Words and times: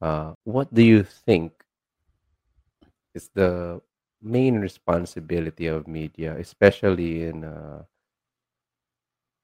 Uh, 0.00 0.34
what 0.44 0.72
do 0.72 0.82
you 0.82 1.02
think 1.02 1.52
is 3.14 3.30
the 3.34 3.80
main 4.22 4.60
responsibility 4.60 5.66
of 5.66 5.86
media, 5.88 6.36
especially 6.38 7.24
in 7.24 7.44
uh, 7.44 7.82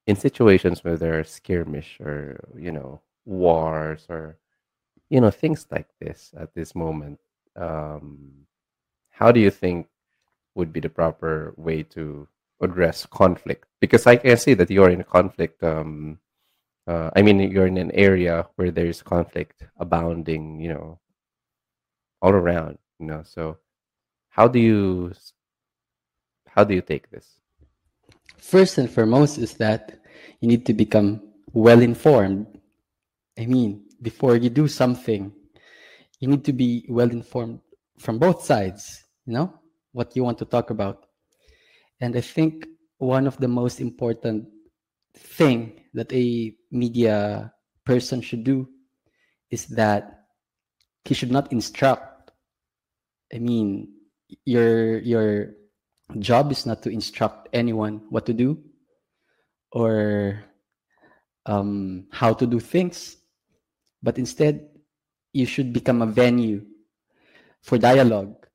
in 0.05 0.15
situations 0.15 0.83
where 0.83 0.97
there 0.97 1.19
are 1.19 1.23
skirmish 1.23 1.99
or 1.99 2.39
you 2.57 2.71
know 2.71 3.01
wars 3.25 4.05
or 4.09 4.37
you 5.09 5.21
know 5.21 5.31
things 5.31 5.67
like 5.71 5.89
this 5.99 6.33
at 6.37 6.53
this 6.53 6.75
moment? 6.75 7.19
Um, 7.55 8.47
how 9.11 9.31
do 9.31 9.39
you 9.39 9.51
think 9.51 9.87
would 10.55 10.73
be 10.73 10.79
the 10.79 10.89
proper 10.89 11.53
way 11.57 11.83
to 11.83 12.27
address 12.61 13.05
conflict? 13.05 13.67
Because 13.79 14.07
I 14.07 14.17
can 14.17 14.37
see 14.37 14.53
that 14.55 14.69
you're 14.71 14.89
in 14.89 15.01
a 15.01 15.05
conflict. 15.05 15.63
Um, 15.63 16.19
uh, 16.87 17.09
I 17.15 17.21
mean, 17.21 17.39
you're 17.39 17.67
in 17.67 17.77
an 17.77 17.91
area 17.91 18.47
where 18.55 18.71
there's 18.71 19.01
conflict 19.01 19.63
abounding. 19.77 20.59
You 20.59 20.73
know, 20.73 20.99
all 22.21 22.33
around. 22.33 22.77
You 22.99 23.07
know, 23.07 23.23
so 23.23 23.57
how 24.29 24.47
do 24.47 24.59
you 24.59 25.13
how 26.47 26.63
do 26.63 26.73
you 26.73 26.81
take 26.81 27.09
this? 27.11 27.39
First 28.37 28.77
and 28.77 28.89
foremost 28.89 29.37
is 29.37 29.53
that 29.55 29.99
you 30.39 30.47
need 30.47 30.65
to 30.65 30.73
become 30.73 31.21
well 31.53 31.81
informed. 31.81 32.47
I 33.37 33.45
mean, 33.45 33.85
before 34.01 34.35
you 34.37 34.49
do 34.49 34.67
something, 34.67 35.31
you 36.19 36.27
need 36.27 36.45
to 36.45 36.53
be 36.53 36.85
well 36.89 37.09
informed 37.09 37.59
from 37.97 38.19
both 38.19 38.43
sides, 38.43 39.03
you 39.25 39.33
know, 39.33 39.53
what 39.91 40.15
you 40.15 40.23
want 40.23 40.37
to 40.39 40.45
talk 40.45 40.69
about. 40.69 41.05
And 41.99 42.15
I 42.15 42.21
think 42.21 42.67
one 42.97 43.27
of 43.27 43.37
the 43.37 43.47
most 43.47 43.79
important 43.79 44.47
thing 45.15 45.81
that 45.93 46.11
a 46.11 46.55
media 46.71 47.51
person 47.85 48.21
should 48.21 48.43
do 48.43 48.67
is 49.51 49.67
that 49.67 50.25
he 51.05 51.13
should 51.13 51.31
not 51.31 51.51
instruct. 51.51 52.31
I 53.33 53.39
mean, 53.39 53.93
your 54.45 54.99
your 54.99 55.53
job 56.19 56.51
is 56.51 56.65
not 56.65 56.81
to 56.83 56.89
instruct 56.89 57.49
anyone 57.53 58.01
what 58.09 58.25
to 58.25 58.33
do 58.33 58.61
or 59.71 60.43
um, 61.45 62.07
how 62.11 62.33
to 62.33 62.45
do 62.45 62.59
things, 62.59 63.17
but 64.01 64.17
instead 64.17 64.69
you 65.33 65.45
should 65.45 65.73
become 65.73 66.01
a 66.01 66.07
venue 66.07 66.65
for 67.61 67.77
dialogue. 67.77 68.47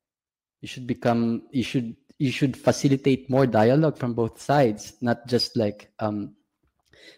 You 0.61 0.67
should 0.67 0.87
become 0.87 1.43
you 1.51 1.63
should 1.63 1.95
you 2.19 2.31
should 2.31 2.57
facilitate 2.57 3.29
more 3.29 3.47
dialogue 3.47 3.97
from 3.97 4.13
both 4.13 4.41
sides, 4.41 4.93
not 5.01 5.27
just 5.27 5.55
like 5.55 5.91
um, 5.99 6.35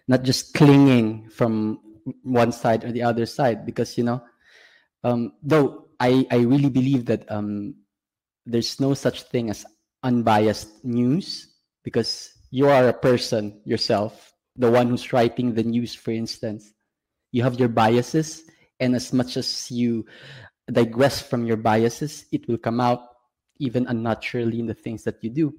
not 0.08 0.24
just 0.24 0.54
clinging 0.54 1.30
from 1.30 1.80
one 2.24 2.52
side 2.52 2.84
or 2.84 2.92
the 2.92 3.04
other 3.04 3.26
side. 3.26 3.66
Because 3.66 3.98
you 3.98 4.04
know, 4.04 4.24
um, 5.04 5.34
though 5.44 5.90
I 6.00 6.26
I 6.32 6.38
really 6.38 6.70
believe 6.70 7.06
that 7.06 7.30
um, 7.32 7.76
there's 8.46 8.80
no 8.80 8.94
such 8.94 9.24
thing 9.24 9.50
as 9.50 9.66
unbiased 10.04 10.84
news 10.84 11.48
because 11.84 12.34
you 12.50 12.68
are 12.68 12.90
a 12.90 12.94
person 12.94 13.62
yourself, 13.66 14.34
the 14.56 14.70
one 14.70 14.90
who's 14.90 15.14
writing 15.14 15.54
the 15.54 15.64
news, 15.64 15.96
for 15.96 16.12
instance. 16.12 16.74
You 17.32 17.44
have 17.44 17.60
your 17.60 17.70
biases, 17.70 18.44
and 18.80 18.94
as 18.94 19.14
much 19.14 19.38
as 19.38 19.72
you 19.72 20.06
digress 20.70 21.22
from 21.22 21.46
your 21.46 21.56
biases, 21.56 22.26
it 22.32 22.48
will 22.48 22.58
come 22.58 22.82
out 22.82 23.08
even 23.60 23.88
unnaturally 23.88 24.60
in 24.60 24.66
the 24.66 24.74
things 24.74 25.04
that 25.04 25.24
you 25.24 25.30
do. 25.30 25.54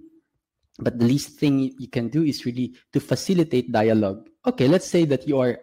But 0.83 0.99
the 0.99 1.07
least 1.07 1.39
thing 1.39 1.73
you 1.79 1.89
can 1.89 2.09
do 2.09 2.25
is 2.25 2.45
really 2.45 2.75
to 2.93 2.99
facilitate 3.01 3.71
dialogue. 3.71 4.29
Okay, 4.47 4.67
let's 4.67 4.87
say 4.87 5.05
that 5.07 5.29
you 5.29 5.39
are 5.39 5.61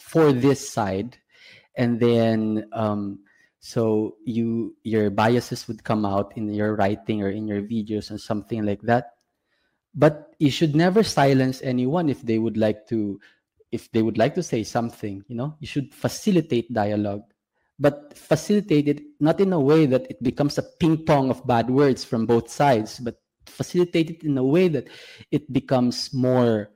for 0.00 0.32
this 0.32 0.68
side, 0.68 1.16
and 1.76 2.00
then 2.00 2.66
um, 2.72 3.20
so 3.60 4.16
you 4.24 4.76
your 4.82 5.10
biases 5.10 5.66
would 5.68 5.84
come 5.84 6.04
out 6.04 6.36
in 6.36 6.52
your 6.52 6.74
writing 6.74 7.22
or 7.22 7.30
in 7.30 7.46
your 7.46 7.62
videos 7.62 8.10
and 8.10 8.20
something 8.20 8.66
like 8.66 8.82
that. 8.82 9.14
But 9.94 10.34
you 10.38 10.50
should 10.50 10.76
never 10.76 11.02
silence 11.02 11.62
anyone 11.62 12.08
if 12.08 12.22
they 12.22 12.38
would 12.38 12.56
like 12.56 12.86
to 12.88 13.18
if 13.72 13.90
they 13.92 14.02
would 14.02 14.18
like 14.18 14.34
to 14.34 14.42
say 14.42 14.62
something 14.62 15.24
you 15.26 15.34
know? 15.34 15.56
You 15.60 15.66
should 15.66 15.94
facilitate 15.94 16.72
dialogue. 16.72 17.22
But 17.78 18.16
facilitate 18.16 18.88
it 18.88 19.02
not 19.20 19.40
in 19.40 19.52
a 19.52 19.60
way 19.60 19.86
that 19.86 20.06
it 20.08 20.22
becomes 20.22 20.58
a 20.58 20.62
ping 20.62 21.04
pong 21.04 21.30
of 21.30 21.46
bad 21.46 21.68
words 21.68 22.04
from 22.04 22.24
both 22.24 22.48
sides 22.48 22.98
but 22.98 23.20
facilitate 23.48 24.10
it 24.10 24.22
in 24.24 24.36
a 24.38 24.44
way 24.44 24.68
that 24.68 24.88
it 25.30 25.52
becomes 25.52 26.12
more 26.12 26.70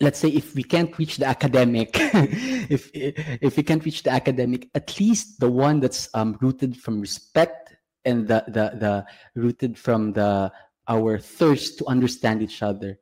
let's 0.00 0.18
say 0.18 0.28
if 0.28 0.54
we 0.54 0.62
can't 0.62 0.96
reach 0.98 1.16
the 1.16 1.26
academic 1.26 1.90
if 1.94 2.90
if 2.94 3.56
we 3.56 3.62
can't 3.62 3.84
reach 3.84 4.02
the 4.02 4.10
academic 4.10 4.68
at 4.74 4.98
least 4.98 5.40
the 5.40 5.50
one 5.50 5.80
that's 5.80 6.08
um, 6.14 6.36
rooted 6.40 6.76
from 6.76 7.00
respect 7.00 7.74
and 8.04 8.26
the 8.28 8.44
the 8.48 8.64
the 8.78 9.06
rooted 9.34 9.78
from 9.78 10.12
the 10.12 10.50
our 10.88 11.18
thirst 11.18 11.78
to 11.78 11.86
understand 11.86 12.42
each 12.42 12.62
other 12.62 12.98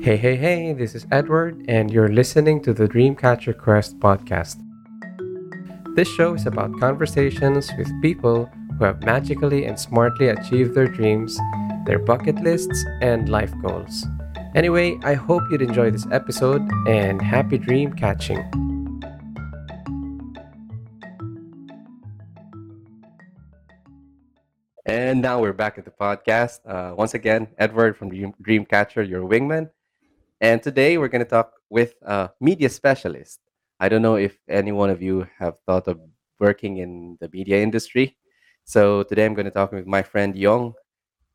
Hey, 0.00 0.16
hey, 0.16 0.36
hey, 0.36 0.72
this 0.72 0.94
is 0.94 1.06
Edward, 1.10 1.66
and 1.68 1.90
you're 1.90 2.08
listening 2.08 2.62
to 2.62 2.72
the 2.72 2.88
Dreamcatcher 2.88 3.58
Quest 3.58 3.98
podcast. 3.98 4.56
This 5.98 6.14
show 6.14 6.34
is 6.34 6.46
about 6.46 6.78
conversations 6.78 7.72
with 7.76 7.90
people 8.00 8.44
who 8.78 8.84
have 8.84 9.02
magically 9.02 9.64
and 9.64 9.76
smartly 9.76 10.28
achieved 10.28 10.72
their 10.76 10.86
dreams, 10.86 11.36
their 11.86 11.98
bucket 11.98 12.36
lists, 12.36 12.84
and 13.00 13.28
life 13.28 13.52
goals. 13.60 14.06
Anyway, 14.54 14.96
I 15.02 15.14
hope 15.14 15.42
you'd 15.50 15.60
enjoy 15.60 15.90
this 15.90 16.06
episode 16.12 16.62
and 16.86 17.20
happy 17.20 17.58
dream 17.58 17.92
catching. 17.94 18.38
And 24.86 25.20
now 25.20 25.40
we're 25.40 25.52
back 25.52 25.78
at 25.78 25.84
the 25.84 25.90
podcast. 25.90 26.60
Uh, 26.64 26.94
once 26.94 27.14
again, 27.14 27.48
Edward 27.58 27.96
from 27.96 28.10
Dream- 28.10 28.34
Dreamcatcher, 28.40 29.02
your 29.02 29.22
wingman. 29.22 29.70
And 30.40 30.62
today 30.62 30.96
we're 30.96 31.08
going 31.08 31.24
to 31.24 31.28
talk 31.28 31.54
with 31.68 31.94
a 32.02 32.30
media 32.40 32.68
specialist. 32.68 33.40
I 33.80 33.88
don't 33.88 34.02
know 34.02 34.16
if 34.16 34.36
any 34.48 34.72
one 34.72 34.90
of 34.90 35.00
you 35.02 35.26
have 35.38 35.58
thought 35.66 35.88
of 35.88 36.00
working 36.38 36.76
in 36.78 37.18
the 37.20 37.28
media 37.32 37.62
industry. 37.62 38.16
So 38.64 39.02
today 39.04 39.24
I'm 39.24 39.34
going 39.34 39.46
to 39.46 39.54
talk 39.54 39.72
with 39.72 39.86
my 39.86 40.02
friend 40.02 40.36
Yong. 40.36 40.74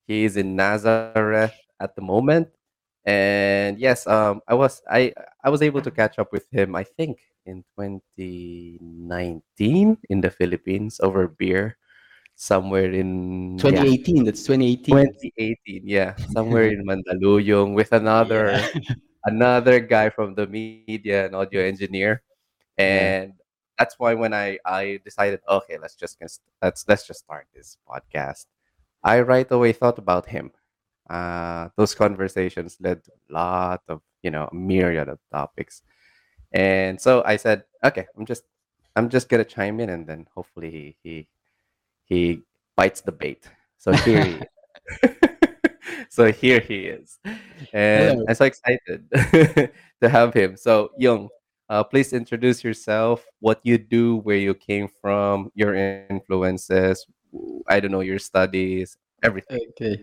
He's 0.08 0.38
in 0.38 0.56
Nazareth 0.56 1.56
at 1.80 1.96
the 1.96 2.02
moment. 2.02 2.50
And 3.06 3.78
yes, 3.80 4.08
um, 4.08 4.42
I 4.48 4.54
was 4.56 4.82
I 4.90 5.14
I 5.44 5.50
was 5.50 5.62
able 5.62 5.82
to 5.82 5.92
catch 5.92 6.20
up 6.20 6.32
with 6.32 6.48
him. 6.52 6.76
I 6.76 6.84
think 6.84 7.20
in 7.46 7.64
2019 7.76 9.98
in 10.10 10.22
the 10.22 10.32
Philippines 10.32 11.00
over 11.04 11.28
beer 11.28 11.78
somewhere 12.36 12.92
in 12.92 13.58
yeah 13.60 13.84
2018 13.84 14.24
that's 14.24 14.44
2018 14.48 14.96
2018 15.38 15.84
yeah 15.86 16.16
somewhere 16.32 16.72
in 16.72 16.88
Mandaluyong 16.88 17.76
with 17.76 17.92
another 17.92 18.56
yeah 18.74 18.96
another 19.26 19.80
guy 19.80 20.10
from 20.10 20.36
the 20.36 20.48
media 20.48 21.26
and 21.26 21.36
audio 21.36 21.64
engineer 21.64 22.22
yeah 22.78 23.24
and 23.24 23.34
that's 23.78 23.96
why 24.00 24.14
when 24.14 24.34
i 24.34 24.58
i 24.66 25.00
decided 25.04 25.40
okay 25.50 25.78
let's 25.78 25.96
just 25.96 26.18
let's 26.62 26.86
let's 26.88 27.08
just 27.08 27.20
start 27.20 27.48
this 27.54 27.78
podcast 27.90 28.46
i 29.04 29.20
right 29.20 29.52
away 29.52 29.74
thought 29.74 29.98
about 29.98 30.26
him. 30.28 30.52
Uh 31.10 31.68
those 31.76 31.94
conversations 31.94 32.78
led 32.80 33.04
to 33.04 33.12
a 33.12 33.34
lot 33.34 33.82
of 33.90 34.02
you 34.22 34.32
know 34.32 34.48
a 34.52 34.56
myriad 34.56 35.10
of 35.10 35.20
topics. 35.32 35.82
And 36.54 37.02
so 37.02 37.24
i 37.26 37.36
said 37.36 37.66
okay 37.84 38.08
i'm 38.18 38.26
just 38.26 38.44
i'm 38.96 39.10
just 39.10 39.28
gonna 39.28 39.44
chime 39.44 39.80
in 39.82 39.90
and 39.90 40.08
then 40.08 40.28
hopefully 40.34 40.72
he 40.72 40.96
he, 41.04 41.28
he 42.06 42.42
bites 42.78 43.02
the 43.02 43.12
bait. 43.12 43.44
So 43.78 43.92
here 43.92 44.24
he 44.24 44.40
so 46.10 46.32
here 46.32 46.60
he 46.62 46.86
is. 46.86 47.20
And 47.74 48.24
i'm 48.30 48.36
so 48.36 48.46
excited 48.46 49.10
to 50.02 50.10
have 50.10 50.34
him. 50.34 50.56
So 50.56 50.92
Yong 50.98 51.30
uh, 51.74 51.84
please 51.84 52.14
introduce 52.14 52.64
yourself 52.64 53.26
what 53.40 53.60
you 53.64 53.80
do 53.80 54.18
where 54.18 54.38
you 54.38 54.54
came 54.54 54.88
from 55.02 55.50
your 55.56 55.74
influences 55.74 57.06
i 57.68 57.80
don't 57.80 57.92
know 57.92 58.06
your 58.06 58.20
studies 58.20 58.98
everything 59.24 59.60
okay 59.70 59.98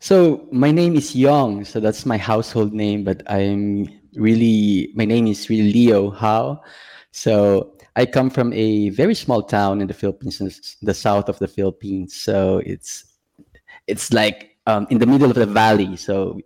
So 0.00 0.48
my 0.50 0.70
name 0.70 0.96
is 0.96 1.14
Yong, 1.14 1.64
so 1.64 1.76
that's 1.78 2.06
my 2.06 2.16
household 2.16 2.72
name, 2.72 3.04
but 3.04 3.20
I'm 3.28 3.84
really 4.16 4.92
my 4.96 5.04
name 5.04 5.26
is 5.26 5.50
really 5.50 5.72
Leo 5.72 6.10
Jao. 6.16 6.62
So 7.12 7.76
I 7.96 8.06
come 8.06 8.30
from 8.30 8.52
a 8.54 8.88
very 8.90 9.14
small 9.14 9.42
town 9.42 9.82
in 9.82 9.88
the 9.88 9.92
Philippines, 9.92 10.40
the 10.80 10.94
south 10.94 11.28
of 11.28 11.38
the 11.38 11.48
Philippines. 11.48 12.16
So 12.16 12.62
it's 12.64 13.18
it's 13.86 14.08
like 14.12 14.56
um, 14.66 14.86
in 14.88 14.96
the 14.96 15.06
middle 15.06 15.28
of 15.28 15.36
the 15.36 15.44
valley. 15.44 15.96
So 15.96 16.40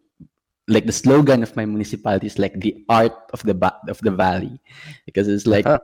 like 0.69 0.87
the 0.87 0.93
slogan 0.93 1.43
of 1.43 1.55
my 1.57 1.65
municipality 1.67 2.27
is 2.27 2.39
like 2.39 2.59
the 2.61 2.85
art 2.89 3.13
of 3.33 3.43
the 3.43 3.55
ba- 3.55 3.81
of 3.89 3.99
the 4.01 4.11
valley, 4.11 4.61
because 5.07 5.29
it's 5.29 5.47
like 5.47 5.67
uh-huh. 5.67 5.79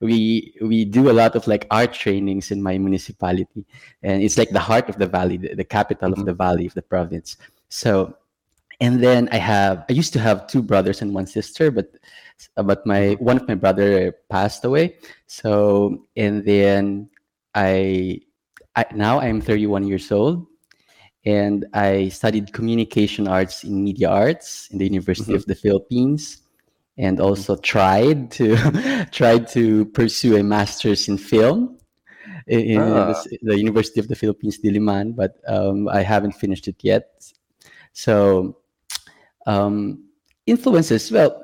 we 0.00 0.54
we 0.60 0.84
do 0.84 1.10
a 1.10 1.14
lot 1.14 1.36
of 1.36 1.46
like 1.46 1.66
art 1.70 1.92
trainings 1.92 2.50
in 2.50 2.62
my 2.62 2.76
municipality 2.78 3.64
and 4.02 4.22
it's 4.22 4.36
like 4.36 4.50
the 4.50 4.60
heart 4.60 4.88
of 4.88 4.98
the 4.98 5.06
valley 5.06 5.36
the, 5.36 5.54
the 5.54 5.64
capital 5.64 6.12
of 6.12 6.18
Mhm. 6.18 6.26
the 6.26 6.34
valley 6.34 6.66
of 6.66 6.74
the 6.74 6.82
province 6.82 7.36
so 7.68 8.14
and 8.80 9.02
then 9.02 9.28
I 9.32 9.38
have 9.38 9.84
I 9.88 9.92
used 9.92 10.12
to 10.14 10.20
have 10.20 10.46
two 10.46 10.62
brothers 10.62 11.00
and 11.02 11.14
one 11.14 11.26
sister, 11.26 11.70
but 11.70 11.96
but 12.56 12.84
my 12.86 13.16
one 13.20 13.36
of 13.36 13.48
my 13.48 13.54
brother 13.54 14.12
passed 14.28 14.64
away. 14.64 14.96
So 15.26 16.06
and 16.16 16.44
then 16.44 17.08
I, 17.54 18.20
I 18.74 18.84
now 18.94 19.20
I'm 19.20 19.40
31 19.40 19.86
years 19.88 20.12
old, 20.12 20.46
and 21.26 21.66
I 21.74 22.08
studied 22.08 22.52
communication 22.52 23.26
arts 23.26 23.64
in 23.64 23.82
media 23.82 24.08
arts 24.08 24.68
in 24.70 24.78
the 24.78 24.84
University 24.86 25.32
Mhm. 25.32 25.36
of 25.36 25.44
the 25.46 25.56
Philippines, 25.56 26.42
and 26.96 27.20
also 27.20 27.56
tried 27.56 28.30
to 28.38 28.56
tried 29.12 29.48
to 29.48 29.84
pursue 29.86 30.36
a 30.36 30.42
master's 30.42 31.08
in 31.08 31.18
film 31.18 31.76
in, 32.46 32.60
in 32.60 32.84
the, 33.42 33.58
University 33.58 34.00
of 34.00 34.08
the 34.08 34.14
Philippines, 34.14 34.58
Diliman, 34.62 35.14
but 35.16 35.36
um, 35.48 35.88
I 35.88 36.02
haven't 36.02 36.32
finished 36.32 36.68
it 36.68 36.76
yet. 36.82 37.10
So 37.92 38.58
um, 39.46 40.04
influences, 40.46 41.10
well, 41.10 41.42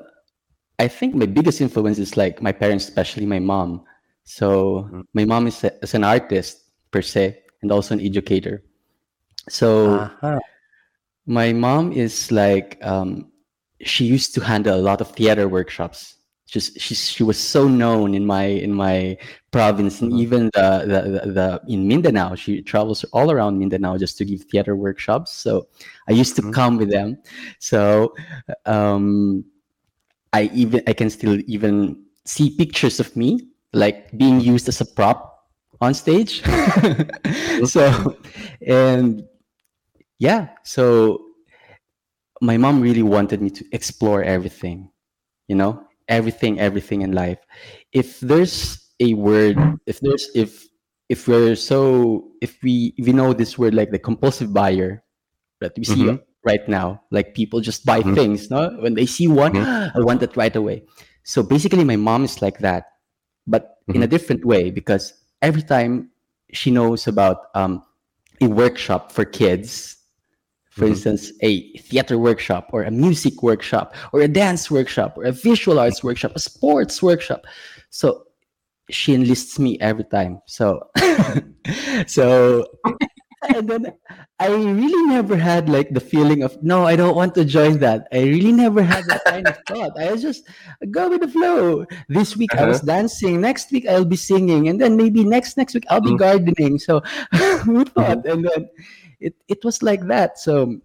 I 0.78 0.88
think 0.88 1.14
my 1.14 1.26
biggest 1.26 1.60
influence 1.60 1.98
is 1.98 2.16
like 2.16 2.42
my 2.42 2.52
parents, 2.52 2.88
especially 2.88 3.26
my 3.26 3.38
mom. 3.38 3.84
So 4.24 4.88
Mhm. 4.90 5.04
my 5.14 5.24
mom 5.24 5.46
is, 5.46 5.64
a, 5.64 5.72
is 5.82 5.94
an 5.94 6.04
artist 6.04 6.62
per 6.90 7.02
se 7.02 7.42
and 7.62 7.72
also 7.72 7.94
an 7.94 8.00
educator. 8.00 8.62
So 9.48 10.10
Aha. 10.22 10.38
my 11.26 11.52
mom 11.52 11.92
is 11.92 12.30
like 12.32 12.78
um, 12.82 13.30
she 13.82 14.04
used 14.04 14.34
to 14.34 14.40
handle 14.40 14.74
a 14.78 14.82
lot 14.82 15.00
of 15.00 15.10
theater 15.12 15.48
workshops. 15.48 16.16
Just 16.46 16.78
she 16.78 16.94
she 16.94 17.22
was 17.22 17.38
so 17.38 17.66
known 17.66 18.14
in 18.14 18.26
my 18.26 18.44
in 18.44 18.74
my 18.74 19.16
province 19.52 20.02
and 20.02 20.12
Mhm. 20.12 20.18
even 20.20 20.50
the, 20.52 20.84
the 20.86 21.00
the 21.10 21.32
the 21.32 21.60
in 21.68 21.88
Mindanao. 21.88 22.34
She 22.34 22.60
travels 22.62 23.04
all 23.12 23.30
around 23.30 23.58
Mindanao 23.58 23.96
just 23.96 24.18
to 24.18 24.24
give 24.24 24.42
theater 24.44 24.76
workshops. 24.76 25.32
So 25.32 25.68
I 26.08 26.12
used 26.12 26.36
to 26.36 26.42
Mhm. 26.42 26.52
come 26.52 26.76
with 26.76 26.90
them. 26.90 27.16
So 27.58 28.14
um, 28.66 29.44
I 30.32 30.50
even 30.52 30.82
I 30.86 30.92
can 30.92 31.08
still 31.10 31.40
even 31.46 32.04
see 32.26 32.50
pictures 32.56 33.00
of 33.00 33.16
me 33.16 33.48
like 33.72 34.10
being 34.18 34.40
used 34.40 34.68
as 34.68 34.80
a 34.80 34.84
prop 34.86 35.48
on 35.80 35.94
stage. 35.94 36.42
so 37.64 38.16
and 38.66 39.24
yeah, 40.18 40.48
so 40.64 41.20
my 42.40 42.56
mom 42.56 42.80
really 42.80 43.02
wanted 43.02 43.40
me 43.40 43.50
to 43.50 43.64
explore 43.72 44.22
everything, 44.22 44.90
you 45.48 45.54
know, 45.54 45.84
everything, 46.08 46.58
everything 46.58 47.02
in 47.02 47.12
life. 47.12 47.38
If 47.92 48.20
there's 48.20 48.78
a 49.00 49.14
word, 49.14 49.56
if 49.86 50.00
there's 50.00 50.30
if 50.34 50.66
if 51.08 51.28
we're 51.28 51.54
so 51.56 52.32
if 52.40 52.62
we 52.62 52.94
if 52.96 53.06
we 53.06 53.12
know 53.12 53.32
this 53.32 53.58
word 53.58 53.74
like 53.74 53.90
the 53.90 53.98
compulsive 53.98 54.52
buyer 54.52 55.04
that 55.60 55.72
we 55.76 55.84
see 55.84 56.04
Mhm. 56.04 56.20
right 56.44 56.66
now, 56.68 57.02
like 57.10 57.34
people 57.34 57.60
just 57.60 57.84
buy 57.86 58.02
Mhm. 58.02 58.14
things, 58.14 58.50
no? 58.50 58.70
When 58.80 58.94
they 58.94 59.06
see 59.06 59.28
one, 59.28 59.52
Mhm. 59.52 59.64
I 59.94 60.00
want 60.00 60.22
it 60.22 60.36
right 60.36 60.54
away. 60.54 60.82
So 61.24 61.42
basically 61.42 61.84
my 61.84 61.96
mom 61.96 62.24
is 62.24 62.42
like 62.42 62.58
that, 62.58 62.84
but 63.46 63.78
in 63.94 64.02
a 64.02 64.06
Mhm. 64.06 64.10
different 64.10 64.44
way 64.44 64.70
because 64.70 65.14
every 65.42 65.62
time 65.62 66.10
she 66.52 66.70
knows 66.70 67.06
about 67.06 67.46
um, 67.54 67.82
a 68.40 68.48
workshop 68.48 69.12
for 69.12 69.24
kids 69.24 69.96
for 70.72 70.86
Mhm. 70.86 70.90
instance, 70.92 71.32
a 71.42 71.76
theater 71.78 72.16
workshop 72.18 72.70
or 72.72 72.82
a 72.84 72.90
music 72.90 73.42
workshop 73.42 73.94
or 74.12 74.20
a 74.22 74.28
dance 74.28 74.70
workshop 74.70 75.14
or 75.18 75.24
a 75.24 75.32
visual 75.32 75.78
arts 75.78 76.02
workshop, 76.02 76.32
a 76.34 76.40
sports 76.40 77.02
workshop. 77.02 77.44
So 77.90 78.24
she 78.90 79.14
enlists 79.14 79.58
me 79.58 79.78
every 79.80 80.04
time. 80.04 80.40
So, 80.46 80.80
so, 82.06 82.66
and 83.54 83.68
then 83.68 83.92
I 84.38 84.48
really 84.48 85.02
never 85.08 85.36
had 85.36 85.68
like 85.68 85.90
the 85.90 86.00
feeling 86.00 86.42
of, 86.42 86.56
no, 86.62 86.84
I 86.86 86.96
don't 86.96 87.14
want 87.16 87.34
to 87.36 87.44
join 87.44 87.78
that. 87.80 88.08
I 88.12 88.22
really 88.22 88.52
never 88.52 88.82
had 88.82 89.04
that 89.06 89.24
kind 89.24 89.46
of 89.48 89.58
thought. 89.68 89.92
I 89.98 90.10
was 90.12 90.22
just 90.22 90.48
go 90.90 91.08
with 91.10 91.20
the 91.20 91.28
flow. 91.28 91.84
This 92.08 92.36
week 92.36 92.54
I 92.56 92.64
was 92.66 92.78
Uh-huh. 92.78 92.86
dancing. 92.96 93.40
Next 93.40 93.70
week 93.72 93.86
I'll 93.88 94.04
be 94.04 94.16
singing. 94.16 94.68
And 94.68 94.80
then 94.80 94.96
maybe 94.96 95.22
next, 95.24 95.56
next 95.56 95.74
week 95.74 95.84
I'll 95.90 96.00
be 96.00 96.16
Mhm. 96.16 96.18
gardening. 96.18 96.78
So 96.78 97.02
who 97.64 97.84
thought? 97.84 98.24
And 98.26 98.44
then 98.48 98.68
it, 99.22 99.34
it 99.48 99.64
was 99.64 99.82
like 99.82 100.06
that. 100.08 100.38
So, 100.38 100.80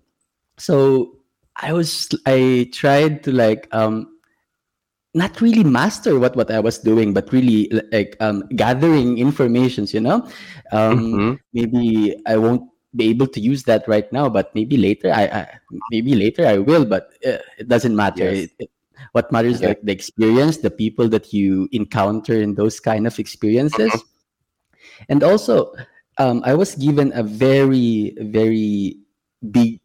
so 0.58 1.18
I 1.56 1.74
was, 1.74 2.10
I 2.26 2.70
tried 2.74 3.24
to 3.24 3.32
like, 3.32 3.68
um, 3.72 4.14
not 5.14 5.42
really 5.42 5.64
master 5.64 6.20
what 6.20 6.36
what 6.36 6.52
I 6.52 6.60
was 6.60 6.78
doing, 6.78 7.14
but 7.14 7.32
really 7.34 7.70
like 7.92 8.16
um, 8.20 8.44
gathering 8.56 9.18
informations. 9.18 9.94
You 9.94 10.02
know, 10.02 10.28
um, 10.72 11.00
Mhm. 11.14 11.40
maybe 11.54 12.16
I 12.28 12.38
won't 12.38 12.70
be 12.96 13.10
able 13.10 13.28
to 13.28 13.40
use 13.40 13.64
that 13.64 13.88
right 13.88 14.12
now, 14.14 14.30
but 14.30 14.54
maybe 14.54 14.78
later 14.78 15.12
I, 15.12 15.24
I 15.26 15.48
maybe 15.90 16.14
later 16.16 16.46
I 16.46 16.60
will. 16.60 16.86
But 16.86 17.10
uh, 17.26 17.42
it 17.58 17.68
doesn't 17.68 17.96
matter. 17.96 18.30
Yes. 18.30 18.46
It, 18.46 18.52
it, 18.60 18.70
what 19.14 19.32
matters 19.32 19.62
like 19.64 19.82
the 19.82 19.92
experience, 19.92 20.58
the 20.58 20.70
people 20.70 21.08
that 21.10 21.34
you 21.34 21.70
encounter 21.72 22.36
in 22.36 22.56
those 22.56 22.80
kind 22.80 23.08
of 23.08 23.18
experiences, 23.18 23.94
Mhm. 23.94 24.06
and 25.10 25.24
also 25.24 25.74
um, 26.18 26.42
I 26.46 26.54
was 26.56 26.76
given 26.76 27.12
a 27.16 27.24
very 27.24 28.16
very 28.20 28.98
big 29.52 29.80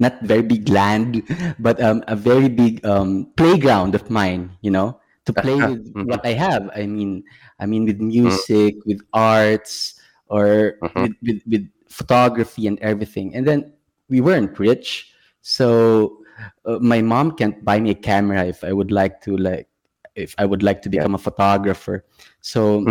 not 0.00 0.20
very 0.22 0.42
big 0.42 0.68
land, 0.68 1.22
but 1.58 1.80
um, 1.82 2.02
a 2.08 2.16
very 2.16 2.48
big 2.48 2.84
um, 2.86 3.30
playground 3.36 3.94
of 3.94 4.10
mine, 4.10 4.50
you 4.62 4.70
know, 4.70 4.98
to 5.26 5.32
play 5.32 5.60
with 5.62 5.84
Mhm. 5.94 6.06
what 6.06 6.24
I 6.24 6.32
have. 6.32 6.70
I 6.74 6.86
mean, 6.86 7.24
I 7.60 7.66
mean, 7.66 7.84
with 7.84 8.00
music, 8.00 8.76
with 8.86 9.00
arts, 9.12 10.00
or 10.28 10.76
Mhm. 10.82 10.94
with, 10.96 11.12
with, 11.22 11.42
with 11.46 11.68
photography 11.88 12.66
and 12.66 12.78
everything. 12.80 13.34
And 13.34 13.46
then 13.46 13.72
we 14.08 14.20
weren't 14.20 14.58
rich, 14.58 15.12
so 15.42 16.18
uh, 16.64 16.78
my 16.80 17.02
mom 17.02 17.32
can't 17.36 17.62
buy 17.64 17.78
me 17.80 17.90
a 17.90 17.94
camera 17.94 18.44
if 18.46 18.64
I 18.64 18.72
would 18.72 18.90
like 18.90 19.20
to 19.22 19.36
like 19.36 19.68
if 20.14 20.34
I 20.38 20.44
would 20.46 20.62
like 20.62 20.82
to 20.82 20.88
Yeah. 20.92 21.00
become 21.00 21.14
a 21.14 21.18
photographer. 21.18 22.04
So. 22.40 22.90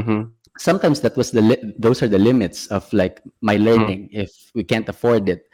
Sometimes 0.59 0.99
that 1.01 1.15
was 1.15 1.31
the 1.31 1.41
li- 1.41 1.73
those 1.79 2.03
are 2.03 2.11
the 2.11 2.19
limits 2.19 2.67
of 2.67 2.83
like 2.91 3.23
my 3.39 3.55
learning 3.55 4.11
if 4.11 4.29
we 4.53 4.63
can't 4.63 4.87
afford 4.91 5.29
it. 5.31 5.47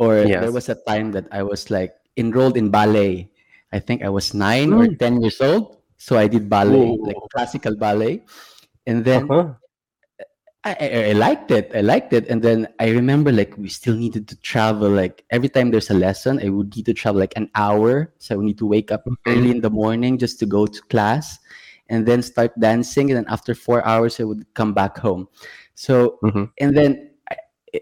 Or 0.00 0.24
there 0.24 0.50
was 0.50 0.72
a 0.72 0.74
time 0.88 1.12
that 1.12 1.28
i 1.30 1.44
was 1.44 1.68
like 1.70 1.92
enrolled 2.16 2.56
in 2.56 2.72
ballet. 2.72 3.28
I 3.72 3.78
think 3.78 4.02
i 4.02 4.08
was 4.08 4.32
9 4.34 4.72
or 4.72 4.88
Mm. 4.88 4.98
10 4.98 5.20
years 5.22 5.38
old 5.40 5.76
so 6.00 6.18
i 6.18 6.26
did 6.26 6.48
ballet 6.50 6.96
like 6.98 7.20
classical 7.36 7.76
ballet. 7.76 8.24
And 8.88 9.04
then 9.04 9.30
Uh-huh. 9.30 9.54
I, 10.64 10.72
I, 10.78 10.88
I 11.10 11.12
liked 11.18 11.50
it 11.50 11.70
i 11.74 11.80
liked 11.82 12.12
it. 12.12 12.26
And 12.30 12.40
then 12.42 12.66
i 12.78 12.88
remember 12.90 13.30
like 13.32 13.54
we 13.58 13.68
still 13.68 13.94
needed 13.94 14.26
to 14.30 14.36
travel 14.42 14.88
like 14.90 15.24
every 15.30 15.48
time 15.50 15.70
there's 15.70 15.90
a 15.90 15.98
lesson 15.98 16.38
i 16.42 16.48
would 16.48 16.70
need 16.74 16.86
to 16.86 16.94
travel 16.94 17.20
like 17.20 17.34
an 17.36 17.50
hour. 17.54 18.10
So 18.18 18.34
i 18.34 18.36
would 18.38 18.46
need 18.46 18.58
to 18.58 18.66
wake 18.66 18.90
up 18.90 19.02
early 19.26 19.50
Mhm. 19.52 19.54
in 19.58 19.60
the 19.60 19.70
morning 19.70 20.18
just 20.18 20.38
to 20.40 20.46
go 20.46 20.66
to 20.66 20.80
class 20.90 21.38
and 21.92 22.06
then 22.06 22.22
start 22.22 22.50
dancing 22.58 23.10
and 23.10 23.16
then 23.18 23.28
after 23.28 23.54
four 23.54 23.84
hours 23.86 24.18
i 24.18 24.24
would 24.24 24.42
come 24.54 24.72
back 24.74 24.98
home 24.98 25.28
so 25.74 26.18
Mhm. 26.24 26.50
and 26.60 26.76
then 26.76 27.10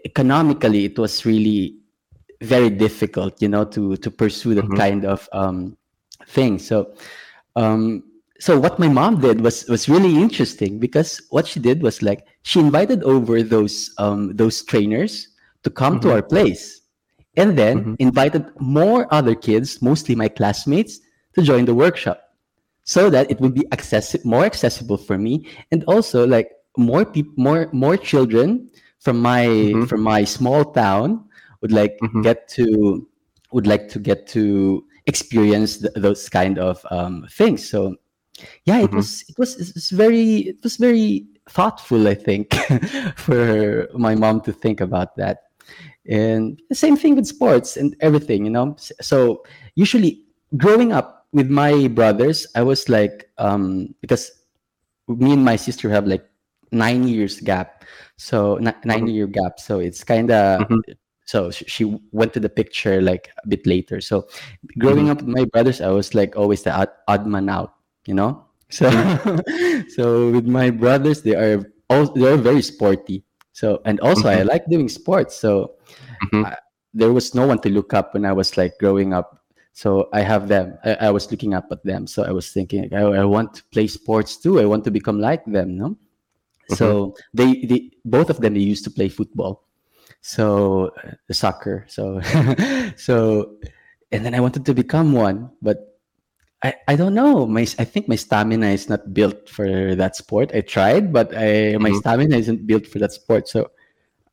economically 0.05 0.85
it 0.85 0.97
was 0.99 1.25
really 1.25 1.75
very 2.41 2.69
difficult 2.69 3.41
you 3.41 3.47
know 3.47 3.63
to 3.65 3.95
to 3.97 4.09
pursue 4.11 4.53
that 4.55 4.65
Mhm. 4.65 4.77
kind 4.77 5.05
of 5.05 5.29
um 5.33 5.77
thing 6.27 6.59
so 6.59 6.93
um 7.55 8.03
so 8.39 8.57
what 8.59 8.79
my 8.79 8.87
mom 8.87 9.21
did 9.21 9.41
was 9.41 9.67
was 9.69 9.87
really 9.87 10.17
interesting 10.17 10.79
because 10.79 11.21
what 11.29 11.45
she 11.47 11.59
did 11.59 11.81
was 11.83 12.01
like 12.01 12.25
she 12.43 12.59
invited 12.59 13.03
over 13.03 13.43
those 13.43 13.91
um 13.97 14.35
those 14.35 14.63
trainers 14.63 15.27
to 15.63 15.69
come 15.69 15.99
to 15.99 16.07
Mhm. 16.07 16.13
our 16.13 16.23
place 16.23 16.81
and 17.37 17.57
then 17.57 17.83
Mhm. 17.85 17.95
invited 17.99 18.43
more 18.59 19.07
other 19.13 19.35
kids 19.35 19.81
mostly 19.81 20.15
my 20.15 20.27
classmates 20.27 20.99
to 21.35 21.41
join 21.43 21.65
the 21.65 21.75
workshop 21.75 22.30
so 22.91 23.01
that 23.15 23.25
it 23.31 23.37
would 23.41 23.53
be 23.61 23.65
accessi- 23.77 24.23
more 24.33 24.45
accessible 24.51 24.97
for 25.07 25.17
me 25.17 25.33
and 25.71 25.79
also 25.93 26.19
like 26.35 26.49
more 26.77 27.03
people 27.15 27.33
more 27.47 27.61
more 27.83 27.97
children 28.11 28.47
from 29.05 29.17
my 29.31 29.45
Mhm. 29.47 29.87
from 29.89 30.01
my 30.13 30.21
small 30.37 30.61
town 30.83 31.07
would 31.61 31.71
like 31.81 31.95
Mhm. 32.01 32.21
get 32.27 32.39
to 32.57 32.65
would 33.55 33.67
like 33.73 33.85
to 33.93 33.99
get 34.09 34.19
to 34.35 34.43
experience 35.11 35.71
th- 35.81 35.93
those 36.05 36.23
kind 36.39 36.55
of 36.67 36.75
um, 36.95 37.15
things 37.39 37.59
so 37.71 37.79
yeah 38.69 38.79
it 38.85 38.91
Mhm. 38.91 38.97
was 38.99 39.09
it 39.29 39.35
was 39.41 39.51
it's 39.61 39.89
very 40.03 40.49
it 40.51 40.59
was 40.63 40.75
very 40.87 41.25
thoughtful 41.49 42.07
i 42.07 42.15
think 42.27 42.45
for 43.25 43.41
my 44.07 44.13
mom 44.15 44.39
to 44.47 44.51
think 44.63 44.79
about 44.81 45.09
that 45.17 45.37
and 46.09 46.61
the 46.69 46.75
same 46.75 46.95
thing 46.95 47.15
with 47.15 47.27
sports 47.27 47.77
and 47.77 47.95
everything 47.99 48.45
you 48.45 48.51
know 48.57 48.75
so 49.01 49.43
usually 49.75 50.23
growing 50.57 50.91
up 50.93 51.20
with 51.33 51.49
my 51.49 51.87
brothers 51.87 52.47
i 52.55 52.61
was 52.61 52.89
like 52.89 53.29
um 53.37 53.93
because 54.01 54.31
me 55.07 55.33
and 55.33 55.43
my 55.43 55.55
sister 55.55 55.89
have 55.89 56.07
like 56.07 56.25
nine 56.71 57.07
years 57.07 57.39
gap 57.41 57.83
so 58.17 58.55
ni- 58.61 58.81
nine 58.85 59.05
Mhm. 59.07 59.13
year 59.13 59.27
gap 59.27 59.59
so 59.59 59.79
it's 59.79 60.03
kind 60.03 60.31
of 60.31 60.67
Mhm. 60.67 60.79
so 61.25 61.51
sh- 61.51 61.67
she 61.67 61.83
went 62.11 62.31
to 62.33 62.39
the 62.39 62.49
picture 62.49 63.01
like 63.01 63.29
a 63.43 63.47
bit 63.47 63.65
later 63.67 63.99
so 63.99 64.27
growing 64.79 65.07
Mhm. 65.07 65.11
up 65.11 65.17
with 65.23 65.31
my 65.31 65.45
brothers 65.51 65.81
i 65.81 65.89
was 65.91 66.15
like 66.15 66.35
always 66.35 66.63
the 66.63 66.71
odd, 66.71 66.91
odd 67.07 67.27
man 67.27 67.49
out 67.49 67.75
you 68.07 68.13
know 68.15 68.45
so 68.69 68.87
so 69.95 70.31
with 70.31 70.47
my 70.47 70.69
brothers 70.71 71.21
they 71.23 71.35
are 71.35 71.59
all 71.89 72.07
they're 72.15 72.37
very 72.39 72.61
sporty 72.63 73.23
so 73.51 73.81
and 73.83 73.99
also 73.99 74.29
i 74.31 74.39
Mhm. 74.43 74.47
like 74.47 74.63
doing 74.71 74.87
sports 74.87 75.35
so. 75.35 75.75
I, 76.31 76.55
there 76.93 77.11
was 77.11 77.33
no 77.35 77.47
one 77.47 77.57
to 77.65 77.69
look 77.69 77.93
up 77.97 78.13
when 78.13 78.25
I 78.25 78.31
was 78.31 78.55
like 78.57 78.77
growing 78.77 79.11
up. 79.11 79.40
So 79.73 80.09
I 80.13 80.21
have 80.21 80.47
them. 80.47 80.77
I, 80.83 81.07
I 81.07 81.11
was 81.11 81.31
looking 81.31 81.53
up 81.53 81.67
at 81.71 81.83
them. 81.83 82.07
So 82.07 82.23
I 82.23 82.31
was 82.31 82.51
thinking, 82.51 82.93
I, 82.93 83.01
I 83.01 83.25
want 83.25 83.53
to 83.55 83.63
play 83.71 83.87
sports 83.87 84.37
too. 84.37 84.59
I 84.59 84.65
want 84.65 84.83
to 84.85 84.91
become 84.91 85.19
like 85.19 85.45
them. 85.45 85.77
No. 85.77 85.97
So 86.69 87.15
they, 87.33 87.65
they 87.65 87.91
both 88.05 88.29
of 88.29 88.39
them 88.41 88.53
they 88.53 88.59
used 88.61 88.83
to 88.85 88.91
play 88.91 89.09
football. 89.09 89.67
So 90.21 90.91
uh, 91.03 91.33
soccer. 91.33 91.85
So 91.87 92.21
so 92.95 93.55
and 94.11 94.25
then 94.25 94.35
I 94.35 94.39
wanted 94.39 94.65
to 94.65 94.73
become 94.73 95.13
one, 95.13 95.51
but 95.61 95.97
I, 96.63 96.75
I 96.87 96.95
don't 96.95 97.13
know. 97.15 97.47
My 97.47 97.61
I 97.79 97.85
think 97.85 98.07
my 98.07 98.15
stamina 98.15 98.67
is 98.67 98.87
not 98.89 99.13
built 99.13 99.49
for 99.49 99.95
that 99.95 100.15
sport. 100.15 100.51
I 100.53 100.61
tried, 100.61 101.11
but 101.11 101.35
I, 101.35 101.77
my 101.77 101.91
Mhm. 101.91 101.99
stamina 102.01 102.37
isn't 102.37 102.67
built 102.67 102.85
for 102.87 102.99
that 102.99 103.13
sport. 103.13 103.47
So 103.47 103.71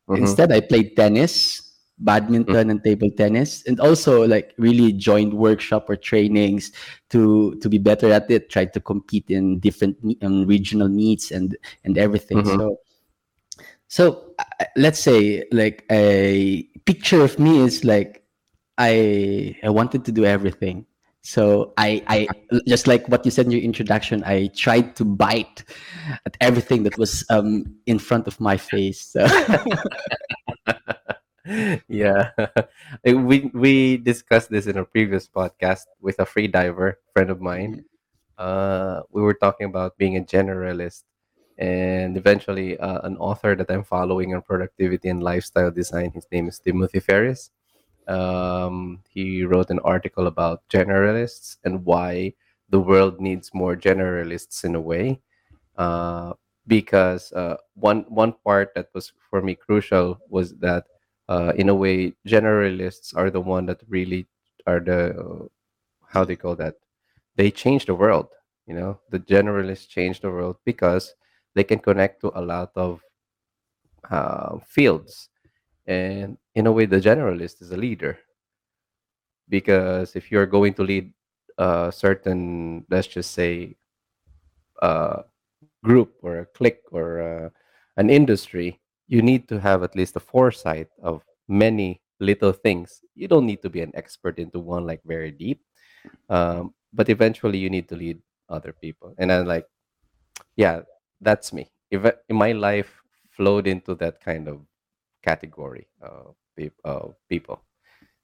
Mhm. 0.08 0.20
instead, 0.20 0.52
I 0.52 0.60
played 0.60 0.94
tennis, 0.96 1.67
badminton, 2.00 2.70
and 2.70 2.82
table 2.84 3.10
tennis, 3.10 3.64
and 3.66 3.80
also 3.80 4.26
like 4.26 4.54
really 4.58 4.92
joined 4.92 5.34
workshop 5.34 5.90
or 5.90 5.96
trainings 5.96 6.72
to 7.10 7.54
to 7.56 7.68
be 7.68 7.78
better 7.78 8.10
at 8.12 8.30
it. 8.30 8.50
Tried 8.50 8.72
to 8.74 8.80
compete 8.80 9.30
in 9.30 9.58
different 9.60 9.96
um, 10.22 10.46
regional 10.46 10.88
meets 10.88 11.30
and 11.30 11.56
and 11.84 11.98
everything. 11.98 12.38
Mhm. 12.38 12.58
So 12.58 12.80
so 13.88 14.34
uh, 14.38 14.64
let's 14.76 15.00
say 15.00 15.44
like 15.50 15.84
a 15.90 16.62
picture 16.84 17.22
of 17.22 17.38
me 17.38 17.60
is 17.60 17.84
like 17.84 18.22
I 18.76 19.56
I 19.62 19.70
wanted 19.70 20.04
to 20.04 20.12
do 20.12 20.24
everything. 20.24 20.86
So 21.22 21.74
I 21.76 22.02
I 22.06 22.28
just 22.66 22.86
like 22.86 23.08
what 23.08 23.24
you 23.24 23.30
said 23.30 23.46
in 23.46 23.52
your 23.52 23.60
introduction, 23.60 24.22
I 24.24 24.48
tried 24.54 24.94
to 24.96 25.04
bite 25.04 25.64
at 26.24 26.36
everything 26.40 26.84
that 26.84 26.96
was 26.96 27.24
um 27.28 27.64
in 27.86 27.98
front 27.98 28.26
of 28.28 28.40
my 28.40 28.56
face. 28.56 29.00
So 29.00 29.26
yeah. 31.88 32.30
We 33.04 33.50
we 33.54 33.96
discussed 33.96 34.50
this 34.50 34.66
in 34.66 34.76
a 34.76 34.84
previous 34.84 35.28
podcast 35.28 35.86
with 36.00 36.18
a 36.18 36.26
free 36.26 36.48
diver 36.48 36.98
friend 37.12 37.30
of 37.30 37.40
mine. 37.40 37.84
Uh 38.38 39.02
we 39.10 39.22
were 39.22 39.34
talking 39.34 39.66
about 39.66 39.96
being 39.98 40.16
a 40.16 40.24
generalist 40.24 41.04
and 41.58 42.16
eventually 42.16 42.78
uh, 42.78 43.00
an 43.02 43.16
author 43.18 43.56
that 43.56 43.70
i'm 43.70 43.82
following 43.82 44.32
on 44.34 44.42
productivity 44.42 45.08
and 45.08 45.22
lifestyle 45.22 45.70
design. 45.70 46.12
His 46.12 46.26
name 46.32 46.48
is 46.48 46.58
Timothy 46.60 47.00
Ferriss. 47.00 47.50
Um 48.08 49.02
he 49.10 49.44
wrote 49.44 49.70
an 49.70 49.80
article 49.84 50.26
about 50.28 50.68
generalists 50.70 51.58
and 51.64 51.84
why 51.84 52.34
the 52.70 52.80
world 52.80 53.20
needs 53.20 53.50
more 53.54 53.76
generalists 53.76 54.64
in 54.64 54.74
a 54.76 54.80
way. 54.82 55.20
Uh 55.76 56.34
because 56.66 57.32
uh, 57.32 57.56
one 57.74 58.04
one 58.08 58.34
part 58.44 58.74
that 58.74 58.88
was 58.94 59.12
for 59.30 59.42
me 59.42 59.54
crucial 59.56 60.18
was 60.30 60.54
that 60.60 60.84
uh, 61.28 61.52
in 61.56 61.68
a 61.68 61.74
way 61.74 62.14
generalists 62.26 63.16
are 63.16 63.30
the 63.30 63.40
one 63.40 63.66
that 63.66 63.80
really 63.88 64.26
are 64.66 64.80
the 64.80 65.48
how 66.06 66.24
they 66.24 66.36
call 66.36 66.56
that? 66.56 66.76
They 67.36 67.50
change 67.50 67.86
the 67.86 67.94
world 67.94 68.28
you 68.68 68.74
know? 68.74 69.00
The 69.10 69.18
generalists 69.18 69.88
change 69.88 70.20
the 70.20 70.30
world 70.30 70.56
because 70.64 71.14
they 71.54 71.64
can 71.64 71.80
connect 71.80 72.20
to 72.20 72.30
a 72.38 72.42
lot 72.44 72.70
of 72.76 73.00
uh, 74.08 74.58
fields. 74.68 75.30
And 75.86 76.36
in 76.54 76.66
a 76.66 76.72
way 76.72 76.84
the 76.84 77.00
generalist 77.00 77.62
is 77.62 77.72
a 77.72 77.76
leader. 77.76 78.18
Because 79.48 80.14
if 80.14 80.30
you're 80.30 80.46
going 80.46 80.74
to 80.74 80.82
lead 80.82 81.12
a 81.56 81.90
certain 81.90 82.84
let's 82.90 83.08
just 83.08 83.32
say 83.32 83.74
uh, 84.82 85.22
group 85.82 86.12
or 86.22 86.40
a 86.40 86.46
clique 86.46 86.82
or 86.92 87.22
uh, 87.22 87.48
an 87.96 88.10
industry, 88.10 88.78
you 89.08 89.22
need 89.22 89.48
to 89.48 89.60
have 89.60 89.82
at 89.82 89.96
least 89.96 90.16
a 90.16 90.20
foresight 90.20 90.88
of 91.02 91.24
many 91.48 92.02
little 92.20 92.52
things. 92.52 93.00
You 93.14 93.28
don't 93.28 93.46
need 93.46 93.62
to 93.62 93.70
be 93.70 93.80
an 93.80 93.92
expert 93.94 94.38
into 94.38 94.58
one 94.60 94.86
like 94.86 95.02
very 95.06 95.30
deep, 95.32 95.62
um, 96.30 96.74
but 96.92 97.08
eventually 97.08 97.58
you 97.58 97.70
need 97.70 97.88
to 97.90 97.96
lead 97.96 98.20
other 98.48 98.72
people. 98.72 99.14
And 99.18 99.32
I'm 99.32 99.46
like, 99.46 99.66
yeah, 100.56 100.82
that's 101.20 101.52
me. 101.52 101.70
If 101.90 102.04
my 102.28 102.52
life 102.52 102.92
flowed 103.30 103.66
into 103.66 103.94
that 103.96 104.20
kind 104.20 104.48
of 104.48 104.60
category 105.22 105.88
of 106.02 106.34
of 106.84 107.14
people. 107.28 107.62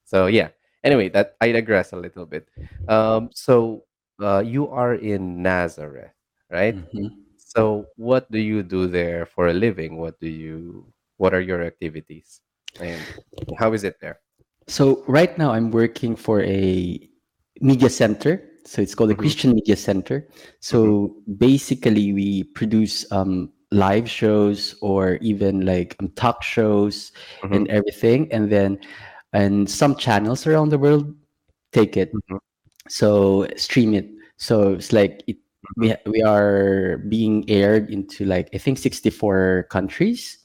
So 0.04 0.26
yeah. 0.26 0.48
Anyway, 0.84 1.08
that 1.10 1.36
I 1.40 1.52
digress 1.52 1.92
a 1.92 1.96
little 1.96 2.26
bit. 2.26 2.48
Um, 2.88 3.30
so 3.34 3.84
uh, 4.22 4.42
you 4.46 4.68
are 4.68 4.94
in 4.94 5.42
Nazareth, 5.42 6.12
right? 6.50 6.76
Mhm. 6.94 7.23
So, 7.56 7.87
what 7.96 8.30
do 8.30 8.38
you 8.38 8.62
do 8.62 8.87
there 8.87 9.26
for 9.26 9.49
a 9.49 9.54
living? 9.54 9.96
What 9.99 10.18
do 10.20 10.28
you 10.28 10.87
what 11.16 11.34
are 11.34 11.40
your 11.40 11.62
activities? 11.62 12.40
And 12.80 13.00
how 13.58 13.73
is 13.73 13.84
it 13.84 14.00
there? 14.00 14.20
So 14.66 15.04
right 15.06 15.37
now 15.38 15.52
I'm 15.52 15.70
working 15.70 16.16
for 16.16 16.42
a 16.42 16.99
media 17.61 17.90
center. 17.90 18.42
So 18.64 18.80
it's 18.80 18.94
called 18.94 19.11
the 19.11 19.14
Mhm. 19.14 19.18
Christian 19.18 19.52
Media 19.54 19.76
Center. 19.76 20.26
So 20.61 21.14
basically 21.37 22.12
we 22.12 22.44
produce 22.56 23.04
um, 23.12 23.52
live 23.70 24.08
shows 24.08 24.75
or 24.80 25.16
even 25.20 25.66
like 25.66 25.96
um, 26.00 26.08
talk 26.16 26.42
shows 26.42 27.12
and 27.44 27.68
everything. 27.68 28.32
And 28.32 28.50
then 28.50 28.80
and 29.32 29.68
some 29.68 29.96
channels 29.96 30.46
around 30.46 30.70
the 30.70 30.78
world 30.78 31.14
take 31.73 31.96
it. 31.96 32.12
Mhm. 32.12 32.38
So 32.88 33.46
stream 33.56 33.94
it. 33.94 34.08
So 34.38 34.75
it's 34.75 34.92
like 34.92 35.23
it 35.28 35.37
we, 35.76 35.94
we 36.06 36.23
are 36.23 36.99
being 37.09 37.44
aired 37.49 37.90
into 37.90 38.25
like 38.25 38.49
I 38.54 38.59
think 38.59 38.78
64 38.78 39.66
countries. 39.71 40.38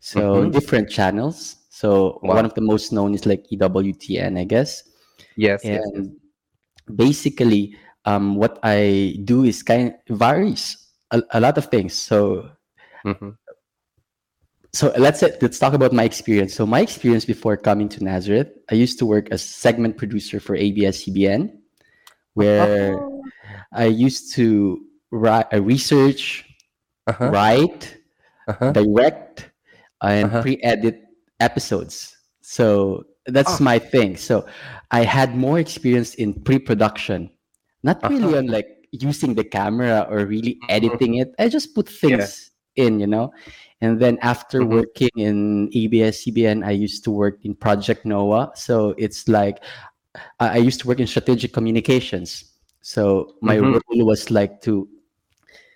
So 0.00 0.44
Mhm. 0.44 0.52
different 0.52 0.90
channels. 0.90 1.56
So 1.70 2.18
Wow. 2.22 2.34
one 2.34 2.44
of 2.44 2.54
the 2.54 2.60
most 2.62 2.92
known 2.92 3.14
is 3.14 3.26
like 3.26 3.46
EWTN, 3.50 4.38
I 4.38 4.44
guess. 4.44 4.82
Yes, 5.36 5.70
yes, 5.70 5.90
yes. 5.94 6.04
And 6.04 6.16
basically, 6.94 7.76
um, 8.04 8.36
what 8.36 8.58
I 8.62 9.18
do 9.24 9.44
is 9.44 9.62
kind 9.62 9.94
varies 10.08 10.76
a, 11.10 11.22
a 11.32 11.40
lot 11.40 11.58
of 11.58 11.66
things. 11.66 11.94
So 11.94 12.50
Mhm. 13.04 13.36
so 14.72 14.92
let's 14.96 15.20
say, 15.20 15.36
let's 15.42 15.58
talk 15.58 15.72
about 15.74 15.92
my 15.92 16.04
experience. 16.04 16.54
So 16.54 16.64
my 16.66 16.80
experience 16.80 17.24
before 17.24 17.56
coming 17.56 17.88
to 17.90 18.04
Nazareth, 18.04 18.48
I 18.70 18.74
used 18.76 18.98
to 19.00 19.06
work 19.06 19.28
as 19.30 19.42
segment 19.42 19.96
producer 19.96 20.38
for 20.38 20.54
ABS-CBN, 20.54 21.58
where 22.34 22.94
Oh. 22.94 23.19
I 23.72 23.86
used 23.86 24.32
to 24.34 24.80
write, 25.10 25.46
uh, 25.52 25.62
research, 25.62 26.44
Uh-huh. 27.06 27.30
write, 27.30 27.98
Uh-huh. 28.48 28.72
direct 28.72 29.50
and 30.02 30.26
Uh-huh. 30.26 30.42
pre-edit 30.42 31.02
episodes 31.40 32.16
so 32.42 33.04
that's 33.26 33.60
Ah. 33.60 33.64
my 33.64 33.78
thing 33.78 34.16
so 34.16 34.44
i 34.90 35.02
had 35.04 35.36
more 35.36 35.58
experience 35.58 36.14
in 36.16 36.32
pre-production 36.34 37.30
not 37.82 38.02
really 38.08 38.32
Uh-huh. 38.32 38.38
on 38.38 38.46
like 38.46 38.88
using 38.92 39.34
the 39.34 39.44
camera 39.44 40.06
or 40.10 40.26
really 40.26 40.58
editing 40.68 41.16
it 41.16 41.32
i 41.38 41.48
just 41.48 41.74
put 41.74 41.88
things 41.88 42.50
in 42.76 42.98
you 43.00 43.06
know 43.06 43.30
and 43.80 44.00
then 44.00 44.18
after 44.22 44.60
Mhm. 44.60 44.70
working 44.82 45.10
in 45.16 45.68
ABS-CBN 45.72 46.64
i 46.64 46.72
used 46.72 47.04
to 47.04 47.10
work 47.10 47.38
in 47.44 47.54
project 47.54 48.04
noah 48.04 48.50
so 48.54 48.94
it's 48.98 49.28
like 49.28 49.62
I 50.40 50.58
used 50.58 50.80
to 50.80 50.88
work 50.88 50.98
in 50.98 51.06
strategic 51.06 51.52
communications 51.52 52.49
so 52.80 53.34
my 53.40 53.56
Mhm. 53.56 53.80
role 53.88 54.06
was 54.06 54.30
like 54.30 54.60
to 54.62 54.88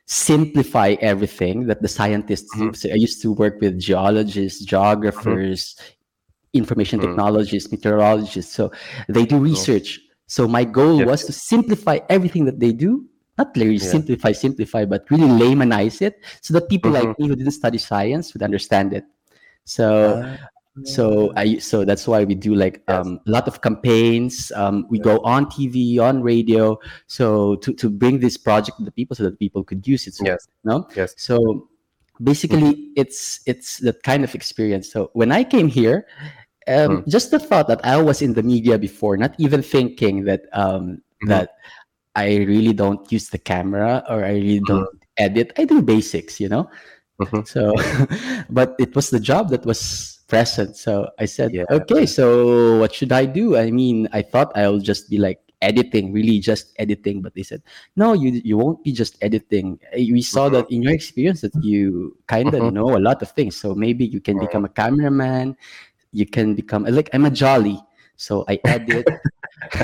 simplify 0.06 0.96
everything 1.00 1.66
that 1.66 1.80
the 1.80 1.88
scientists 1.88 2.54
do. 2.56 2.68
Mhm. 2.68 2.76
So 2.76 2.88
I 2.90 2.94
used 2.94 3.22
to 3.22 3.32
work 3.32 3.60
with 3.60 3.78
geologists, 3.78 4.64
geographers, 4.64 5.76
information 6.52 6.98
Mhm. 6.98 7.02
technologists, 7.02 7.72
meteorologists. 7.72 8.54
So 8.54 8.70
they 9.08 9.24
do 9.24 9.38
research. 9.38 10.00
So 10.26 10.46
my 10.48 10.64
goal 10.64 10.98
Yes, 10.98 11.06
was 11.08 11.24
to 11.26 11.32
simplify 11.32 11.98
everything 12.08 12.44
that 12.46 12.60
they 12.60 12.72
do. 12.72 13.04
Not 13.36 13.56
really 13.56 13.78
Yeah. 13.78 13.90
simplify, 13.96 14.32
simplify, 14.32 14.84
but 14.84 15.10
really 15.10 15.26
laymanize 15.26 16.00
it 16.00 16.20
so 16.40 16.54
that 16.54 16.68
people 16.68 16.90
like 16.92 17.18
me 17.18 17.28
who 17.28 17.34
didn't 17.34 17.52
study 17.52 17.78
science 17.78 18.32
would 18.32 18.42
understand 18.42 18.92
it. 18.92 19.04
So 19.64 20.22
Ah. 20.22 20.36
So 20.82 21.32
I 21.36 21.58
so 21.58 21.84
that's 21.84 22.08
why 22.08 22.24
we 22.24 22.34
do 22.34 22.54
like 22.54 22.82
Yes. 22.88 23.06
um, 23.06 23.20
a 23.26 23.30
lot 23.30 23.46
of 23.46 23.62
campaigns. 23.62 24.50
Um, 24.56 24.86
we 24.90 24.98
go 24.98 25.20
on 25.20 25.46
TV, 25.46 26.00
on 26.00 26.20
radio, 26.22 26.78
so 27.06 27.54
to 27.62 27.72
to 27.74 27.88
bring 27.88 28.18
this 28.18 28.36
project 28.36 28.78
to 28.78 28.84
the 28.84 28.90
people 28.90 29.14
so 29.14 29.22
that 29.22 29.38
people 29.38 29.62
could 29.62 29.86
use 29.86 30.06
it. 30.08 30.14
So, 30.14 30.24
Yes. 30.26 30.48
No. 30.64 30.88
Yes. 30.96 31.14
So 31.16 31.68
basically, 32.22 32.90
it's 32.96 33.40
it's 33.46 33.78
that 33.86 34.02
kind 34.02 34.24
of 34.24 34.34
experience. 34.34 34.90
So 34.90 35.10
when 35.14 35.30
I 35.30 35.44
came 35.44 35.68
here, 35.68 36.06
um, 36.66 37.02
Mm. 37.02 37.08
just 37.08 37.30
the 37.30 37.38
thought 37.38 37.68
that 37.68 37.84
I 37.86 38.02
was 38.02 38.20
in 38.20 38.34
the 38.34 38.42
media 38.42 38.76
before, 38.78 39.16
not 39.16 39.34
even 39.38 39.62
thinking 39.62 40.24
that 40.24 40.42
um, 40.52 41.02
Mhm. 41.22 41.28
that 41.28 41.50
I 42.16 42.42
really 42.50 42.72
don't 42.72 43.10
use 43.12 43.30
the 43.30 43.38
camera 43.38 44.02
or 44.10 44.24
I 44.24 44.34
really 44.42 44.60
don't 44.66 44.86
Mm-hmm. 44.90 45.22
edit. 45.22 45.52
I 45.56 45.64
do 45.66 45.82
basics, 45.82 46.40
you 46.40 46.48
know. 46.48 46.66
Mhm. 47.22 47.46
So, 47.46 47.74
but 48.50 48.74
it 48.78 48.94
was 48.96 49.10
the 49.10 49.20
job 49.20 49.50
that 49.50 49.64
was 49.66 50.13
present. 50.34 50.76
So 50.76 51.08
I 51.18 51.26
said, 51.26 51.54
Yeah. 51.54 51.64
okay, 51.70 52.06
so 52.06 52.78
what 52.82 52.90
should 52.94 53.12
I 53.14 53.24
do? 53.26 53.56
I 53.56 53.70
mean, 53.70 54.08
I 54.12 54.22
thought 54.22 54.50
I'll 54.58 54.82
just 54.82 55.06
be 55.10 55.18
like 55.18 55.38
editing, 55.62 56.12
really 56.12 56.38
just 56.42 56.74
editing. 56.76 57.22
But 57.22 57.32
they 57.34 57.42
said, 57.46 57.62
no, 57.96 58.12
you 58.12 58.42
you 58.44 58.58
won't 58.58 58.82
be 58.84 58.92
just 58.92 59.16
editing. 59.22 59.78
Eh, 59.94 60.10
We 60.12 60.20
saw 60.20 60.50
that 60.52 60.66
in 60.68 60.82
your 60.82 60.92
experience 60.92 61.40
that 61.46 61.54
you 61.62 62.16
kind 62.26 62.52
of 62.52 62.60
Mhm. 62.60 62.72
know 62.76 62.96
a 62.96 63.02
lot 63.02 63.22
of 63.22 63.30
things. 63.32 63.56
So 63.56 63.72
maybe 63.74 64.04
you 64.04 64.20
can 64.20 64.36
become 64.38 64.64
a 64.66 64.72
cameraman. 64.72 65.56
you 66.14 66.26
can 66.30 66.54
become 66.54 66.86
like 66.86 67.10
I'm 67.10 67.26
a 67.26 67.30
jolly. 67.34 67.74
So 68.14 68.46
I 68.46 68.62
edit, 68.70 69.02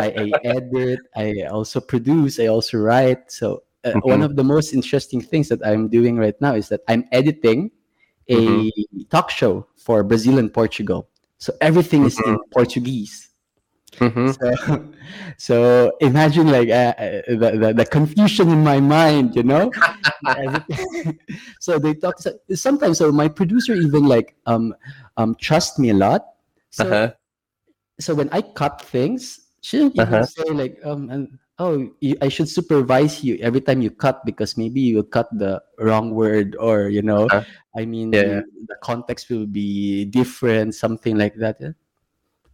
I, 0.00 0.06
I 0.16 0.26
edit, 0.44 1.00
I 1.14 1.26
also 1.52 1.80
produce, 1.80 2.40
I 2.40 2.46
also 2.48 2.78
write. 2.78 3.30
So 3.30 3.62
uh, 3.84 3.92
one 4.08 4.22
of 4.22 4.36
the 4.36 4.44
most 4.44 4.72
interesting 4.72 5.20
things 5.20 5.48
that 5.52 5.60
I'm 5.64 5.88
doing 5.92 6.16
right 6.16 6.38
now 6.40 6.54
is 6.56 6.68
that 6.72 6.80
I'm 6.88 7.04
editing 7.12 7.70
a 8.30 8.36
Mhm. 8.38 8.70
talk 9.10 9.30
show 9.30 9.66
for 9.76 10.02
Brazil 10.04 10.38
and 10.38 10.52
Portugal. 10.52 11.08
So 11.38 11.52
everything 11.60 12.04
is 12.04 12.20
in 12.20 12.36
Portuguese. 12.52 13.30
Mhm. 14.00 14.34
So, 14.34 14.46
so 15.38 15.92
imagine 16.00 16.48
like 16.50 16.68
uh, 16.68 16.94
uh, 16.98 17.22
the, 17.28 17.50
the 17.58 17.72
the 17.82 17.84
confusion 17.86 18.48
in 18.50 18.62
my 18.64 18.80
mind, 18.80 19.36
you 19.36 19.42
know. 19.44 19.72
So 21.60 21.78
they 21.78 21.94
talk. 21.94 22.18
So 22.20 22.32
sometimes, 22.54 22.98
so 22.98 23.10
my 23.12 23.28
producer 23.28 23.74
even 23.74 24.04
like 24.06 24.34
um 24.46 24.74
um 25.16 25.34
trust 25.40 25.78
me 25.78 25.90
a 25.90 25.94
lot. 25.94 26.24
So 26.70 26.84
Uh-huh. 26.84 27.12
so 28.00 28.14
when 28.14 28.28
I 28.32 28.42
cut 28.42 28.80
things, 28.82 29.40
she 29.62 29.90
Uh-huh. 29.98 30.22
say 30.24 30.44
like 30.52 30.78
um 30.84 31.10
and, 31.10 31.38
oh 31.58 31.88
you, 32.00 32.16
I 32.20 32.28
should 32.28 32.48
supervise 32.48 33.24
you 33.24 33.38
every 33.40 33.60
time 33.60 33.80
you 33.82 33.90
cut 33.90 34.24
because 34.24 34.56
maybe 34.56 34.80
you 34.80 35.02
cut 35.02 35.28
the 35.32 35.62
wrong 35.78 36.10
word 36.14 36.56
or 36.60 36.88
you 36.88 37.02
know 37.02 37.28
Uh, 37.32 37.42
I 37.76 37.84
mean 37.84 38.10
yeah. 38.12 38.40
the 38.68 38.76
context 38.82 39.30
will 39.30 39.46
be 39.46 40.04
different 40.06 40.74
something 40.74 41.16
like 41.16 41.36
that. 41.36 41.58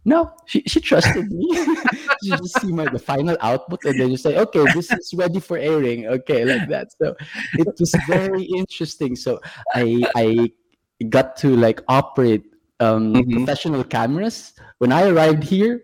No, 0.05 0.31
she, 0.45 0.61
she 0.67 0.81
trusted 0.81 1.31
me. 1.31 1.47
she 2.23 2.35
just 2.35 2.59
see 2.59 2.73
my 2.73 2.87
the 2.87 2.99
final 2.99 3.37
output 3.39 3.85
and 3.85 3.97
then 3.99 4.11
you 4.11 4.17
say, 4.17 4.35
okay, 4.35 4.67
this 4.67 4.91
is 4.91 5.13
ready 5.15 5.39
for 5.39 5.57
airing. 5.57 6.07
Okay, 6.07 6.43
like 6.43 6.67
that. 6.67 6.91
So 6.99 7.15
it 7.55 7.67
was 7.79 7.95
very 8.07 8.43
interesting. 8.43 9.15
So 9.15 9.39
I 9.73 10.03
I 10.15 10.51
got 11.07 11.37
to 11.37 11.55
like 11.55 11.79
operate 11.87 12.43
um, 12.79 13.13
Mhm. 13.23 13.31
professional 13.31 13.83
cameras 13.83 14.51
when 14.79 14.91
I 14.91 15.07
arrived 15.07 15.43
here, 15.43 15.83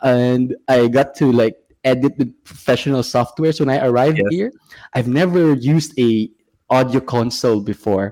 and 0.00 0.56
I 0.68 0.88
got 0.88 1.12
to 1.20 1.28
like 1.30 1.56
edit 1.90 2.12
with 2.18 2.30
professional 2.44 3.02
softwares 3.02 3.56
when 3.60 3.70
I 3.70 3.78
arrived 3.88 4.18
Yes. 4.18 4.30
here. 4.30 4.50
I've 4.94 5.08
never 5.08 5.54
used 5.54 5.92
a 5.98 6.30
audio 6.70 7.00
console 7.00 7.60
before, 7.72 8.08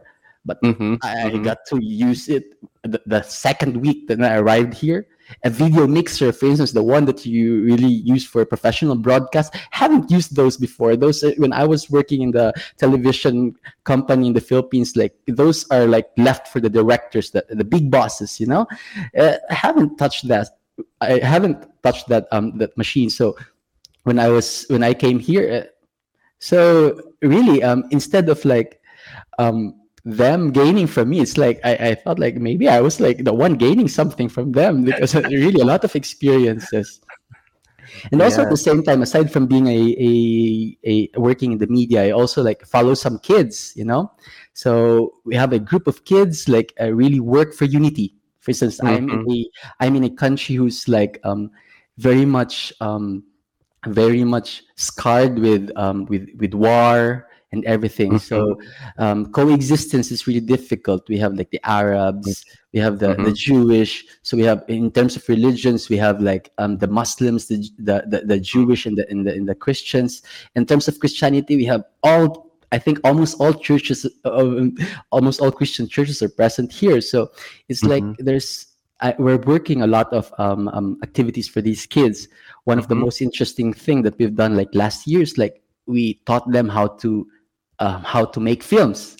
but 0.48 0.56
Mhm. 0.62 0.98
I 1.02 1.30
Mhm. 1.30 1.44
got 1.44 1.58
to 1.70 1.76
use 2.10 2.28
it 2.36 2.44
the, 2.92 3.00
the 3.06 3.20
second 3.22 3.76
week 3.84 4.06
that 4.08 4.18
I 4.22 4.36
arrived 4.42 4.74
here. 4.74 5.00
A 5.42 5.50
video 5.50 5.84
mixer, 5.90 6.30
for 6.30 6.46
instance, 6.46 6.70
the 6.70 6.86
one 6.96 7.04
that 7.10 7.26
you 7.26 7.66
really 7.66 7.94
use 8.14 8.24
for 8.24 8.46
professional 8.46 8.94
broadcast, 8.94 9.50
haven't 9.74 10.06
used 10.08 10.30
those 10.38 10.54
before. 10.56 10.94
Those 10.94 11.18
uh, 11.26 11.34
when 11.42 11.52
I 11.52 11.64
was 11.66 11.90
working 11.90 12.22
in 12.22 12.30
the 12.30 12.54
television 12.78 13.58
company 13.82 14.24
in 14.30 14.34
the 14.38 14.44
Philippines, 14.50 14.94
like 14.94 15.14
those 15.26 15.66
are 15.74 15.84
like 15.96 16.06
left 16.16 16.46
for 16.52 16.60
the 16.62 16.70
directors, 16.70 17.26
the, 17.34 17.42
the 17.50 17.66
big 17.66 17.90
bosses. 17.90 18.38
You 18.38 18.46
know, 18.52 18.62
uh, 19.18 19.34
I 19.50 19.54
haven't 19.66 19.98
touched 19.98 20.24
that. 20.30 20.46
I 21.00 21.18
haven't 21.34 21.58
touched 21.82 22.06
that 22.12 22.24
um 22.30 22.46
that 22.62 22.72
machine. 22.78 23.10
So 23.10 23.34
when 24.06 24.22
I 24.22 24.28
was 24.30 24.64
when 24.70 24.86
I 24.86 24.94
came 24.94 25.18
here, 25.18 25.66
so 26.38 26.94
really 27.22 27.62
um 27.62 27.84
instead 27.90 28.28
of 28.28 28.44
like 28.44 28.80
um 29.38 29.74
them 30.04 30.52
gaining 30.52 30.86
from 30.86 31.10
me 31.10 31.18
it's 31.18 31.36
like 31.36 31.58
I, 31.64 31.74
I 31.74 31.94
felt 31.96 32.20
like 32.20 32.36
maybe 32.36 32.68
i 32.68 32.80
was 32.80 33.00
like 33.00 33.24
the 33.24 33.34
one 33.34 33.54
gaining 33.54 33.88
something 33.88 34.28
from 34.28 34.52
them 34.52 34.84
because 34.90 35.14
really 35.16 35.60
a 35.60 35.64
lot 35.64 35.82
of 35.82 35.96
experiences. 35.96 37.00
And 38.12 38.20
also 38.22 38.42
at 38.42 38.50
the 38.50 38.56
same 38.56 38.82
time 38.82 39.02
aside 39.02 39.32
from 39.32 39.46
being 39.46 39.66
a, 39.66 39.80
a 39.98 40.78
a 40.84 41.18
working 41.18 41.52
in 41.52 41.58
the 41.58 41.66
media 41.66 42.04
i 42.04 42.10
also 42.10 42.42
like 42.42 42.64
follow 42.66 42.94
some 42.94 43.18
kids 43.18 43.72
you 43.74 43.84
know? 43.84 44.12
So 44.52 45.14
we 45.24 45.34
have 45.34 45.52
a 45.52 45.58
group 45.58 45.86
of 45.86 46.04
kids 46.04 46.48
like 46.48 46.72
uh, 46.80 46.92
really 46.92 47.20
work 47.20 47.54
for 47.54 47.64
unity. 47.64 48.14
For 48.40 48.52
instance 48.52 48.78
i'm 48.84 49.10
in 49.10 49.26
a 49.28 49.38
i'm 49.80 49.96
in 49.96 50.04
a 50.04 50.10
country 50.10 50.54
who's 50.54 50.86
like 50.86 51.18
um 51.24 51.50
very 51.98 52.26
much 52.26 52.72
um 52.80 53.24
very 53.86 54.24
much 54.24 54.62
scarred 54.76 55.38
with 55.38 55.70
um 55.76 56.04
with 56.06 56.28
with 56.38 56.54
war 56.54 57.28
and 57.52 57.64
everything. 57.64 58.18
So 58.18 58.58
um 58.98 59.32
coexistence 59.32 60.10
is 60.10 60.26
really 60.26 60.40
difficult. 60.40 61.08
We 61.08 61.18
have 61.18 61.34
like 61.34 61.50
the 61.50 61.60
arabs 61.64 62.44
we 62.72 62.80
have 62.80 62.98
the 62.98 63.14
the 63.14 63.32
jewish. 63.32 64.04
So 64.22 64.36
we 64.36 64.42
have 64.44 64.64
in 64.68 64.90
terms 64.90 65.16
of 65.16 65.28
religions 65.28 65.88
we 65.88 65.96
have 65.96 66.20
like 66.20 66.52
um 66.58 66.78
the 66.78 66.88
muslims 66.88 67.46
the 67.46 67.66
the 67.78 68.04
the, 68.06 68.20
the 68.26 68.40
jewish 68.40 68.86
and 68.86 68.98
the, 68.98 69.08
and 69.08 69.26
the 69.26 69.32
and 69.32 69.48
the 69.48 69.54
christians. 69.54 70.22
In 70.54 70.66
terms 70.66 70.88
of 70.88 71.00
christianity 71.00 71.56
we 71.56 71.64
have 71.64 71.84
all 72.02 72.52
i 72.72 72.78
think 72.78 72.98
almost 73.04 73.40
all 73.40 73.54
churches 73.54 74.04
um, 74.24 74.76
almost 75.10 75.40
all 75.40 75.52
christian 75.52 75.88
churches 75.88 76.22
are 76.22 76.28
present 76.28 76.72
here. 76.72 77.00
So 77.00 77.30
it's 77.68 77.84
like 77.84 78.04
there's 78.18 78.75
I, 79.00 79.14
we're 79.18 79.36
working 79.38 79.82
a 79.82 79.86
lot 79.86 80.12
of 80.12 80.32
um, 80.38 80.68
um, 80.68 80.98
activities 81.02 81.48
for 81.48 81.60
these 81.60 81.86
kids. 81.86 82.28
One 82.64 82.78
of 82.78 82.88
the 82.88 82.94
Mhm. 82.94 83.00
most 83.00 83.20
interesting 83.20 83.72
thing 83.72 84.02
that 84.02 84.18
we've 84.18 84.34
done 84.34 84.56
like 84.56 84.74
last 84.74 85.06
year 85.06 85.22
is 85.22 85.36
like 85.36 85.62
we 85.86 86.14
taught 86.26 86.50
them 86.50 86.68
how 86.68 86.88
to 87.02 87.26
um, 87.78 88.02
how 88.02 88.24
to 88.24 88.40
make 88.40 88.62
films 88.62 89.16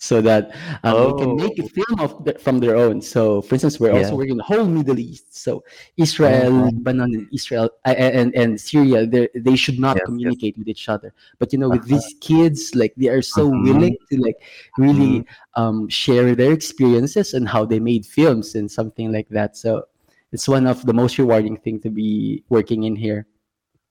so 0.00 0.22
that 0.22 0.56
um, 0.82 0.96
they 0.96 1.12
can 1.20 1.36
make 1.36 1.56
a 1.60 1.66
Oh. 1.68 1.68
film 1.76 1.96
of 2.00 2.24
the, 2.24 2.32
from 2.40 2.56
their 2.58 2.74
own. 2.74 3.02
So, 3.04 3.42
for 3.44 3.54
instance, 3.56 3.78
we're 3.78 3.92
also 3.92 4.12
Yeah. 4.16 4.20
working 4.20 4.38
the 4.40 4.48
whole 4.48 4.64
Middle 4.64 4.98
East. 4.98 5.28
So, 5.36 5.62
Israel, 6.00 6.52
Oh. 6.56 6.64
Lebanon, 6.72 7.12
and 7.14 7.28
Israel, 7.38 7.68
uh, 7.84 7.92
and 7.92 8.34
and 8.34 8.56
Syria, 8.58 9.04
they 9.04 9.28
they 9.36 9.56
should 9.60 9.78
not 9.78 9.96
Yes, 9.96 10.00
yes. 10.00 10.08
communicate 10.08 10.54
with 10.56 10.68
each 10.72 10.88
other. 10.88 11.12
But 11.38 11.52
you 11.52 11.58
know, 11.60 11.68
with 11.68 11.84
Uh-huh. 11.84 12.00
these 12.00 12.08
kids, 12.24 12.72
like 12.74 12.94
they 12.96 13.10
are 13.12 13.20
so 13.20 13.52
Mhm. 13.52 13.62
willing 13.68 13.96
to 14.08 14.14
like 14.26 14.38
really 14.80 15.24
um, 15.60 15.88
share 15.92 16.32
their 16.34 16.52
experiences 16.56 17.34
and 17.36 17.44
how 17.46 17.62
they 17.68 17.80
made 17.80 18.06
films 18.06 18.54
and 18.56 18.70
something 18.70 19.12
like 19.12 19.28
that. 19.36 19.50
So 19.56 19.84
it's 20.32 20.48
one 20.48 20.64
of 20.66 20.80
the 20.88 20.94
most 20.96 21.18
rewarding 21.20 21.56
thing 21.60 21.76
to 21.84 21.90
be 21.90 22.40
working 22.48 22.84
in 22.88 22.96
here. 22.96 23.26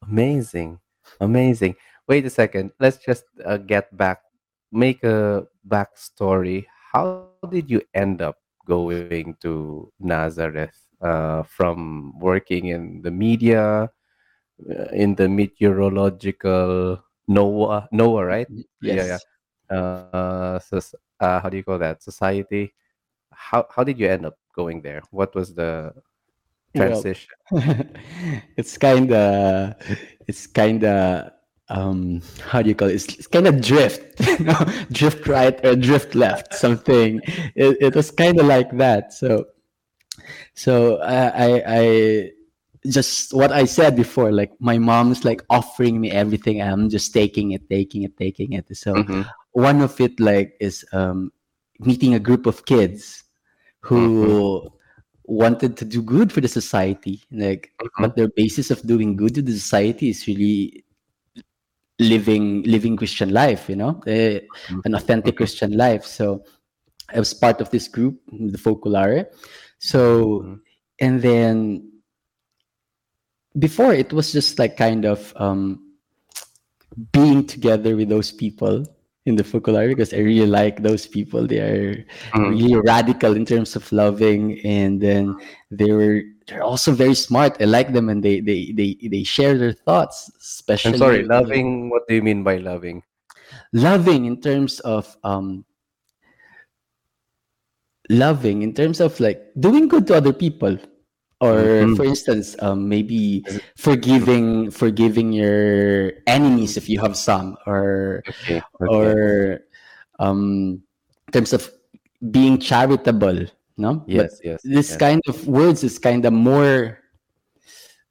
Amazing. 0.08 0.80
Amazing. 1.22 1.76
Wait 2.08 2.26
a 2.26 2.30
second. 2.32 2.72
Let's 2.80 2.98
just 2.98 3.26
uh, 3.45 3.58
get 3.58 3.91
back, 3.95 4.24
make 4.72 5.04
a 5.04 5.45
backstory. 5.69 6.65
How 6.91 7.29
did 7.49 7.69
you 7.69 7.82
end 7.93 8.21
up 8.21 8.38
going 8.65 9.36
to 9.41 9.91
Nazareth 9.99 10.77
uh, 11.01 11.43
from 11.43 12.13
working 12.19 12.67
in 12.67 13.01
the 13.01 13.12
media, 13.12 13.89
uh, 14.69 14.89
in 14.93 15.15
the 15.15 15.29
meteorological 15.29 16.99
NOAH, 17.27 17.88
NOAH, 17.91 18.21
right? 18.25 18.47
Yeah, 18.82 18.95
yeah. 18.95 19.05
Yes. 19.05 19.25
Uh, 19.69 20.60
so, 20.60 20.79
uh, 21.19 21.39
how 21.39 21.49
do 21.49 21.58
you 21.58 21.63
call 21.63 21.77
that? 21.79 22.01
Society. 22.01 22.73
How 23.32 23.67
how 23.69 23.84
did 23.84 23.99
you 23.99 24.08
end 24.10 24.25
up 24.25 24.36
going 24.55 24.82
there? 24.82 25.01
What 25.12 25.36
was 25.36 25.53
the 25.53 25.93
Well, 26.73 27.03
transition? 27.03 27.29
it's 28.58 28.77
kind 28.77 29.12
of 29.12 29.73
it's 30.27 30.47
kind 30.47 30.84
of 30.84 31.32
um 31.69 32.21
how 32.41 32.62
do 32.62 32.69
you 32.69 32.75
call 32.75 32.89
it? 32.89 32.95
It's, 32.95 33.05
it's 33.15 33.27
kind 33.27 33.47
of 33.47 33.62
drift 33.62 34.19
you 34.39 34.45
know 34.45 34.60
drift 34.91 35.27
right 35.27 35.63
or 35.65 35.75
drift 35.75 36.15
left 36.15 36.53
something. 36.53 37.21
It, 37.55 37.77
it 37.82 37.95
was 37.95 38.12
kind 38.12 38.39
of 38.39 38.45
like 38.45 38.71
that. 38.77 39.13
So 39.13 39.45
so 40.53 40.97
I, 41.01 41.27
I 41.45 41.63
i 41.67 42.32
just 42.88 43.34
what 43.34 43.51
i 43.51 43.65
said 43.65 43.93
before 43.95 44.32
like 44.32 44.51
my 44.60 44.77
mom's 44.77 45.25
like 45.25 45.43
offering 45.49 45.99
me 45.99 46.12
everything 46.12 46.62
and 46.62 46.71
i'm 46.71 46.89
just 46.89 47.13
taking 47.13 47.51
it 47.51 47.69
taking 47.69 48.03
it 48.03 48.15
taking 48.17 48.53
it. 48.53 48.65
So 48.75 48.93
Mhm. 48.95 49.25
one 49.51 49.82
of 49.82 49.99
it 49.99 50.19
like 50.19 50.55
is 50.60 50.86
um 50.93 51.32
meeting 51.79 52.13
a 52.13 52.19
group 52.19 52.45
of 52.45 52.65
kids 52.65 53.23
who 53.82 54.69
wanted 55.25 55.77
to 55.77 55.86
do 55.86 56.01
good 56.01 56.32
for 56.32 56.41
the 56.41 56.47
society 56.47 57.21
like 57.32 57.71
but 57.99 58.15
their 58.15 58.29
basis 58.29 58.71
of 58.71 58.82
doing 58.84 59.15
good 59.15 59.36
to 59.36 59.41
the 59.41 59.51
society 59.51 60.10
is 60.10 60.27
really 60.27 60.84
living 61.99 62.63
living 62.63 62.95
christian 62.95 63.31
life 63.33 63.69
you 63.69 63.75
know 63.75 64.01
eh, 64.07 64.39
an 64.85 64.95
authentic 64.95 65.35
christian 65.38 65.71
life. 65.77 66.05
So 66.05 66.43
i 67.13 67.19
was 67.19 67.33
part 67.33 67.59
of 67.62 67.69
this 67.71 67.88
group 67.88 68.15
the 68.31 68.57
focolare 68.57 69.25
so 69.79 69.99
Mhm. 70.43 70.59
and 71.01 71.21
then 71.21 71.55
before 73.57 73.93
it 73.93 74.13
was 74.13 74.31
just 74.31 74.59
like 74.59 74.77
kind 74.77 75.05
of 75.05 75.33
um 75.35 75.79
being 77.12 77.45
together 77.45 77.95
with 77.95 78.09
those 78.09 78.31
people 78.31 78.85
in 79.30 79.36
the 79.38 79.44
focolare 79.44 79.88
because 79.89 80.13
i 80.13 80.18
really 80.18 80.48
like 80.48 80.82
those 80.82 81.08
people 81.08 81.48
they 81.48 81.60
are 81.60 82.06
Mhm. 82.36 82.60
really 82.60 82.76
radical 82.86 83.36
in 83.36 83.46
terms 83.46 83.76
of 83.76 83.86
loving 83.92 84.60
and 84.65 85.00
then 85.02 85.36
they 85.72 85.92
were 85.92 86.22
they're 86.48 86.63
also 86.63 86.92
very 86.92 87.15
smart 87.15 87.58
i 87.62 87.65
like 87.65 87.94
them 87.94 88.10
and 88.10 88.24
they 88.24 88.42
they 88.42 88.74
they, 88.76 88.98
they 89.08 89.24
share 89.24 89.58
their 89.58 89.74
thoughts 89.74 90.32
especially 90.42 90.94
I'm 90.94 90.98
sorry, 90.98 91.24
loving. 91.24 91.89
What 91.89 92.08
do 92.08 92.15
you 92.15 92.22
mean 92.24 92.44
by 92.44 92.58
loving? 92.58 93.04
loving 93.74 94.26
in 94.26 94.42
terms 94.42 94.80
of 94.82 95.15
um 95.24 95.65
loving 98.10 98.62
in 98.63 98.74
terms 98.74 99.00
of 99.00 99.20
like 99.20 99.52
doing 99.60 99.88
good 99.88 100.08
to 100.08 100.15
other 100.15 100.34
people 100.34 100.78
or 101.39 101.88
Mhm. 101.88 101.95
for 101.95 102.04
instance 102.04 102.56
um, 102.60 102.89
maybe 102.91 103.45
forgiving 103.80 104.67
forgiving 104.71 105.32
your 105.32 106.12
enemies 106.28 106.75
if 106.75 106.89
you 106.91 106.99
have 106.99 107.15
some 107.15 107.56
or 107.65 108.19
Okay. 108.28 108.60
okay. 108.60 108.88
or 108.91 109.08
um 110.19 110.84
in 111.28 111.32
terms 111.32 111.54
of 111.56 111.71
being 112.32 112.60
charitable 112.60 113.47
no 113.80 114.04
but 114.04 114.12
Yes, 114.12 114.36
yes, 114.43 114.60
this 114.67 114.91
yes. 114.91 114.99
kind 114.99 115.23
of 115.32 115.39
words 115.47 115.80
is 115.88 115.95
kind 115.95 116.28
of 116.28 116.36
more 116.36 116.99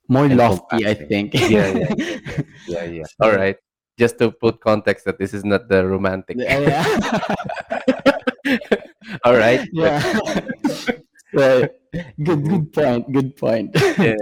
more 0.08 0.24
lofty 0.32 0.88
i 0.88 0.96
think 0.96 1.36
Yeah, 1.36 1.68
yeah, 1.68 1.92
yeah, 1.92 2.40
yeah, 2.72 2.84
yeah. 3.04 3.08
So, 3.20 3.36
right. 3.36 3.60
Just 3.98 4.14
to 4.22 4.30
put 4.30 4.62
context 4.62 5.04
that 5.10 5.18
this 5.18 5.34
is 5.34 5.42
not 5.44 5.66
the 5.68 5.82
romantic. 5.84 6.38
yeah, 6.38 6.62
yeah 6.62 6.86
All 9.26 9.34
right. 9.36 9.66
yeah 9.74 9.98
right 11.34 11.66
good 12.22 12.48
good 12.48 12.72
point 12.72 13.10
good 13.12 13.36
point 13.36 13.74
Yeah. 14.00 14.14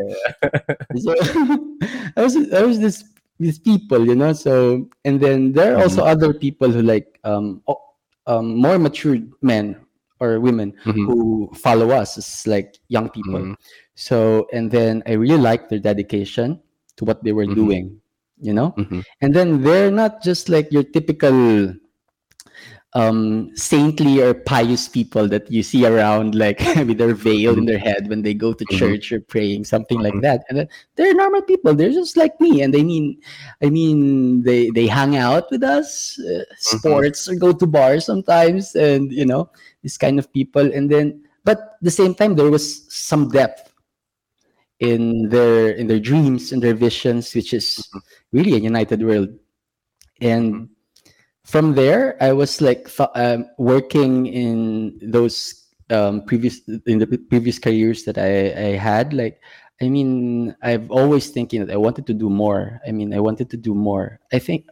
so 0.97 1.15
I 2.17 2.21
was 2.23 2.37
I 2.53 2.63
was 2.63 2.79
this 2.81 3.05
these 3.39 3.59
people, 3.59 4.07
you 4.07 4.15
know. 4.15 4.33
So 4.33 4.89
and 5.05 5.21
then 5.21 5.53
there 5.53 5.75
are 5.75 5.83
also 5.83 6.03
Mhm, 6.03 6.05
other 6.05 6.33
people 6.33 6.71
who 6.71 6.83
like 6.83 7.19
um 7.25 7.63
um 8.27 8.57
more 8.57 8.79
mature 8.79 9.19
men 9.43 9.77
or 10.21 10.41
women 10.41 10.75
mhm, 10.85 11.07
who 11.07 11.51
follow 11.55 11.91
us 11.91 12.17
as 12.19 12.47
like 12.47 12.77
young 12.89 13.09
people. 13.11 13.47
mhm, 13.47 13.55
So 13.95 14.47
and 14.53 14.71
then 14.71 15.03
I 15.07 15.13
really 15.13 15.39
like 15.41 15.69
their 15.69 15.79
dedication 15.81 16.61
to 16.97 17.05
what 17.05 17.23
they 17.25 17.33
were 17.33 17.47
mhm, 17.47 17.67
doing, 17.67 18.01
you 18.41 18.53
know. 18.55 18.77
mhm, 18.77 19.03
And 19.21 19.35
then 19.35 19.63
they're 19.63 19.91
not 19.91 20.23
just 20.23 20.49
like 20.49 20.71
your 20.73 20.83
typical 20.85 21.75
um 22.97 23.53
saintly 23.55 24.23
or 24.23 24.35
pious 24.35 24.89
people 24.89 25.29
that 25.29 25.51
you 25.53 25.63
see 25.63 25.85
around 25.87 26.35
like 26.35 26.61
with 26.89 26.99
their 26.99 27.15
veil 27.15 27.57
in 27.59 27.65
mhm, 27.65 27.67
their 27.67 27.79
head 27.79 28.09
when 28.09 28.23
they 28.23 28.35
go 28.35 28.53
to 28.55 28.67
mhm, 28.71 28.95
church 28.95 29.13
or 29.13 29.21
praying 29.21 29.65
something 29.65 30.01
like 30.01 30.17
mhm, 30.17 30.23
that. 30.23 30.43
And 30.49 30.59
then 30.59 30.69
they're 30.97 31.15
normal 31.15 31.43
people. 31.43 31.75
They're 31.75 31.93
just 31.93 32.17
like 32.17 32.41
me. 32.41 32.63
And 32.63 32.73
they 32.75 32.85
mean 32.85 33.21
i 33.63 33.69
mean 33.71 34.43
they 34.43 34.71
they 34.71 34.87
hang 34.87 35.17
out 35.17 35.51
with 35.51 35.63
us 35.63 36.19
uh, 36.21 36.45
sports 36.57 37.29
or 37.29 37.37
go 37.37 37.53
to 37.53 37.67
bars 37.67 38.07
sometimes 38.07 38.75
and 38.75 39.13
you 39.13 39.27
know 39.27 39.51
this 39.83 39.99
kind 39.99 40.19
of 40.19 40.33
people. 40.33 40.73
And 40.73 40.91
then 40.91 41.23
but 41.45 41.59
at 41.59 41.83
the 41.83 41.91
same 41.91 42.15
time 42.15 42.35
there 42.37 42.51
was 42.51 42.85
some 42.93 43.29
depth 43.31 43.73
in 44.81 45.29
their 45.29 45.71
in 45.73 45.87
their 45.87 46.01
dreams 46.01 46.53
and 46.53 46.63
their 46.63 46.75
visions 46.75 47.35
which 47.35 47.53
is 47.55 47.89
really 48.33 48.55
a 48.55 48.59
united 48.59 49.03
world. 49.03 49.29
And 50.21 50.69
from 51.47 51.75
there 51.75 52.19
i 52.21 52.33
was 52.33 52.61
like 52.61 52.91
th- 52.91 53.09
um, 53.15 53.47
working 53.59 54.27
in 54.27 54.99
those 55.01 55.63
um, 55.91 56.23
previous 56.27 56.61
in 56.87 56.99
the 56.99 57.07
previous 57.07 57.59
careers 57.59 58.03
that 58.05 58.19
I, 58.19 58.51
I 58.51 58.71
had. 58.77 59.15
Like 59.15 59.41
i 59.81 59.89
mean 59.89 60.57
i've 60.63 60.91
always 60.91 61.31
thinking 61.31 61.61
that 61.65 61.73
i 61.73 61.77
wanted 61.79 62.07
to 62.09 62.15
do 62.15 62.29
more. 62.29 62.81
I 62.87 62.93
mean 62.93 63.15
i 63.15 63.21
wanted 63.21 63.51
to 63.51 63.57
do 63.57 63.75
more. 63.75 64.19
I 64.33 64.39
think 64.39 64.67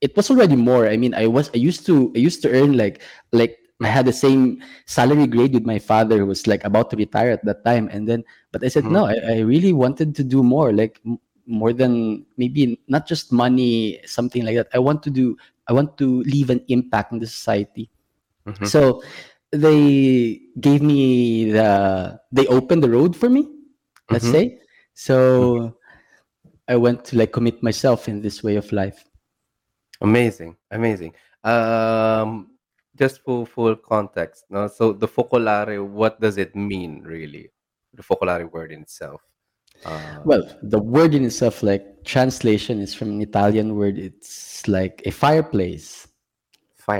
it 0.00 0.16
was 0.16 0.30
already 0.30 0.56
more. 0.56 0.88
I 0.88 0.96
mean 0.96 1.12
i 1.14 1.26
was 1.26 1.50
i 1.54 1.58
used 1.58 1.84
to 1.86 2.12
i 2.16 2.18
used 2.18 2.40
to 2.42 2.50
earn 2.50 2.76
like 2.76 3.02
like 3.32 3.58
i 3.82 3.88
had 3.88 4.06
the 4.06 4.12
same 4.16 4.62
salary 4.86 5.26
grade 5.26 5.52
with 5.52 5.66
my 5.66 5.78
father 5.78 6.18
who 6.18 6.26
was 6.26 6.46
like 6.46 6.64
about 6.64 6.88
to 6.90 6.96
retire 6.96 7.30
at 7.30 7.44
that 7.44 7.64
time. 7.64 7.90
And 7.92 8.08
then 8.08 8.24
but 8.52 8.64
i 8.64 8.68
said 8.68 8.84
mhm, 8.84 8.92
no 8.92 9.04
i, 9.04 9.16
I 9.20 9.38
really 9.44 9.72
wanted 9.74 10.14
to 10.16 10.24
do 10.24 10.42
more. 10.42 10.72
Like 10.72 11.00
more 11.46 11.72
than 11.72 12.24
maybe 12.36 12.78
not 12.88 13.06
just 13.06 13.32
money 13.32 14.00
something 14.06 14.44
like 14.44 14.56
that 14.56 14.68
i 14.74 14.78
want 14.78 15.02
to 15.02 15.10
do 15.10 15.36
i 15.68 15.72
want 15.72 15.96
to 15.98 16.22
leave 16.22 16.50
an 16.50 16.60
impact 16.68 17.12
in 17.12 17.18
the 17.18 17.26
society 17.26 17.90
mhm, 18.46 18.70
so 18.70 19.02
they 19.52 20.40
gave 20.60 20.82
me 20.82 21.50
the 21.50 22.18
they 22.32 22.46
opened 22.48 22.82
the 22.82 22.90
road 22.90 23.16
for 23.16 23.28
me 23.28 23.46
let's 24.10 24.26
mhm, 24.26 24.36
say 24.36 24.58
so 24.94 25.74
i 26.68 26.76
went 26.76 27.04
to 27.04 27.16
like 27.16 27.32
commit 27.32 27.62
myself 27.62 28.08
in 28.08 28.20
this 28.22 28.42
way 28.42 28.56
of 28.56 28.70
life 28.72 29.04
Amazing, 30.00 30.56
amazing. 30.70 31.14
Um, 31.42 32.50
just 32.96 33.20
for 33.22 33.46
full 33.46 33.76
context, 33.76 34.44
no? 34.50 34.68
So 34.68 34.92
the 34.92 35.08
focolare, 35.08 35.84
what 35.86 36.20
does 36.20 36.36
it 36.38 36.54
mean 36.54 37.02
really? 37.02 37.50
The 37.94 38.02
focolare 38.02 38.50
word 38.50 38.72
in 38.72 38.82
itself. 38.82 39.22
Uh, 39.82 40.24
well 40.24 40.42
the 40.62 40.78
word 40.78 41.14
in 41.14 41.24
itself 41.24 41.62
like 41.62 42.04
translation 42.04 42.80
is 42.80 42.94
from 42.94 43.10
an 43.10 43.22
italian 43.22 43.74
word. 43.76 43.98
It's 43.98 44.66
like 44.68 45.02
a 45.04 45.10
fireplace 45.10 46.08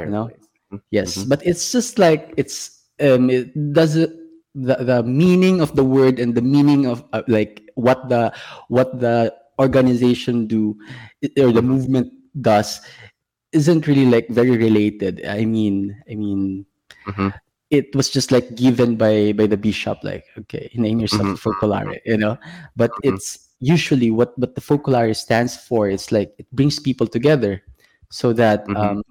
you 0.03 0.11
know? 0.11 0.31
Fireplace. 0.31 0.49
Mhm, 0.73 0.81
yes 0.91 1.25
mhm, 1.25 1.29
but 1.29 1.41
it's 1.47 1.73
just 1.73 1.99
like 1.99 2.33
it's 2.37 2.85
um 3.01 3.31
it 3.31 3.53
doesn't 3.73 4.13
the, 4.55 4.77
the 4.77 5.03
meaning 5.03 5.61
of 5.61 5.75
the 5.77 5.85
word 5.85 6.19
and 6.19 6.35
the 6.35 6.43
meaning 6.43 6.87
of 6.87 7.05
uh, 7.13 7.23
like 7.29 7.63
what 7.75 8.09
the 8.09 8.33
what 8.69 9.01
the 9.01 9.33
organization 9.59 10.47
do 10.47 10.75
or 11.39 11.53
the 11.53 11.63
movement 11.63 12.11
does 12.41 12.81
isn't 13.53 13.87
really 13.87 14.07
like 14.07 14.29
very 14.29 14.57
related. 14.57 15.25
I 15.27 15.45
mean 15.45 15.95
i 16.11 16.15
mean 16.15 16.67
mhm, 17.07 17.33
it 17.75 17.95
was 17.95 18.11
just 18.11 18.31
like 18.33 18.55
given 18.57 18.97
by 18.97 19.33
by 19.33 19.47
the 19.47 19.57
bishop 19.57 19.99
like 20.03 20.25
okay 20.39 20.71
name 20.75 21.01
yourself 21.01 21.29
mhm, 21.29 21.35
a 21.35 21.39
focolare 21.39 21.99
you 22.07 22.17
know? 22.17 22.39
But 22.77 22.99
mhm, 23.07 23.19
it's 23.19 23.49
usually 23.61 24.11
what 24.11 24.39
what 24.39 24.55
the 24.55 24.61
focolare 24.61 25.15
stands 25.17 25.57
for 25.57 25.89
it's 25.89 26.13
like 26.13 26.35
it 26.39 26.47
brings 26.53 26.79
people 26.79 27.07
together 27.07 27.63
so 28.11 28.33
that 28.35 28.69
mhm, 28.69 28.77
um 28.77 29.03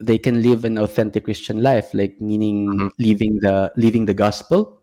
they 0.00 0.18
can 0.18 0.42
live 0.42 0.64
an 0.64 0.78
authentic 0.78 1.24
christian 1.24 1.62
life 1.62 1.92
like 1.94 2.20
meaning 2.20 2.78
mhm, 2.78 2.88
living 2.98 3.38
the 3.40 3.72
living 3.76 4.04
the 4.06 4.14
gospel 4.14 4.82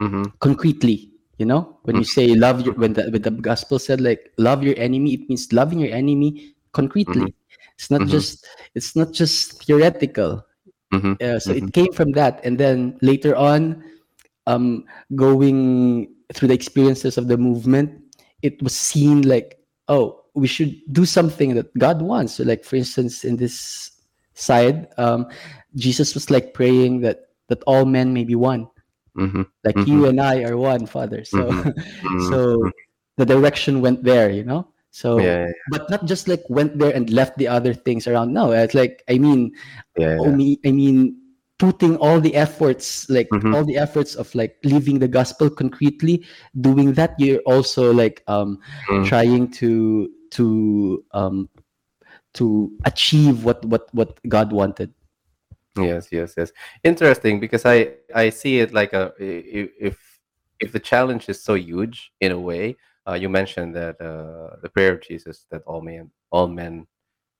mhm, 0.00 0.32
concretely 0.40 1.06
you 1.38 1.46
know? 1.46 1.78
When 1.84 1.96
you 1.96 2.04
mhm, 2.04 2.04
say 2.04 2.34
love 2.34 2.60
your 2.60 2.74
when 2.74 2.92
the 2.92 3.08
when 3.10 3.22
the 3.22 3.30
gospel 3.30 3.78
said 3.78 4.00
like 4.00 4.32
love 4.38 4.62
your 4.62 4.74
enemy 4.76 5.14
it 5.14 5.28
means 5.28 5.52
loving 5.52 5.78
your 5.80 5.92
enemy 5.94 6.52
concretely. 6.72 7.34
It's 7.78 7.90
not 7.90 8.06
just 8.06 8.46
it's 8.74 8.94
not 8.94 9.12
just 9.12 9.64
theoretical 9.64 10.44
mhm, 10.92 11.18
uh, 11.20 11.38
so 11.38 11.52
mhm, 11.52 11.54
it 11.54 11.72
came 11.72 11.92
from 11.92 12.12
that. 12.12 12.40
And 12.44 12.58
then 12.58 12.98
later 13.02 13.34
on 13.36 13.82
um 14.46 14.84
going 15.14 16.08
through 16.32 16.48
the 16.48 16.54
experiences 16.54 17.18
of 17.18 17.28
the 17.28 17.36
movement 17.36 17.90
it 18.42 18.60
was 18.62 18.74
seen 18.74 19.22
like 19.22 19.58
oh 19.88 20.24
we 20.34 20.46
should 20.46 20.80
do 20.92 21.04
something 21.04 21.54
that 21.54 21.72
god 21.78 22.00
wants. 22.02 22.34
So 22.34 22.44
like 22.44 22.64
for 22.64 22.76
instance 22.76 23.24
in 23.24 23.36
this 23.36 23.90
side 24.34 24.88
um 24.96 25.26
jesus 25.76 26.14
was 26.14 26.30
like 26.30 26.54
praying 26.54 27.00
that 27.00 27.28
that 27.48 27.62
all 27.66 27.84
men 27.84 28.12
may 28.14 28.24
be 28.24 28.34
one. 28.34 28.68
Mhm, 29.16 29.46
like 29.64 29.86
you 29.86 30.06
and 30.06 30.20
i 30.20 30.42
are 30.44 30.56
one 30.56 30.86
father. 30.86 31.24
So 31.24 31.50
mhm, 31.50 31.74
mhm, 32.02 32.20
so 32.30 32.56
mhm. 32.56 32.70
the 33.16 33.26
direction 33.26 33.80
went 33.80 34.02
there 34.02 34.30
you 34.30 34.44
know 34.44 34.68
so 34.90 35.36
Yeah, 35.38 35.46
yeah, 35.46 35.52
but 35.66 35.88
not 35.90 36.04
just 36.06 36.28
like 36.28 36.42
went 36.48 36.78
there 36.78 36.94
and 36.94 37.10
left 37.10 37.36
the 37.38 37.46
other 37.48 37.74
things 37.74 38.06
around 38.06 38.32
no 38.32 38.52
it's 38.52 38.74
like 38.74 39.02
i 39.08 39.18
mean 39.18 39.52
yeah, 39.96 40.16
oh 40.18 40.30
yeah. 40.30 40.32
me 40.32 40.58
i 40.66 40.70
mean 40.72 41.16
putting 41.58 41.96
all 41.98 42.20
the 42.20 42.34
efforts 42.34 43.08
like 43.10 43.30
Mhm, 43.32 43.52
all 43.52 43.64
the 43.64 43.76
efforts 43.76 44.14
of 44.14 44.32
like 44.34 44.56
living 44.64 44.98
the 44.98 45.08
gospel 45.08 45.48
concretely 45.50 46.24
doing 46.60 46.92
that 46.94 47.14
you're 47.18 47.40
also 47.46 47.92
like 47.92 48.22
um 48.28 48.58
mhm, 48.88 49.10
trying 49.10 49.50
to 49.50 50.08
to 50.30 51.04
um 51.12 51.48
to 52.34 52.70
achieve 52.84 53.44
what 53.44 53.64
what 53.66 53.88
what 53.94 54.18
god 54.28 54.52
wanted 54.52 54.92
Yes, 55.76 56.08
yes, 56.10 56.34
yes. 56.36 56.52
Interesting 56.84 57.40
because 57.40 57.64
I 57.64 57.94
I 58.14 58.30
see 58.30 58.58
it 58.60 58.72
like 58.72 58.92
a 58.92 59.12
if 59.18 59.96
if 60.58 60.72
the 60.72 60.80
challenge 60.80 61.28
is 61.28 61.42
so 61.42 61.54
huge 61.54 62.12
in 62.20 62.32
a 62.32 62.38
way. 62.40 62.76
Uh, 63.08 63.14
you 63.14 63.28
mentioned 63.28 63.74
that 63.74 64.00
uh, 64.00 64.56
the 64.62 64.68
prayer 64.68 64.94
of 64.94 65.00
Jesus 65.02 65.46
that 65.50 65.62
all 65.66 65.80
men 65.80 66.10
all 66.30 66.46
men 66.48 66.86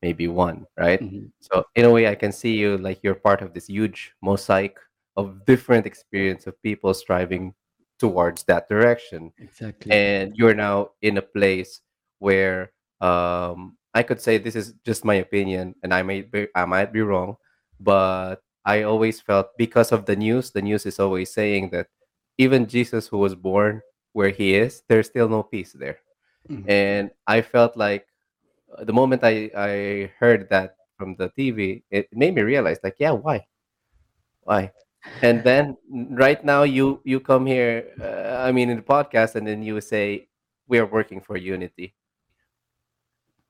may 0.03 0.13
be 0.13 0.29
one, 0.29 0.67
right? 0.79 1.01
Mhm. 1.01 1.31
So 1.41 1.65
in 1.77 1.85
a 1.85 1.91
way, 1.91 2.09
I 2.09 2.15
can 2.15 2.33
see 2.33 2.57
you 2.57 2.79
like 2.79 3.01
you're 3.03 3.15
part 3.15 3.43
of 3.43 3.53
this 3.53 3.69
huge 3.69 4.13
mosaic 4.23 4.79
of 5.17 5.45
different 5.45 5.85
experience 5.87 6.47
of 6.47 6.61
people 6.63 6.95
striving 6.95 7.55
towards 7.99 8.45
that 8.45 8.69
direction, 8.69 9.31
exactly 9.39 9.93
and 9.93 10.33
you're 10.35 10.55
now 10.55 10.91
in 11.03 11.19
a 11.19 11.23
place 11.23 11.83
where 12.19 12.73
um, 13.03 13.77
I 13.95 14.03
could 14.03 14.21
say 14.21 14.39
this 14.39 14.57
is 14.57 14.73
just 14.87 15.05
my 15.05 15.17
opinion, 15.17 15.75
and 15.83 15.93
I 15.93 16.03
may 16.03 16.23
be 16.23 16.49
I 16.55 16.65
might 16.65 16.93
be 16.93 17.03
wrong, 17.03 17.37
but 17.79 18.41
I 18.65 18.83
always 18.85 19.21
felt 19.21 19.57
because 19.59 19.93
of 19.93 20.07
the 20.07 20.17
news, 20.17 20.51
the 20.53 20.63
news 20.63 20.87
is 20.87 20.99
always 21.01 21.33
saying 21.33 21.71
that 21.71 21.89
even 22.39 22.67
Jesus, 22.67 23.09
who 23.09 23.19
was 23.19 23.35
born 23.35 23.83
where 24.13 24.31
he 24.31 24.55
is, 24.55 24.83
there's 24.89 25.07
still 25.09 25.29
no 25.29 25.43
peace 25.43 25.73
there, 25.73 25.99
Mhm. 26.51 26.65
and 26.69 27.11
I 27.27 27.43
felt 27.43 27.77
like 27.77 28.07
uh, 28.77 28.85
the 28.85 28.93
moment 28.95 29.25
I 29.25 29.51
I 29.57 29.73
heard 30.21 30.49
that 30.51 30.77
from 30.99 31.17
the 31.17 31.31
TV, 31.31 31.85
it 31.91 32.09
made 32.13 32.35
me 32.35 32.43
realize 32.43 32.79
like, 32.85 32.97
yeah, 33.01 33.13
why, 33.13 33.47
why? 34.43 34.73
And 35.23 35.43
then 35.45 35.77
right 36.11 36.43
now 36.45 36.63
you 36.65 37.01
you 37.05 37.21
come 37.21 37.47
here, 37.47 37.87
uh, 38.01 38.43
I 38.47 38.53
mean, 38.53 38.71
in 38.71 38.77
the 38.79 38.83
podcast, 38.87 39.35
and 39.37 39.47
then 39.47 39.63
you 39.63 39.81
say 39.81 40.29
we 40.69 40.79
are 40.79 40.87
working 40.87 41.21
for 41.21 41.37
unity. 41.37 41.95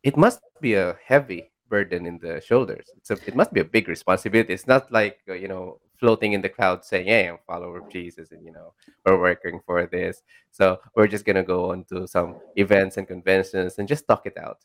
It 0.02 0.16
must 0.16 0.40
be 0.60 0.74
a 0.74 0.98
heavy 1.04 1.52
burden 1.68 2.06
in 2.06 2.18
the 2.18 2.40
shoulders. 2.40 2.86
It's 2.96 3.10
a, 3.10 3.18
it 3.26 3.34
must 3.34 3.52
be 3.52 3.60
a 3.60 3.64
big 3.64 3.88
responsibility. 3.88 4.52
It's 4.52 4.66
not 4.66 4.90
like 4.92 5.20
uh, 5.28 5.34
you 5.34 5.48
know 5.48 5.80
floating 6.00 6.32
in 6.34 6.42
the 6.42 6.48
cloud 6.48 6.84
saying, 6.84 7.06
"Hey, 7.06 7.28
I'm 7.28 7.36
a 7.36 7.38
follower 7.46 7.78
of 7.78 7.88
Jesus," 7.90 8.32
and 8.32 8.44
you 8.44 8.52
know 8.52 8.72
we're 9.06 9.20
working 9.20 9.60
for 9.66 9.86
this. 9.86 10.22
So 10.50 10.80
we're 10.96 11.08
just 11.08 11.24
gonna 11.26 11.44
go 11.44 11.70
on 11.72 11.84
to 11.92 12.06
some 12.08 12.40
events 12.56 12.96
and 12.98 13.06
conventions 13.06 13.78
and 13.78 13.88
just 13.88 14.08
talk 14.08 14.26
it 14.26 14.38
out. 14.38 14.58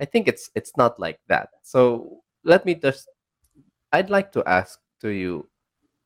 I 0.00 0.04
think 0.06 0.28
it's 0.28 0.50
it's 0.54 0.76
not 0.76 1.00
like 1.00 1.20
that. 1.28 1.50
So 1.62 2.22
let 2.44 2.64
me 2.66 2.74
just 2.76 3.08
I'd 3.92 4.10
like 4.10 4.32
to 4.32 4.44
ask 4.48 4.78
to 5.02 5.10
you 5.10 5.48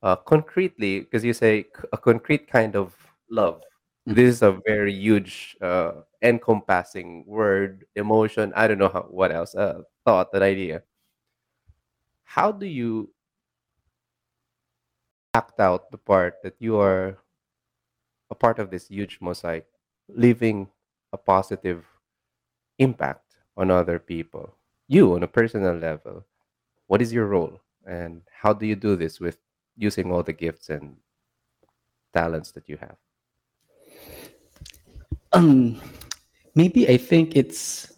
uh, 0.03 0.17
concretely, 0.17 1.01
because 1.01 1.25
you 1.25 1.33
say 1.35 1.67
a 1.93 1.99
concrete 1.99 2.49
kind 2.49 2.77
of 2.77 2.95
love. 3.31 3.63
Mhm. 4.09 4.15
This 4.17 4.29
is 4.37 4.43
a 4.43 4.61
very 4.67 4.93
huge, 4.95 5.57
uh, 5.63 6.03
encompassing 6.23 7.25
word, 7.27 7.85
emotion. 7.97 8.53
I 8.57 8.69
don't 8.69 8.79
know 8.79 8.89
how, 8.91 9.03
what 9.11 9.33
else, 9.33 9.55
uh, 9.55 9.83
thought, 10.07 10.29
an 10.35 10.43
idea. 10.43 10.83
How 12.25 12.53
do 12.53 12.67
you 12.67 13.11
act 15.35 15.61
out 15.61 15.91
the 15.91 15.99
part 15.99 16.43
that 16.43 16.55
you 16.59 16.79
are 16.79 17.19
a 18.31 18.35
part 18.35 18.59
of 18.59 18.71
this 18.71 18.89
huge 18.89 19.19
mosaic, 19.21 19.67
leaving 20.09 20.69
a 21.13 21.19
positive 21.19 21.85
impact 22.79 23.37
on 23.57 23.71
other 23.71 23.99
people? 23.99 24.55
You, 24.89 25.15
on 25.15 25.23
a 25.23 25.29
personal 25.29 25.75
level, 25.75 26.25
what 26.87 27.03
is 27.03 27.13
your 27.13 27.27
role, 27.27 27.61
and 27.87 28.23
how 28.33 28.53
do 28.53 28.67
you 28.67 28.75
do 28.75 28.97
this 28.97 29.21
with 29.21 29.39
using 29.77 30.11
all 30.11 30.23
the 30.23 30.33
gifts 30.33 30.69
and 30.69 30.97
talents 32.13 32.51
that 32.53 32.69
you 32.69 32.77
have? 32.77 32.97
Um, 35.33 35.81
maybe 36.55 36.89
I 36.89 36.97
think 36.97 37.37
it's 37.37 37.90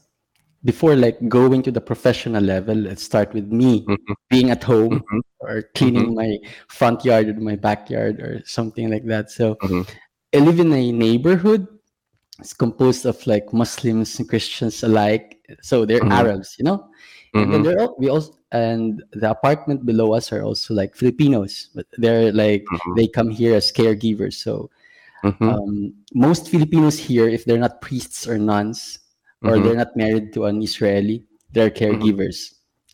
before 0.64 0.96
like 0.96 1.18
going 1.29 1.62
to 1.62 1.70
the 1.72 1.81
professional 1.81 2.42
level. 2.42 2.75
Let's 2.77 3.03
start 3.03 3.33
with 3.35 3.46
me 3.53 3.88
Mhm, 3.88 4.14
being 4.31 4.51
at 4.51 4.62
home 4.64 5.03
mhm, 5.12 5.20
or 5.40 5.62
cleaning 5.75 6.14
my 6.14 6.38
front 6.68 7.05
yard 7.05 7.29
or 7.29 7.35
my 7.40 7.57
backyard 7.57 8.20
or 8.20 8.42
something 8.46 8.90
like 8.90 9.07
that. 9.07 9.31
So 9.31 9.59
mhm, 9.62 9.83
I 10.35 10.38
live 10.38 10.61
in 10.61 10.72
a 10.72 10.92
neighborhood. 10.92 11.66
It's 12.40 12.55
composed 12.55 13.07
of 13.07 13.25
like 13.27 13.53
Muslims 13.53 14.18
and 14.18 14.29
Christians 14.29 14.83
alike. 14.83 15.38
So 15.62 15.85
they're 15.85 16.03
mhm, 16.03 16.11
Arabs, 16.12 16.57
you 16.59 16.64
know. 16.64 16.88
And 17.38 17.53
then 17.53 17.62
mhm, 17.62 17.62
there 17.62 17.79
are 17.81 17.90
we 17.98 18.09
also 18.09 18.35
and 18.53 19.03
the 19.12 19.31
apartment 19.31 19.87
below 19.87 20.12
us 20.12 20.33
are 20.33 20.42
also 20.42 20.75
like 20.75 20.94
Filipinos, 20.94 21.70
but 21.75 21.87
they're 21.98 22.33
like 22.33 22.64
they 22.94 23.07
come 23.09 23.31
here 23.31 23.55
as 23.57 23.72
caregivers. 23.72 24.35
So 24.35 24.70
um, 25.46 25.94
most 26.14 26.48
Filipinos 26.51 26.98
here, 26.98 27.29
if 27.29 27.44
they're 27.44 27.59
not 27.59 27.81
priests 27.81 28.27
or 28.29 28.38
nuns, 28.38 28.98
or 29.45 29.59
mhm, 29.59 29.63
they're 29.63 29.77
not 29.77 29.97
married 29.97 30.33
to 30.35 30.45
an 30.47 30.63
Israeli, 30.63 31.25
they're 31.53 31.71
mhm, 31.89 32.17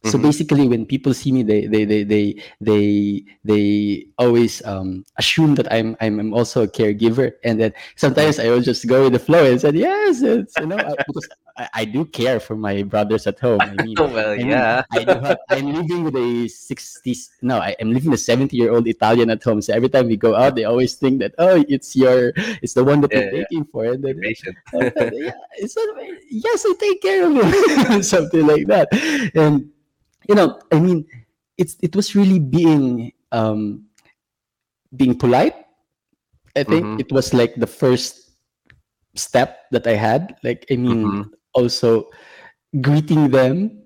So 0.05 0.17
mhm, 0.17 0.19
basically, 0.19 0.69
when 0.69 0.87
people 0.87 1.13
see 1.13 1.33
me, 1.33 1.43
they 1.43 1.67
they 1.67 1.85
they 1.85 2.03
they 2.05 2.43
they, 2.61 3.25
they 3.45 4.07
always 4.17 4.65
um, 4.65 5.05
assume 5.19 5.55
that 5.57 5.71
I'm, 5.73 5.97
I'm 6.01 6.21
I'm 6.21 6.33
also 6.35 6.63
a 6.63 6.69
caregiver, 6.69 7.33
and 7.45 7.59
then 7.61 7.73
mhm. 8.07 8.15
sometimes 8.15 8.39
I 8.39 8.49
will 8.49 8.63
just 8.63 8.87
go 8.87 9.05
with 9.05 9.13
the 9.13 9.19
flow 9.19 9.45
and 9.51 9.61
said 9.61 9.75
yes, 9.77 10.23
it's 10.23 10.57
you 10.59 10.67
know 10.67 10.79
uh, 10.79 10.95
because 11.07 11.29
I, 11.57 11.69
I 11.75 11.85
do 11.85 12.05
care 12.05 12.39
for 12.41 12.57
my 12.57 12.83
brothers 12.85 13.27
at 13.27 13.39
home. 13.41 13.69
I 13.69 13.77
mean, 13.77 13.99
well, 14.13 14.39
I 14.39 14.45
mean, 14.45 14.63
yeah. 14.63 14.83
I 14.93 15.05
do 15.05 15.19
have. 15.19 15.39
I'm 15.51 15.73
living 15.75 16.05
with 16.05 16.17
a 16.17 16.49
sixties. 16.49 17.31
No, 17.43 17.59
I, 17.59 17.75
I'm 17.81 17.93
living 17.93 18.11
with 18.11 18.21
a 18.21 18.23
seventy-year-old 18.23 18.87
Italian 18.87 19.31
at 19.31 19.43
home. 19.43 19.61
So 19.61 19.75
every 19.75 19.89
time 19.89 20.07
we 20.07 20.17
go 20.17 20.35
out, 20.35 20.55
they 20.55 20.65
always 20.65 20.95
think 20.95 21.19
that 21.21 21.35
oh, 21.39 21.65
it's 21.69 21.97
your, 21.97 22.33
it's 22.63 22.75
the 22.75 22.85
one 22.85 23.01
that 23.03 23.13
Yeah, 23.13 23.19
you're 23.19 23.25
yeah, 23.33 23.45
taking 23.45 23.65
for, 23.65 23.85
and 23.85 24.03
then 24.03 24.21
patient. 24.23 24.57
yeah, 24.73 25.33
it's 25.59 25.77
not, 25.77 25.97
yes, 26.31 26.65
I 26.67 26.73
take 26.79 27.03
care 27.03 27.27
of 27.27 27.35
him, 27.35 28.03
something 28.03 28.47
like 28.47 28.67
that. 28.69 28.89
And 29.35 29.71
you 30.29 30.35
know, 30.35 30.61
I 30.73 30.81
mean, 30.81 31.07
it's 31.59 31.77
it 31.83 31.97
was 31.97 32.15
really 32.15 32.39
being 32.39 33.13
um 33.33 33.87
being 34.97 35.17
polite. 35.19 35.55
I 36.57 36.65
think. 36.65 36.91
Mhm, 36.91 36.99
it 36.99 37.13
was 37.13 37.33
like 37.35 37.55
the 37.57 37.67
first 37.67 38.31
step 39.17 39.59
that 39.73 39.87
I 39.87 39.95
had. 39.95 40.37
Like, 40.45 40.67
I 40.71 40.77
mean, 40.77 41.17
mhm, 41.17 41.31
also 41.55 42.11
greeting 42.81 43.31
them. 43.31 43.83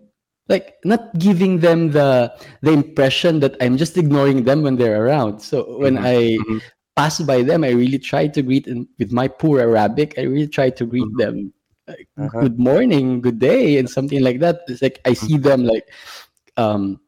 Like 0.49 0.77
not 0.85 1.17
giving 1.19 1.61
them 1.61 1.91
the 1.93 2.33
the 2.63 2.73
impression 2.73 3.41
that 3.41 3.57
i'm 3.61 3.77
just 3.79 3.97
ignoring 3.97 4.45
them 4.45 4.63
when 4.63 4.77
they're 4.77 5.05
around. 5.07 5.41
So 5.41 5.79
when 5.79 5.97
mhm, 5.97 6.03
i 6.03 6.39
mhm, 6.39 6.61
pass 6.97 7.21
by 7.23 7.43
them 7.43 7.65
i 7.65 7.71
really 7.71 7.99
try 7.99 8.27
to 8.29 8.43
greet 8.43 8.67
them 8.67 8.89
with 8.99 9.13
my 9.13 9.29
poor 9.29 9.61
arabic 9.61 10.15
i 10.19 10.23
really 10.23 10.49
try 10.49 10.71
to 10.71 10.85
greet 10.87 11.17
mhm, 11.17 11.19
them 11.19 11.53
like, 11.89 12.09
uh-huh, 12.19 12.45
good 12.45 12.59
morning 12.59 13.21
good 13.21 13.39
day 13.39 13.79
and 13.79 13.89
something 13.89 14.23
like 14.23 14.41
that. 14.41 14.61
It's 14.69 14.83
like 14.83 15.01
i 15.05 15.13
see 15.15 15.37
mhm, 15.37 15.39
them 15.39 15.65
like 15.65 15.85
um 16.57 17.01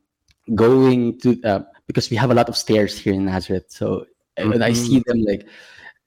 going 0.55 1.19
to 1.21 1.41
uh, 1.45 1.61
because 1.87 2.11
we 2.11 2.17
have 2.17 2.31
a 2.31 2.35
lot 2.35 2.49
of 2.49 2.57
stairs 2.57 2.99
here 2.99 3.15
in 3.15 3.25
nazareth. 3.27 3.67
So 3.69 4.07
when 4.43 4.63
i 4.63 4.73
see 4.73 5.01
them 5.07 5.23
like 5.25 5.47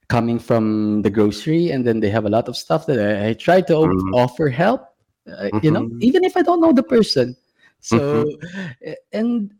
coming 0.08 0.38
from 0.38 1.02
the 1.02 1.10
grocery 1.10 1.70
and 1.70 1.86
then 1.86 2.00
they 2.00 2.10
have 2.10 2.24
a 2.26 2.28
lot 2.30 2.48
of 2.48 2.56
stuff 2.56 2.86
that 2.86 2.98
i, 2.98 3.28
I 3.28 3.32
try 3.34 3.60
to 3.62 3.74
mhm, 3.76 4.12
offer 4.12 4.48
help 4.48 4.82
uh, 5.30 5.50
you 5.60 5.70
know 5.70 5.88
mhm, 5.88 6.00
even 6.00 6.24
if 6.24 6.36
i 6.36 6.42
don't 6.42 6.60
know 6.60 6.72
the 6.72 6.82
person. 6.82 7.36
So 7.80 7.98
mhm, 7.98 8.24
uh, 8.86 8.94
and 9.12 9.54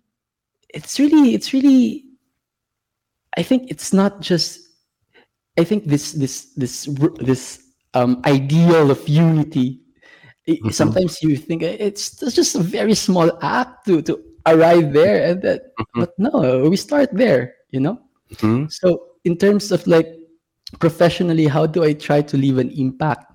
it's 0.74 0.98
really 0.98 1.34
it's 1.34 1.52
really 1.52 2.04
i 3.36 3.42
think 3.42 3.70
it's 3.70 3.92
not 3.92 4.20
just 4.20 4.60
i 5.58 5.64
think 5.64 5.84
this 5.84 6.12
this 6.12 6.52
this 6.54 6.88
this 7.20 7.62
um 7.94 8.20
ideal 8.26 8.90
of 8.90 9.06
unity 9.08 9.80
mhm, 10.48 10.72
sometimes 10.72 11.22
you 11.22 11.36
think 11.36 11.62
uh, 11.62 11.76
it's 11.78 12.20
it's 12.22 12.34
just 12.34 12.56
a 12.56 12.62
very 12.62 12.94
small 12.94 13.30
act 13.42 13.84
to 13.86 14.00
to 14.02 14.16
arrive 14.46 14.92
there 14.92 15.30
and 15.30 15.42
that 15.42 15.76
mhm, 15.76 16.00
but 16.00 16.10
no 16.18 16.68
we 16.68 16.76
start 16.76 17.12
there 17.12 17.54
you 17.70 17.80
know 17.80 18.00
mhm, 18.40 18.70
so 18.70 19.12
in 19.24 19.36
terms 19.36 19.70
of 19.72 19.84
like 19.86 20.08
professionally 20.80 21.46
how 21.46 21.66
do 21.66 21.84
i 21.84 21.92
try 21.92 22.20
to 22.20 22.36
leave 22.36 22.58
an 22.58 22.70
impact 22.72 23.28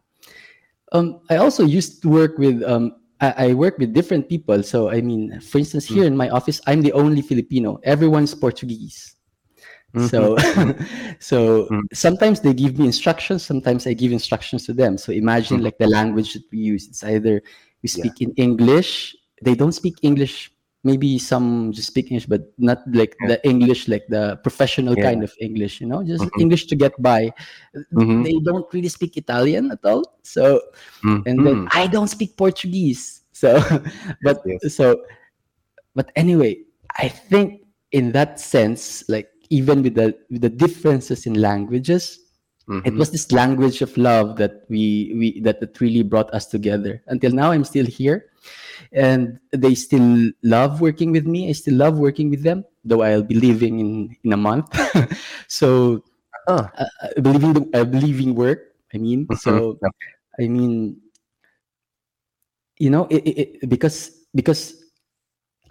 um, 0.93 1.21
I 1.30 1.38
also 1.38 1.65
used 1.65 2.02
to 2.04 2.10
work 2.10 2.38
with 2.38 2.62
um, 2.63 2.95
I, 3.19 3.49
I 3.49 3.54
work 3.54 3.78
with 3.78 3.93
different 3.93 4.30
people. 4.30 4.62
So 4.63 4.89
I 4.89 5.02
mean, 5.02 5.39
for 5.41 5.58
instance, 5.58 5.86
here 5.86 6.06
in 6.06 6.15
my 6.15 6.30
office, 6.30 6.62
I'm 6.67 6.82
the 6.82 6.93
only 6.93 7.21
Filipino. 7.21 7.80
Everyone's 7.84 8.34
Portuguese. 8.36 9.15
So 9.97 10.36
mhm, 10.38 10.75
so 11.19 11.67
mhm, 11.69 11.84
sometimes 11.93 12.41
they 12.41 12.53
give 12.53 12.77
me 12.79 12.86
instructions. 12.86 13.45
Sometimes 13.45 13.86
I 13.88 13.93
give 13.93 14.12
instructions 14.12 14.65
to 14.65 14.73
them. 14.73 14.97
So 14.97 15.12
imagine 15.12 15.60
mhm. 15.60 15.63
like 15.63 15.77
the 15.77 15.88
language 15.88 16.34
that 16.34 16.43
we 16.51 16.60
use. 16.60 16.88
It's 16.88 17.03
either 17.03 17.41
we 17.84 17.89
Yeah. 17.93 18.10
speak 18.10 18.21
in 18.21 18.34
English. 18.38 19.15
They 19.43 19.56
don't 19.56 19.71
speak 19.73 19.99
English. 20.01 20.51
Maybe 20.84 21.17
some 21.19 21.71
just 21.71 21.88
speak 21.88 22.12
English, 22.12 22.25
but 22.25 22.41
not 22.58 22.84
like 22.91 23.15
Yeah. 23.21 23.27
the 23.27 23.38
English, 23.47 23.88
like 23.88 24.03
the 24.10 24.38
professional 24.43 24.95
Yeah. 24.97 25.03
kind 25.13 25.23
of 25.23 25.32
English. 25.39 25.79
You 25.79 25.88
know, 25.88 26.03
just 26.03 26.25
English 26.39 26.65
to 26.67 26.75
get 26.75 26.91
by. 27.01 27.32
They 27.73 28.36
don't 28.43 28.67
really 28.73 28.89
speak 28.89 29.15
Italian 29.17 29.71
at 29.71 29.79
all. 29.86 30.03
So 30.23 30.60
and 31.25 31.45
then. 31.45 31.67
I 31.71 31.88
don't 31.88 32.10
speak 32.10 32.36
Portuguese. 32.38 33.21
So, 33.32 33.58
Yes, 33.58 33.82
but 34.21 34.38
yes. 34.45 34.62
so, 34.75 35.01
but 35.95 36.12
anyway, 36.15 36.63
I 36.97 37.08
think 37.10 37.62
in 37.91 38.12
that 38.13 38.39
sense, 38.39 39.03
like 39.10 39.29
even 39.54 39.84
with 39.86 39.96
the 39.96 40.18
with 40.30 40.42
the 40.42 40.50
differences 40.50 41.26
in 41.30 41.38
languages, 41.38 42.20
it 42.84 42.98
Mhm, 42.98 43.06
was 43.06 43.12
this 43.12 43.32
language 43.32 43.82
of 43.82 43.94
love 43.98 44.38
that 44.38 44.66
we 44.70 45.13
we 45.18 45.28
that, 45.42 45.62
that 45.62 45.80
really 45.82 46.02
brought 46.04 46.34
us 46.34 46.48
together. 46.48 47.02
Until 47.08 47.32
now, 47.32 47.52
I'm 47.52 47.63
still 47.66 47.86
here, 47.86 48.26
and 48.94 49.39
they 49.52 49.76
still 49.76 50.32
love 50.44 50.82
working 50.82 51.12
with 51.12 51.26
me. 51.28 51.50
I 51.50 51.54
still 51.54 51.76
love 51.76 52.00
working 52.00 52.30
with 52.30 52.44
them, 52.44 52.66
though 52.84 53.02
I'll 53.04 53.24
be 53.26 53.36
leaving 53.36 53.80
in 53.80 53.92
in 54.24 54.34
a 54.34 54.38
month. 54.39 54.70
so, 55.48 56.04
uh, 56.48 56.68
I 57.18 57.20
believe 57.22 57.44
in 57.44 57.54
the 57.54 57.63
I 57.74 57.84
believe 57.84 58.20
in 58.22 58.36
work. 58.36 58.76
I 58.94 58.98
mean, 58.98 59.30
mhm, 59.30 59.60
so 59.62 59.80
okay. 59.84 60.12
I 60.39 60.48
mean, 60.48 60.98
you 62.80 62.89
know 62.89 63.06
it, 63.10 63.24
it, 63.26 63.38
it- 63.63 63.70
because 63.70 64.12
because 64.36 64.84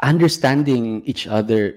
understanding 0.02 1.02
each 1.04 1.26
other 1.26 1.74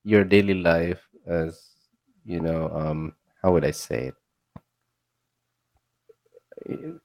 your 0.03 0.23
daily 0.23 0.53
life 0.53 1.07
as 1.27 1.59
you 2.25 2.39
know, 2.39 2.69
um, 2.73 3.13
how 3.41 3.53
would 3.53 3.65
I 3.65 3.71
say 3.71 4.07
it? 4.07 4.15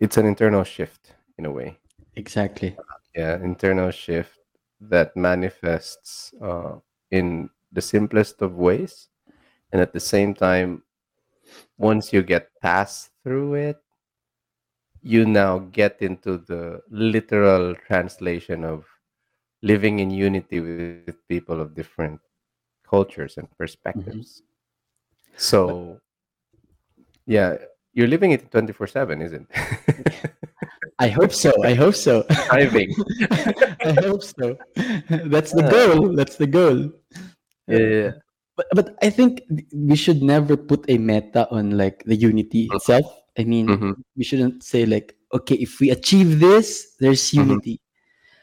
It's 0.01 0.17
an 0.17 0.27
internal 0.27 0.65
shift 0.65 1.15
in 1.39 1.45
a 1.47 1.51
way. 1.51 1.79
exactly 2.17 2.79
Yeah, 3.15 3.37
internal 3.43 3.91
shift 3.91 4.39
that 4.81 5.17
manifests 5.17 6.33
uh, 6.43 6.77
in 7.11 7.51
the 7.73 7.81
simplest 7.81 8.41
of 8.43 8.55
ways, 8.55 9.09
and 9.73 9.81
at 9.81 9.93
the 9.93 10.01
same 10.01 10.35
time, 10.35 10.83
once 11.79 12.13
you 12.13 12.23
get 12.23 12.49
past 12.63 13.11
through 13.23 13.55
it, 13.55 13.79
you 15.03 15.25
now 15.27 15.59
get 15.59 16.01
into 16.01 16.39
the 16.39 16.81
literal 16.91 17.75
translation 17.87 18.65
of 18.65 18.85
living 19.63 19.99
in 20.01 20.11
unity 20.11 20.61
with 20.61 20.89
people 21.01 21.35
of 21.35 21.47
different 21.47 21.93
cultures 22.91 23.39
and 23.39 23.47
Mhm. 23.47 23.57
perspectives. 23.57 24.43
So 25.39 25.97
yeah, 27.27 27.57
you're 27.95 28.11
living 28.11 28.33
it 28.35 28.51
24/7, 28.51 29.23
isn't 29.23 29.47
it? 29.49 30.35
I 30.99 31.09
hope 31.09 31.33
so. 31.33 31.55
I 31.65 31.73
hope 31.75 31.95
so. 31.95 32.27
Driving. 32.51 32.91
I 33.87 33.95
hope 34.05 34.23
so. 34.27 34.59
That's 35.33 35.53
the 35.55 35.65
Ah. 35.65 35.71
goal. 35.73 36.13
That's 36.19 36.37
the 36.37 36.51
goal. 36.51 36.91
Yeah. 37.71 38.19
But 38.59 38.67
but 38.77 38.87
I 39.01 39.09
think 39.09 39.41
we 39.73 39.97
should 39.97 40.21
never 40.21 40.59
put 40.59 40.85
a 40.91 40.99
meta 40.99 41.49
on 41.49 41.79
like 41.79 42.05
the 42.05 42.19
unity 42.19 42.69
Mhm. 42.69 42.77
itself. 42.77 43.07
I 43.39 43.47
mean, 43.49 43.67
Mhm. 43.71 43.93
we 44.19 44.25
shouldn't 44.27 44.61
say 44.67 44.85
like, 44.85 45.17
okay, 45.33 45.57
if 45.57 45.79
we 45.81 45.89
achieve 45.95 46.43
this, 46.43 46.99
there's 47.01 47.23
Mhm. 47.31 47.47
unity. 47.47 47.77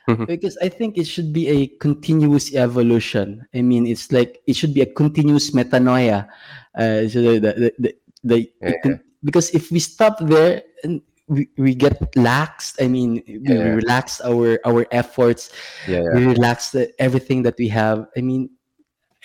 Mhm. 0.08 0.26
Because 0.28 0.58
I 0.62 0.70
think 0.70 0.98
it 0.98 1.06
should 1.06 1.34
be 1.34 1.48
a 1.50 1.68
continuous 1.84 2.56
evolution. 2.56 3.46
I 3.54 3.62
mean, 3.62 3.86
it's 3.86 4.12
like 4.12 4.40
it 4.48 4.56
should 4.56 4.74
be 4.74 4.82
a 4.82 4.86
continuous 4.86 5.52
metanoia. 5.52 6.28
Uh, 6.76 7.08
so 7.10 7.22
the, 7.22 7.40
the, 7.40 7.74
the, 7.80 7.92
the, 8.24 8.52
Yeah, 8.62 8.98
because 9.24 9.50
if 9.52 9.70
we 9.72 9.80
stop 9.80 10.20
there 10.22 10.64
and 10.84 11.02
we, 11.28 11.50
we 11.58 11.76
get 11.76 12.00
laxed, 12.16 12.80
I 12.80 12.88
mean, 12.88 13.22
we, 13.28 13.42
Yeah. 13.44 13.76
relax 13.76 14.22
our 14.22 14.60
our 14.64 14.88
efforts, 14.92 15.52
Yeah. 15.88 16.04
yeah. 16.04 16.16
we 16.16 16.26
relax 16.26 16.72
the, 16.72 16.88
everything 17.02 17.44
that 17.44 17.56
we 17.60 17.68
have. 17.68 18.08
I 18.16 18.22
mean, 18.22 18.50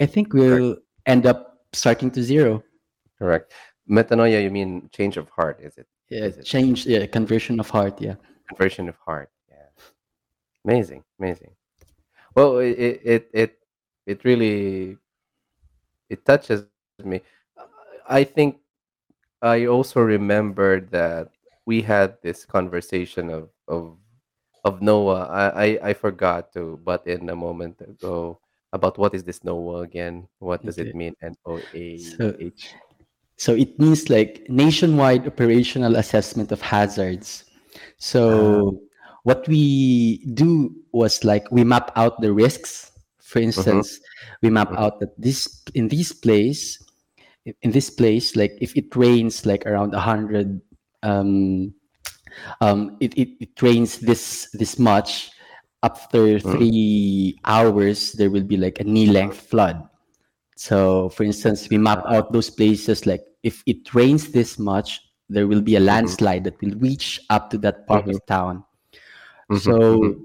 I 0.00 0.06
think 0.06 0.34
we'll 0.34 0.78
end 1.06 1.26
up 1.26 1.62
starting 1.72 2.10
to 2.10 2.22
zero. 2.22 2.62
Correct. 3.20 3.52
Metanoia, 3.88 4.42
you 4.42 4.50
mean 4.50 4.88
change 4.90 5.16
of 5.16 5.28
heart, 5.30 5.60
is 5.62 5.76
it? 5.78 5.86
Yeah, 6.10 6.24
Is 6.26 6.38
it? 6.38 6.44
change, 6.44 6.86
yeah, 6.86 7.06
conversion 7.06 7.60
of 7.60 7.70
heart. 7.70 8.00
Yeah. 8.00 8.16
Conversion 8.48 8.88
of 8.88 8.96
heart. 9.06 9.30
Amazing. 10.64 11.02
Amazing. 11.18 11.50
Well, 12.34 12.58
it 12.58 12.78
it 12.78 13.00
it 13.04 13.30
it, 13.32 13.52
it 14.06 14.24
really 14.24 14.96
it 16.08 16.24
touches 16.24 16.64
me. 17.04 17.20
I 18.08 18.24
think 18.24 18.58
I 19.42 19.66
also 19.66 20.00
remembered 20.00 20.90
that 20.90 21.30
we 21.66 21.82
had 21.82 22.16
this 22.22 22.44
conversation 22.44 23.30
of 23.30 23.48
of 23.68 23.96
of 24.64 24.80
NOAH. 24.80 25.26
I, 25.30 25.44
I 25.50 25.90
I 25.90 25.92
forgot 25.94 26.52
to 26.54 26.78
butt 26.84 27.06
in 27.06 27.28
a 27.30 27.36
moment 27.36 27.80
ago 27.80 28.38
about 28.72 28.96
what 28.98 29.14
is 29.14 29.24
this 29.24 29.40
NOAH 29.44 29.82
again? 29.82 30.28
What 30.38 30.64
does 30.64 30.78
Okay. 30.78 30.90
it 30.90 30.94
mean? 30.94 31.14
N 31.22 31.34
O 31.46 31.58
A 31.74 31.98
So- 31.98 32.36
So 33.36 33.54
it 33.58 33.74
means 33.78 34.08
like 34.08 34.46
nationwide 34.48 35.26
operational 35.26 35.96
assessment 35.96 36.52
of 36.52 36.60
hazards. 36.62 37.44
So 37.98 38.78
ah. 38.78 38.91
What 39.22 39.46
we 39.48 40.24
do 40.34 40.74
was 40.92 41.24
like 41.24 41.50
we 41.50 41.64
map 41.64 41.90
out 41.96 42.20
the 42.20 42.32
risks. 42.32 42.90
For 43.22 43.38
instance, 43.38 43.98
we 44.42 44.50
map 44.50 44.70
Mhm. 44.70 44.78
out 44.78 45.00
that 45.00 45.14
this 45.16 45.62
in 45.74 45.88
this 45.88 46.12
place, 46.12 46.78
in 47.62 47.70
this 47.70 47.88
place, 47.90 48.36
like 48.36 48.52
if 48.60 48.76
it 48.76 48.94
rains 48.94 49.46
like 49.46 49.64
around 49.64 49.94
a 49.94 50.00
hundred, 50.00 50.60
um, 51.02 51.72
um, 52.60 52.96
it, 53.00 53.16
it 53.16 53.28
it 53.40 53.62
rains 53.62 53.98
this 53.98 54.48
this 54.52 54.78
much. 54.78 55.30
After 55.82 56.38
Mhm. 56.38 56.52
three 56.52 57.38
hours, 57.44 58.12
there 58.12 58.30
will 58.30 58.44
be 58.44 58.56
like 58.56 58.78
a 58.78 58.84
knee 58.84 59.06
length 59.06 59.40
flood. 59.50 59.82
So, 60.56 61.08
for 61.08 61.24
instance, 61.24 61.68
we 61.70 61.78
map 61.78 62.04
out 62.06 62.32
those 62.32 62.50
places 62.50 63.06
like 63.06 63.22
if 63.42 63.62
it 63.66 63.92
rains 63.94 64.30
this 64.30 64.58
much, 64.58 65.00
there 65.28 65.48
will 65.48 65.60
be 65.62 65.74
a 65.74 65.80
landslide 65.80 66.44
that 66.44 66.60
will 66.62 66.78
reach 66.78 67.18
up 67.30 67.50
to 67.50 67.58
that 67.58 67.86
part 67.88 68.06
of 68.06 68.20
town. 68.26 68.62
Mhm, 69.52 69.60
So, 69.60 69.72
mhm. 69.92 70.16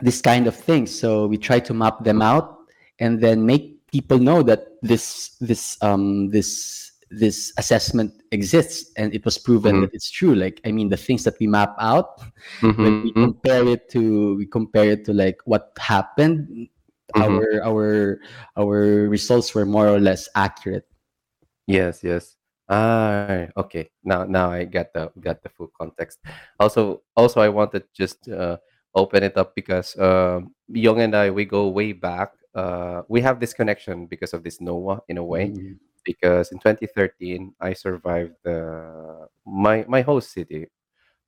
this 0.00 0.20
kind 0.20 0.46
of 0.46 0.56
thing. 0.56 0.86
So, 0.86 1.26
we 1.26 1.38
try 1.38 1.60
to 1.60 1.74
map 1.74 2.04
them 2.04 2.22
out 2.22 2.58
and 2.98 3.20
then 3.20 3.46
make 3.46 3.86
people 3.92 4.18
know 4.18 4.42
that 4.42 4.66
this 4.82 5.36
this 5.40 5.78
um 5.82 6.30
this 6.30 6.92
this 7.10 7.52
assessment 7.58 8.10
exists 8.32 8.90
and 8.96 9.14
it 9.14 9.24
was 9.24 9.38
proven 9.38 9.78
Mhm. 9.78 9.82
that 9.82 9.90
it's 9.94 10.10
true 10.10 10.34
like 10.34 10.60
i 10.66 10.72
mean 10.72 10.88
the 10.90 10.96
things 10.96 11.22
that 11.24 11.34
we 11.38 11.46
map 11.46 11.74
out 11.78 12.18
when 12.80 12.98
we 13.02 13.12
Mhm, 13.12 13.22
compare 13.22 13.62
it 13.68 13.88
to 13.90 14.34
we 14.36 14.46
compare 14.46 14.90
it 14.90 15.04
to 15.04 15.12
like 15.12 15.38
what 15.44 15.70
happened 15.78 16.68
our 17.14 17.62
our 17.62 18.18
our 18.56 19.06
results 19.06 19.54
were 19.54 19.66
more 19.66 19.86
or 19.86 20.00
less 20.00 20.28
accurate 20.34 20.86
Yes, 21.66 22.02
yes. 22.02 22.36
Ah, 22.68 23.48
okay. 23.56 23.90
Now, 24.04 24.24
now 24.24 24.50
I 24.50 24.64
got 24.64 24.92
the 24.94 25.12
got 25.20 25.42
the 25.42 25.50
full 25.50 25.68
context. 25.76 26.18
Also, 26.58 27.02
also, 27.16 27.40
I 27.40 27.48
wanted 27.48 27.84
just 27.92 28.28
uh, 28.28 28.56
open 28.94 29.22
it 29.22 29.36
up 29.36 29.54
because 29.54 29.96
um, 29.98 30.54
Yong 30.72 31.00
and 31.00 31.14
I 31.14 31.30
we 31.30 31.44
go 31.44 31.68
way 31.68 31.92
back. 31.92 32.32
Uh, 32.54 33.02
we 33.08 33.20
have 33.20 33.40
this 33.40 33.52
connection 33.52 34.06
because 34.06 34.32
of 34.32 34.42
this 34.44 34.60
NOAH 34.60 35.00
in 35.08 35.18
a 35.18 35.24
way. 35.24 35.50
Mhm. 35.52 35.76
Because 36.04 36.52
in 36.52 36.58
2013, 36.60 37.54
I 37.60 37.72
survived 37.72 38.36
the 38.44 39.28
my 39.46 39.84
my 39.88 40.00
host 40.02 40.32
city. 40.32 40.68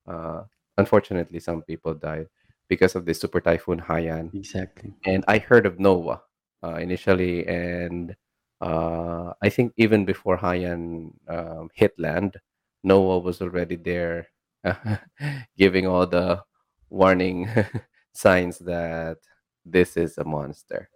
Uh, 0.07 0.43
unfortunately, 0.77 1.39
some 1.39 1.61
people 1.63 1.93
died 1.93 2.27
because 2.69 2.95
of 2.95 3.05
the 3.05 3.13
super 3.13 3.41
typhoon 3.41 3.79
Haiyan 3.81 4.33
exactly 4.35 4.93
and 5.05 5.23
I 5.27 5.39
heard 5.39 5.65
of 5.65 5.77
NOAH 5.79 6.19
uh, 6.63 6.75
initially, 6.75 7.45
and 7.47 8.15
uh, 8.61 9.33
I 9.41 9.49
think 9.49 9.73
even 9.77 10.05
before 10.05 10.37
Haiyan 10.37 11.11
um, 11.27 11.69
hit 11.73 11.93
land, 11.97 12.37
NOAH 12.83 13.23
was 13.23 13.41
already 13.41 13.75
there, 13.75 14.27
giving 15.57 15.87
all 15.87 16.07
the 16.07 16.43
warning 16.89 17.49
signs 18.13 18.59
that 18.59 19.17
this 19.65 19.97
is 19.97 20.17
a 20.17 20.23
monster. 20.23 20.89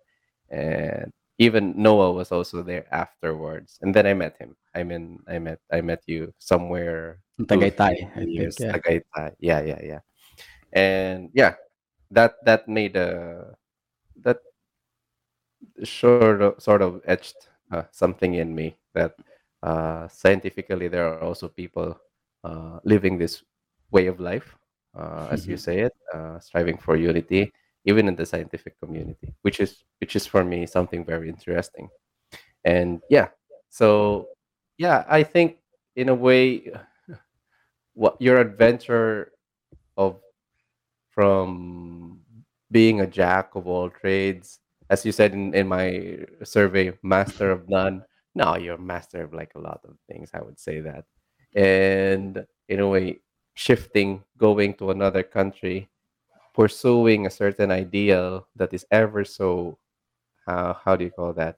And 0.50 1.12
even 1.38 1.74
NOAH 1.76 2.16
was 2.16 2.32
also 2.32 2.64
there 2.64 2.86
afterwards, 2.94 3.78
and 3.82 3.94
then 3.94 4.06
I 4.06 4.14
met 4.14 4.38
him. 4.38 4.56
I 4.76 4.84
mean, 4.84 5.20
I 5.28 5.40
met 5.40 5.60
I 5.72 5.82
met 5.82 6.04
you 6.08 6.34
somewhere 6.40 7.20
Tagaytay, 7.40 8.14
three 8.14 8.46
I 8.46 8.50
think, 8.50 8.60
yeah. 8.60 8.72
Tagaytay. 8.78 9.36
Yeah, 9.40 9.62
yeah, 9.62 9.82
yeah. 9.84 10.00
And 10.74 11.30
yeah, 11.34 11.56
that 12.12 12.36
that 12.46 12.68
made 12.68 12.96
a 12.96 13.56
that 14.22 14.40
sort 15.84 16.42
of 16.42 16.62
sort 16.62 16.82
of 16.82 17.02
etched 17.06 17.50
uh, 17.72 17.84
something 17.92 18.36
in 18.36 18.54
me 18.56 18.76
that 18.94 19.16
uh, 19.64 20.08
scientifically 20.08 20.88
there 20.88 21.08
are 21.08 21.22
also 21.22 21.48
people 21.48 21.98
uh, 22.44 22.80
living 22.84 23.18
this 23.18 23.44
way 23.92 24.08
of 24.08 24.20
life, 24.20 24.58
uh, 24.98 25.28
as 25.32 25.48
you 25.48 25.56
Mhm. 25.56 25.58
say 25.58 25.80
it, 25.82 25.94
uh, 26.14 26.40
striving 26.40 26.78
for 26.78 26.96
unity, 26.96 27.52
even 27.86 28.08
in 28.08 28.16
the 28.16 28.26
scientific 28.26 28.80
community, 28.80 29.34
which 29.44 29.60
is 29.60 29.84
which 30.00 30.16
is 30.16 30.26
for 30.26 30.44
me 30.44 30.66
something 30.66 31.06
very 31.06 31.30
interesting. 31.30 31.90
And 32.66 33.02
yeah, 33.10 33.30
so 33.70 34.28
yeah, 34.78 35.06
I 35.10 35.24
think 35.24 35.58
in 35.96 36.10
a 36.10 36.16
way, 36.16 36.72
what 37.94 38.20
your 38.22 38.40
adventure 38.40 39.32
of 39.98 40.20
from 41.10 42.20
being 42.72 43.02
a 43.02 43.08
jack 43.08 43.56
of 43.56 43.68
all 43.68 43.90
trades, 43.90 44.60
as 44.92 45.06
you 45.06 45.14
said 45.14 45.34
in, 45.34 45.56
in 45.56 45.68
my 45.68 46.20
survey, 46.44 46.92
master 47.02 47.50
of 47.50 47.68
none. 47.70 48.04
No, 48.36 48.58
you're 48.58 48.78
master 48.78 49.24
of 49.24 49.34
like 49.34 49.56
a 49.56 49.60
lot 49.60 49.80
of 49.88 49.96
things. 50.12 50.30
I 50.34 50.42
would 50.42 50.60
say 50.60 50.82
that, 50.82 51.06
and 51.56 52.46
in 52.68 52.80
a 52.82 52.88
way, 52.88 53.22
shifting, 53.56 54.24
going 54.38 54.76
to 54.76 54.92
another 54.92 55.24
country, 55.24 55.90
pursuing 56.54 57.26
a 57.26 57.32
certain 57.32 57.72
ideal 57.72 58.48
that 58.56 58.74
is 58.74 58.86
ever 58.92 59.24
so, 59.24 59.80
uh, 60.48 60.74
how 60.74 60.96
do 60.96 61.06
you 61.06 61.12
call 61.12 61.34
that? 61.34 61.58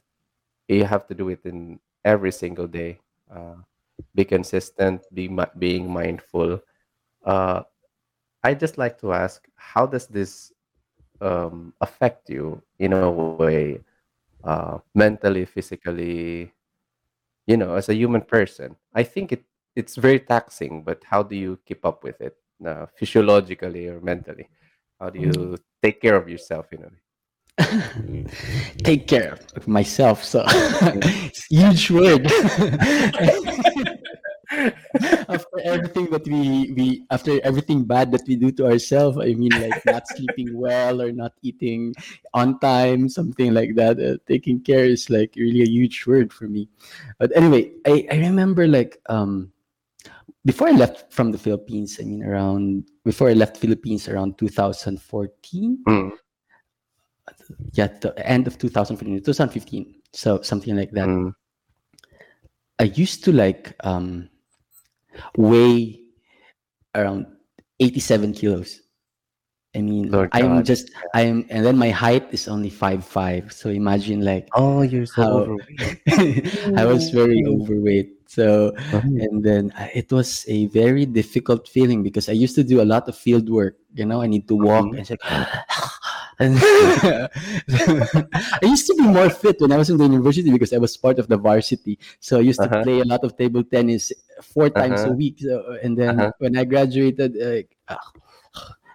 You 0.69 0.86
have 0.86 1.08
to 1.08 1.15
do 1.15 1.30
it 1.30 1.41
in 1.46 1.80
every 2.06 2.32
single 2.32 2.67
day. 2.67 3.00
Uh, 3.34 3.58
be 4.15 4.26
consistent, 4.26 5.02
be 5.13 5.30
being 5.58 5.91
mindful. 5.91 6.62
Uh, 7.26 7.63
I 8.43 8.54
just 8.54 8.78
like 8.78 9.00
to 9.02 9.13
ask, 9.13 9.48
how 9.56 9.86
does 9.86 10.08
this 10.08 10.52
um, 11.23 11.73
affect 11.79 12.29
you 12.29 12.62
in 12.79 12.93
a 12.93 13.09
way, 13.09 13.79
uh, 14.43 14.77
mentally, 14.93 15.45
physically, 15.45 16.51
you 17.47 17.57
know, 17.57 17.75
as 17.75 17.89
a 17.89 17.95
human 17.95 18.21
person? 18.21 18.75
I 18.93 19.03
think 19.03 19.31
it 19.31 19.43
it's 19.75 19.95
very 19.95 20.19
taxing, 20.19 20.83
but 20.83 21.02
how 21.04 21.23
do 21.23 21.35
you 21.35 21.58
keep 21.65 21.83
up 21.85 22.04
with 22.04 22.21
it, 22.21 22.37
uh, 22.65 22.85
physiologically 22.95 23.87
or 23.87 24.00
mentally? 24.02 24.48
How 25.00 25.10
do 25.10 25.19
you 25.19 25.58
take 25.81 26.00
care 26.00 26.15
of 26.15 26.29
yourself 26.29 26.71
in 26.71 26.83
a 26.83 26.87
way? 26.87 27.04
take 28.83 29.08
care 29.08 29.37
of 29.56 29.67
myself 29.67 30.23
so 30.23 30.43
it's 30.48 31.45
huge 31.45 31.91
word 31.91 32.25
after 35.54 35.69
everything 35.73 36.10
that 36.10 36.25
we 36.25 36.73
we 36.75 37.06
after 37.12 37.39
everything 37.43 37.83
bad 37.83 38.12
that 38.12 38.21
we 38.27 38.35
do 38.35 38.51
to 38.51 38.65
ourselves 38.65 39.17
i 39.17 39.33
mean 39.33 39.60
like 39.60 39.77
not 39.85 40.08
sleeping 40.08 40.54
well 40.58 41.01
or 41.01 41.12
not 41.12 41.33
eating 41.41 41.93
on 42.33 42.60
time 42.60 43.08
something 43.08 43.54
like 43.54 43.75
that 43.75 43.99
uh, 43.99 44.17
taking 44.27 44.60
care 44.60 44.85
is 44.85 45.10
like 45.10 45.33
really 45.35 45.62
a 45.62 45.69
huge 45.69 46.06
word 46.08 46.33
for 46.33 46.47
me. 46.47 46.67
But 47.19 47.35
anyway 47.35 47.71
i 47.85 48.08
i 48.12 48.17
remember 48.17 48.67
like 48.67 48.99
um 49.10 49.51
before 50.45 50.67
i 50.67 50.71
left 50.71 51.13
from 51.13 51.31
the 51.31 51.37
philippines 51.37 51.97
i 52.01 52.04
mean 52.04 52.23
around 52.23 52.89
before 53.06 53.29
i 53.29 53.33
left 53.33 53.58
philippines 53.58 54.08
around 54.10 54.37
2014 54.37 55.83
Mm, 55.87 56.12
yeah 57.73 57.87
the 57.87 58.13
end 58.27 58.47
of 58.47 58.58
2015 58.58 59.21
2015 59.23 59.95
so 60.13 60.41
something 60.41 60.75
like 60.75 60.91
that. 60.91 61.08
Mm, 61.08 61.33
I 62.79 62.83
used 62.83 63.23
to 63.25 63.31
like 63.31 63.73
um, 63.83 64.29
weigh 65.37 65.99
around 66.95 67.25
87 67.79 68.33
kilos. 68.33 68.79
I 69.75 69.81
mean, 69.81 70.11
Lord 70.11 70.29
I'm 70.33 70.61
God. 70.61 70.65
just 70.65 70.91
I'm, 71.15 71.47
and 71.49 71.65
then 71.65 71.77
my 71.77 71.89
height 71.89 72.29
is 72.31 72.47
only 72.47 72.69
five 72.69 73.03
five. 73.03 73.51
So 73.51 73.69
imagine 73.73 74.21
like 74.21 74.47
Oh, 74.53 74.83
you're 74.85 75.07
so 75.09 75.23
how 75.23 75.31
overweight. 75.49 75.97
I 76.77 76.85
was 76.85 77.09
very 77.09 77.41
overweight. 77.47 78.21
So 78.29 78.73
and 78.93 79.41
then 79.43 79.73
it 79.93 80.11
was 80.11 80.45
a 80.47 80.67
very 80.67 81.05
difficult 81.05 81.67
feeling 81.67 82.03
because 82.03 82.29
I 82.29 82.33
used 82.37 82.53
to 82.55 82.63
do 82.63 82.81
a 82.81 82.85
lot 82.85 83.09
of 83.09 83.17
field 83.17 83.49
work. 83.49 83.77
You 83.93 84.05
know, 84.05 84.21
I 84.21 84.27
need 84.27 84.47
to 84.49 84.55
walk 84.55 84.85
Mhm. 84.85 84.97
and 84.97 84.99
it's 84.99 85.09
like, 85.09 85.25
and 86.44 86.60
I 88.62 88.65
used 88.67 88.87
to 88.87 88.96
be 89.00 89.08
more 89.08 89.29
fit 89.29 89.56
when 89.60 89.71
I 89.71 89.77
was 89.77 89.89
in 89.89 89.98
the 89.98 90.04
university 90.04 90.52
because 90.52 90.73
I 90.73 90.77
was 90.77 90.98
part 90.98 91.19
of 91.19 91.27
the 91.31 91.37
varsity. 91.37 91.98
So 92.19 92.37
I 92.37 92.41
used 92.41 92.60
to 92.62 92.67
Uh-huh. 92.67 92.83
play 92.83 93.00
a 93.00 93.06
lot 93.08 93.23
of 93.23 93.37
table 93.37 93.63
tennis 93.63 94.12
four 94.44 94.69
times 94.69 95.00
a 95.02 95.08
Uh-huh. 95.08 95.15
week. 95.15 95.39
So 95.39 95.77
and 95.81 95.96
then 95.98 96.19
Uh-huh. 96.19 96.31
when 96.44 96.58
I 96.58 96.63
graduated, 96.67 97.35
like, 97.39 97.71
ah, 97.87 98.12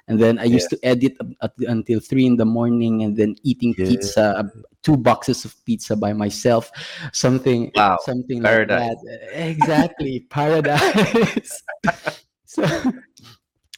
and 0.09 0.16
then 0.20 0.38
I 0.38 0.44
used 0.44 0.70
to 0.70 0.78
edit 0.82 1.16
up- 1.20 1.32
at- 1.42 1.68
until 1.68 2.01
three 2.01 2.24
in 2.26 2.36
the 2.36 2.44
morning, 2.49 3.03
and 3.05 3.16
then 3.16 3.36
eating 3.44 3.74
Yeah. 3.76 3.88
pizza, 3.92 4.24
uh, 4.40 4.49
two 4.82 4.96
boxes 4.96 5.44
of 5.44 5.53
pizza 5.64 5.96
by 5.96 6.12
myself, 6.12 6.70
something, 7.12 7.70
Wow. 7.76 7.96
something 8.05 8.40
Paradise. 8.42 8.88
like 8.88 8.99
that. 9.05 9.49
Exactly, 9.53 10.20
paradise. 10.32 11.62
so, 12.49 12.64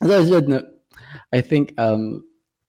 so 0.02 0.10
I 0.10 0.22
said, 0.26 0.46
no, 0.48 0.62
I 1.34 1.40
think 1.42 1.74
um, 1.78 2.22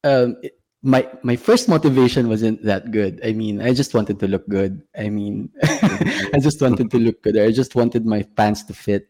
um, 0.04 0.38
it- 0.42 0.58
my 0.84 1.08
my 1.22 1.36
first 1.36 1.70
motivation 1.70 2.28
wasn't 2.28 2.64
that 2.64 2.92
good. 2.92 3.22
I 3.24 3.34
mean, 3.34 3.62
I 3.62 3.74
just 3.74 3.94
wanted 3.94 4.20
to 4.20 4.28
look 4.28 4.48
good. 4.50 4.82
I 4.98 5.10
mean, 5.10 5.50
I 5.64 6.40
just 6.42 6.62
wanted 6.62 6.90
to 6.92 6.98
look 6.98 7.22
good. 7.22 7.38
I 7.38 7.52
just 7.52 7.76
wanted 7.76 8.06
my 8.06 8.24
pants 8.36 8.64
to 8.64 8.74
fit, 8.74 9.08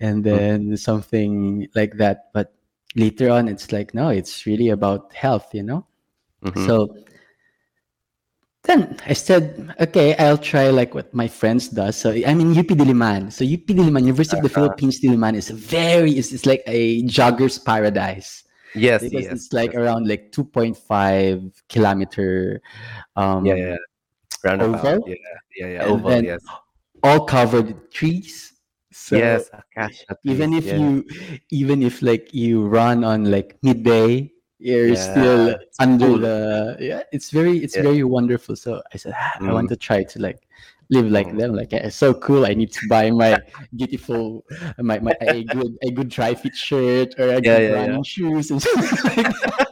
and 0.00 0.22
then 0.22 0.76
something 0.76 1.66
like 1.74 1.96
that. 1.96 2.28
But 2.34 2.52
later 2.94 3.30
on, 3.30 3.48
it's 3.48 3.72
like 3.72 3.94
no, 3.94 4.10
it's 4.10 4.44
really 4.46 4.68
about 4.68 5.12
health, 5.14 5.48
you 5.54 5.62
know. 5.62 5.86
Mhm. 6.44 6.66
So 6.66 6.94
then 8.64 8.96
I 9.06 9.12
said, 9.12 9.74
okay, 9.80 10.16
I'll 10.16 10.38
try 10.38 10.70
like 10.70 10.94
what 10.94 11.12
my 11.14 11.28
friends 11.28 11.68
does. 11.68 11.96
So 11.96 12.10
I'm 12.12 12.40
in 12.40 12.56
UP 12.56 12.66
Diliman. 12.66 13.30
So 13.32 13.44
UP 13.44 13.66
Diliman, 13.66 14.02
University 14.04 14.38
of 14.38 14.42
the 14.42 14.48
Uh-huh. 14.48 14.68
Philippines 14.68 15.00
Diliman 15.00 15.34
is 15.36 15.50
very, 15.50 16.12
it's, 16.12 16.32
it's 16.32 16.46
like 16.46 16.62
a 16.66 17.02
jogger's 17.04 17.58
paradise 17.58 18.43
Yes, 18.74 19.02
because 19.02 19.24
yes. 19.24 19.32
it's 19.32 19.52
like 19.52 19.74
around 19.74 20.08
like 20.08 20.32
2.5 20.32 21.62
kilometer 21.68 22.60
um 23.16 23.46
Yeah, 23.46 23.54
yeah. 23.54 23.76
Roundabout. 24.42 24.84
oval 24.84 25.08
Yeah, 25.08 25.14
yeah, 25.56 25.68
yeah. 25.78 25.84
Oval, 25.84 26.22
yes. 26.24 26.42
all 27.02 27.24
covered 27.24 27.66
with 27.66 27.90
trees 27.92 28.52
so 28.92 29.16
yes, 29.16 29.50
acacia 29.52 30.16
even 30.24 30.50
trees, 30.52 30.64
if 30.64 30.72
yes. 30.72 30.80
you 30.80 31.04
even 31.50 31.82
if 31.82 32.02
like 32.02 32.32
you 32.32 32.66
run 32.66 33.04
on 33.04 33.30
like 33.30 33.58
midday 33.62 34.30
you're 34.58 34.94
Yeah, 34.94 34.96
still 34.96 35.56
under 35.80 36.06
cool. 36.06 36.18
the 36.18 36.76
yeah 36.80 37.02
it's 37.12 37.30
very 37.30 37.58
it's 37.58 37.76
Yeah. 37.76 37.82
very 37.82 38.04
wonderful 38.04 38.54
so 38.56 38.80
i 38.92 38.96
said 38.96 39.12
"Ah, 39.16 39.34
i 39.42 39.52
want 39.52 39.66
Mm. 39.66 39.74
to 39.74 39.76
try 39.76 40.02
to 40.04 40.18
like 40.22 40.46
live 40.90 41.06
like 41.10 41.28
Mm. 41.28 41.38
them 41.38 41.54
like 41.54 41.72
it's 41.72 41.96
so 41.96 42.12
cool 42.14 42.44
i 42.46 42.52
need 42.54 42.70
to 42.72 42.80
buy 42.88 43.10
my 43.10 43.38
beautiful 43.74 44.44
my, 44.78 44.98
my 44.98 45.14
a 45.20 45.44
good 45.44 45.72
a 45.82 45.90
good 45.90 46.08
dry 46.08 46.34
fit 46.34 46.54
shirt 46.54 47.14
or 47.18 47.28
a 47.28 47.34
Yeah, 47.34 47.40
good 47.40 47.46
yeah, 47.46 47.58
yeah. 47.60 47.72
running 47.74 48.02
shoes 48.04 48.50
and 48.50 48.64
like 49.04 49.14
that. 49.16 49.70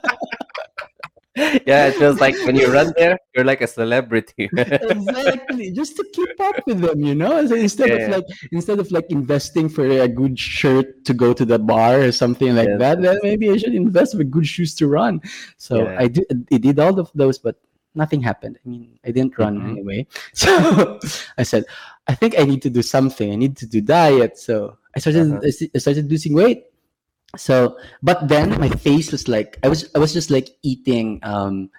yeah, 1.67 1.87
it 1.89 1.95
feels 1.97 2.21
like 2.21 2.37
when 2.45 2.57
you 2.57 2.71
run 2.71 2.93
there, 2.97 3.19
you're 3.35 3.45
like 3.45 3.63
a 3.63 3.67
celebrity. 3.67 4.51
exactly 4.57 5.73
just 5.73 5.97
to 5.97 6.05
keep 6.13 6.29
up 6.41 6.61
with 6.67 6.81
them 6.81 7.01
you 7.01 7.15
know 7.15 7.45
so 7.47 7.55
instead 7.57 7.89
Yeah, 7.89 7.95
of 7.97 8.01
yeah. 8.03 8.17
like 8.17 8.25
instead 8.53 8.79
of 8.79 8.91
like 8.93 9.07
investing 9.11 9.69
for 9.71 9.87
a 9.89 10.07
good 10.09 10.39
shirt 10.39 11.05
to 11.07 11.15
go 11.15 11.33
to 11.33 11.45
the 11.47 11.59
bar 11.59 12.01
or 12.03 12.13
something 12.13 12.55
like 12.55 12.69
Yes, 12.69 12.79
that 12.81 13.01
then 13.03 13.17
maybe 13.23 13.49
i 13.51 13.57
should 13.57 13.75
invest 13.75 14.15
for 14.17 14.25
good 14.25 14.47
shoes 14.47 14.75
to 14.77 14.89
run 14.89 15.21
so 15.57 15.89
Yeah. 15.89 15.97
i 16.05 16.07
did 16.09 16.27
i 16.53 16.59
did 16.59 16.79
all 16.79 17.01
of 17.01 17.11
those 17.15 17.39
but 17.39 17.57
nothing 17.95 18.23
happened 18.23 18.59
i 18.65 18.69
mean 18.69 18.99
i 19.05 19.11
didn't 19.11 19.37
run 19.39 19.59
Mhm. 19.61 19.71
anyway 19.73 20.01
so 20.33 20.51
i 21.39 21.43
said 21.43 21.65
i 22.09 22.15
think 22.15 22.39
i 22.39 22.45
need 22.45 22.63
to 22.63 22.71
do 22.71 22.83
something 22.83 23.33
i 23.33 23.37
need 23.37 23.57
to 23.57 23.67
do 23.67 23.81
diet 23.81 24.39
so 24.39 24.77
i 24.97 24.99
started 25.01 25.33
Uh-huh. 25.33 25.69
I 25.75 25.79
started 25.79 26.11
losing 26.11 26.35
weight 26.35 26.65
so 27.37 27.77
but 28.03 28.29
then 28.29 28.59
my 28.61 28.69
face 28.69 29.13
was 29.13 29.29
like 29.29 29.59
i 29.65 29.69
was 29.69 29.89
i 29.95 29.99
was 29.99 30.13
just 30.13 30.31
like 30.31 30.49
eating 30.63 31.21
um 31.23 31.71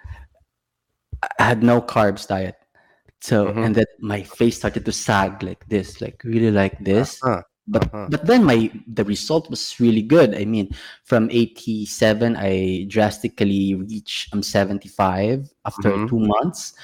i 1.38 1.44
had 1.44 1.62
no 1.62 1.80
carbs 1.80 2.26
diet 2.26 2.56
so 3.20 3.46
Mhm. 3.46 3.64
and 3.66 3.72
then 3.74 3.86
my 4.00 4.22
face 4.22 4.56
started 4.58 4.84
to 4.84 4.92
sag 4.92 5.42
like 5.42 5.62
this 5.68 6.00
like 6.00 6.20
really 6.24 6.50
like 6.50 6.76
this 6.84 7.18
Uh-huh. 7.22 7.42
But 7.66 7.84
Uh-huh. 7.88 8.06
but 8.12 8.26
then 8.28 8.44
my 8.44 8.68
the 8.86 9.04
result 9.04 9.48
was 9.48 9.80
really 9.80 10.02
good 10.04 10.34
i 10.36 10.44
mean 10.44 10.68
from 11.04 11.30
87 11.32 12.36
i 12.36 12.84
drastically 12.88 13.74
reached 13.74 14.28
um 14.34 14.42
75 14.42 15.48
after 15.64 15.88
Mhm. 15.96 16.08
two 16.08 16.20
months 16.20 16.74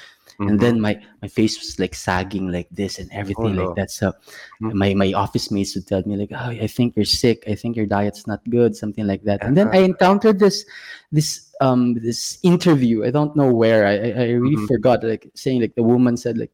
and 0.41 0.57
then 0.57 0.81
my 0.81 0.97
my 1.21 1.27
face 1.29 1.59
was 1.61 1.77
like 1.77 1.93
sagging 1.93 2.49
like 2.49 2.65
this 2.73 2.97
and 2.97 3.05
everything 3.13 3.53
Oh, 3.53 3.61
like 3.61 3.69
no. 3.69 3.77
that 3.77 3.91
so 3.93 4.09
Mhm. 4.57 4.73
my 4.73 4.89
my 4.97 5.13
office 5.13 5.51
mates 5.53 5.75
would 5.77 5.85
tell 5.85 6.01
me 6.01 6.17
like 6.17 6.33
oh 6.33 6.49
i 6.49 6.65
think 6.65 6.95
you're 6.97 7.05
sick 7.05 7.45
i 7.45 7.53
think 7.53 7.77
your 7.77 7.85
diet's 7.85 8.25
not 8.25 8.41
good 8.49 8.73
something 8.73 9.05
like 9.05 9.21
that 9.29 9.43
and 9.45 9.53
then 9.53 9.69
i 9.69 9.85
encountered 9.85 10.39
this 10.41 10.65
this 11.13 11.53
um 11.61 11.93
this 12.01 12.41
interview 12.41 13.05
i 13.05 13.11
don't 13.13 13.35
know 13.37 13.53
where 13.53 13.85
i 13.85 13.93
i, 14.01 14.09
I 14.17 14.27
really 14.33 14.57
Mhm. 14.57 14.65
forgot 14.65 15.03
like 15.05 15.29
saying 15.37 15.61
like 15.61 15.75
the 15.77 15.85
woman 15.85 16.17
said 16.17 16.41
like 16.41 16.49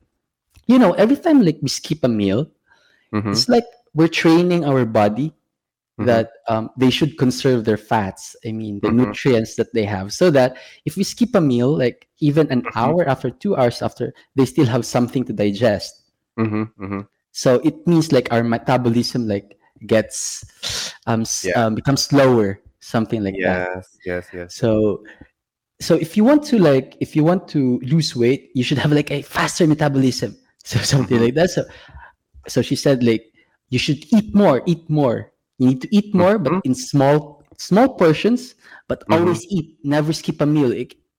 you 0.68 0.76
know 0.76 0.92
every 1.00 1.16
time 1.16 1.40
like 1.48 1.64
we 1.64 1.72
skip 1.72 2.04
a 2.04 2.12
meal 2.12 2.52
Mhm. 3.16 3.32
it's 3.32 3.48
like 3.48 3.64
we're 3.98 4.08
training 4.24 4.62
our 4.64 4.86
body 4.86 5.34
Mhm. 5.98 6.06
that 6.06 6.28
um, 6.48 6.70
they 6.78 6.92
should 6.94 7.18
conserve 7.18 7.66
their 7.66 7.82
fats 7.92 8.36
i 8.46 8.52
mean 8.54 8.78
the 8.86 8.92
Mhm. 8.94 8.98
nutrients 9.02 9.58
that 9.58 9.74
they 9.74 9.82
have 9.96 10.14
so 10.14 10.30
that 10.30 10.54
if 10.86 10.94
we 10.96 11.04
skip 11.04 11.34
a 11.34 11.42
meal 11.42 11.74
like 11.74 12.06
even 12.22 12.46
an 12.54 12.62
Mhm. 12.62 12.78
hour 12.78 13.02
after 13.10 13.30
two 13.34 13.58
hours 13.58 13.82
after 13.82 14.14
they 14.38 14.46
still 14.46 14.70
have 14.70 14.86
something 14.86 15.24
to 15.26 15.34
digest 15.34 15.94
Mhm. 16.38 16.70
Mhm. 16.78 17.02
so 17.34 17.58
it 17.66 17.76
means 17.90 18.14
like 18.14 18.30
our 18.32 18.44
metabolism 18.46 19.26
like 19.28 19.58
gets 19.90 20.46
um, 21.10 21.26
Yeah. 21.42 21.58
um 21.66 21.74
becomes 21.74 22.02
slower 22.06 22.62
something 22.94 23.22
like 23.26 23.38
that 23.42 23.66
Yes, 23.74 23.86
yes, 24.06 24.24
yes. 24.38 24.50
so 24.54 25.02
so 25.82 25.94
if 26.06 26.14
you 26.18 26.24
want 26.30 26.42
to 26.54 26.58
like 26.62 26.94
if 27.06 27.16
you 27.18 27.24
want 27.26 27.48
to 27.58 27.82
lose 27.94 28.14
weight 28.16 28.50
you 28.58 28.64
should 28.66 28.78
have 28.78 28.94
like 28.94 29.10
a 29.10 29.22
faster 29.26 29.66
metabolism 29.66 30.38
so 30.70 30.78
something 30.94 31.18
Mhm. 31.18 31.26
like 31.26 31.36
that 31.42 31.50
so 31.50 31.62
so 32.54 32.62
she 32.62 32.76
said 32.78 33.02
like 33.02 33.26
you 33.70 33.80
should 33.80 34.06
eat 34.14 34.34
more 34.34 34.62
eat 34.66 34.90
more. 34.90 35.32
You 35.58 35.68
need 35.68 35.82
to 35.82 35.90
eat 35.96 36.14
more 36.14 36.38
but 36.38 36.54
in 36.64 36.76
small 36.76 37.44
small 37.58 37.90
portions 37.98 38.56
but 38.88 39.04
Mhm. 39.08 39.14
always 39.18 39.46
eat. 39.50 39.78
Never 39.84 40.14
skip 40.14 40.42
a 40.42 40.46
meal. 40.46 40.72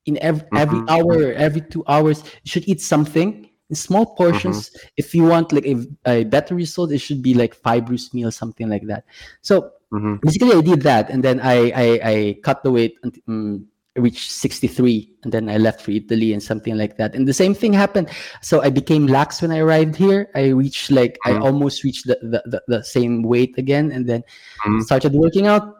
In 0.06 0.16
every, 0.22 0.46
every 0.56 0.80
Mhm. 0.80 0.88
hour 0.88 1.32
every 1.34 1.60
two 1.60 1.84
hours 1.88 2.24
you 2.44 2.48
should 2.50 2.68
eat 2.68 2.80
something. 2.80 3.50
In 3.68 3.76
small 3.76 4.06
portions 4.16 4.70
if 4.96 5.14
you 5.14 5.24
want 5.24 5.52
like 5.52 5.66
a, 5.66 5.76
a 6.06 6.24
better 6.24 6.54
result 6.54 6.92
it 6.92 6.98
should 6.98 7.22
be 7.22 7.34
like 7.34 7.52
fibrous 7.54 8.14
meal 8.14 8.30
something 8.30 8.68
like 8.68 8.86
that. 8.86 9.04
So 9.42 9.72
Mhm. 9.92 10.20
basically 10.20 10.52
i 10.56 10.60
did 10.60 10.82
that 10.82 11.08
and 11.08 11.24
then 11.24 11.40
i 11.40 11.72
i, 11.72 11.86
I 12.04 12.14
cut 12.44 12.62
the 12.62 12.70
weight 12.70 12.96
until 13.02 13.22
um, 13.28 13.66
reached 13.98 14.30
63 14.30 15.10
and 15.22 15.30
then 15.34 15.50
i 15.50 15.58
left 15.58 15.82
for 15.82 15.90
italy 15.90 16.32
and 16.32 16.42
something 16.42 16.78
like 16.78 16.96
that. 16.96 17.14
And 17.14 17.26
the 17.26 17.34
same 17.34 17.52
thing 17.54 17.72
happened. 17.74 18.08
So 18.40 18.62
i 18.62 18.70
became 18.70 19.06
lax 19.10 19.42
when 19.42 19.50
i 19.50 19.58
arrived 19.58 19.96
here. 19.98 20.30
I 20.34 20.54
reached 20.54 20.90
like 20.90 21.18
i 21.26 21.32
Mhm. 21.34 21.42
almost 21.44 21.82
reached 21.84 22.06
the, 22.06 22.16
the, 22.22 22.40
the, 22.46 22.60
the 22.68 22.80
same 22.82 23.22
weight 23.22 23.58
again 23.58 23.90
and 23.92 24.06
then 24.08 24.22
Mhm. 24.66 24.82
started 24.86 25.12
working 25.12 25.46
out. 25.46 25.74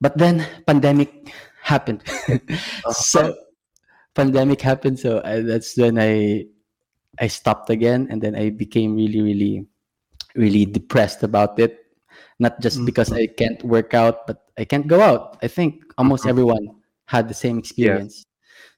But 0.00 0.18
then 0.18 0.46
pandemic 0.66 1.32
happened. 1.62 2.02
So 2.92 3.34
pandemic 4.14 4.60
happened 4.60 4.98
so 4.98 5.22
I, 5.24 5.40
that's 5.46 5.76
when 5.78 5.98
i 5.98 6.42
i 7.22 7.26
stopped 7.30 7.70
again 7.70 8.08
and 8.10 8.18
then 8.22 8.34
i 8.34 8.50
became 8.50 8.94
really 8.98 9.22
really 9.22 9.66
really 10.34 10.66
depressed 10.66 11.22
about 11.22 11.58
it. 11.58 11.78
Not 12.38 12.58
just 12.62 12.82
because 12.86 13.10
i 13.10 13.26
can't 13.26 13.58
work 13.66 13.94
out 13.94 14.26
but 14.26 14.46
i 14.58 14.64
can't 14.64 14.86
go 14.86 15.02
out 15.02 15.38
i 15.42 15.48
think 15.50 15.82
almost 15.98 16.22
Mhm. 16.24 16.30
everyone 16.30 16.64
had 17.08 17.24
the 17.28 17.34
same 17.34 17.56
experience. 17.58 18.24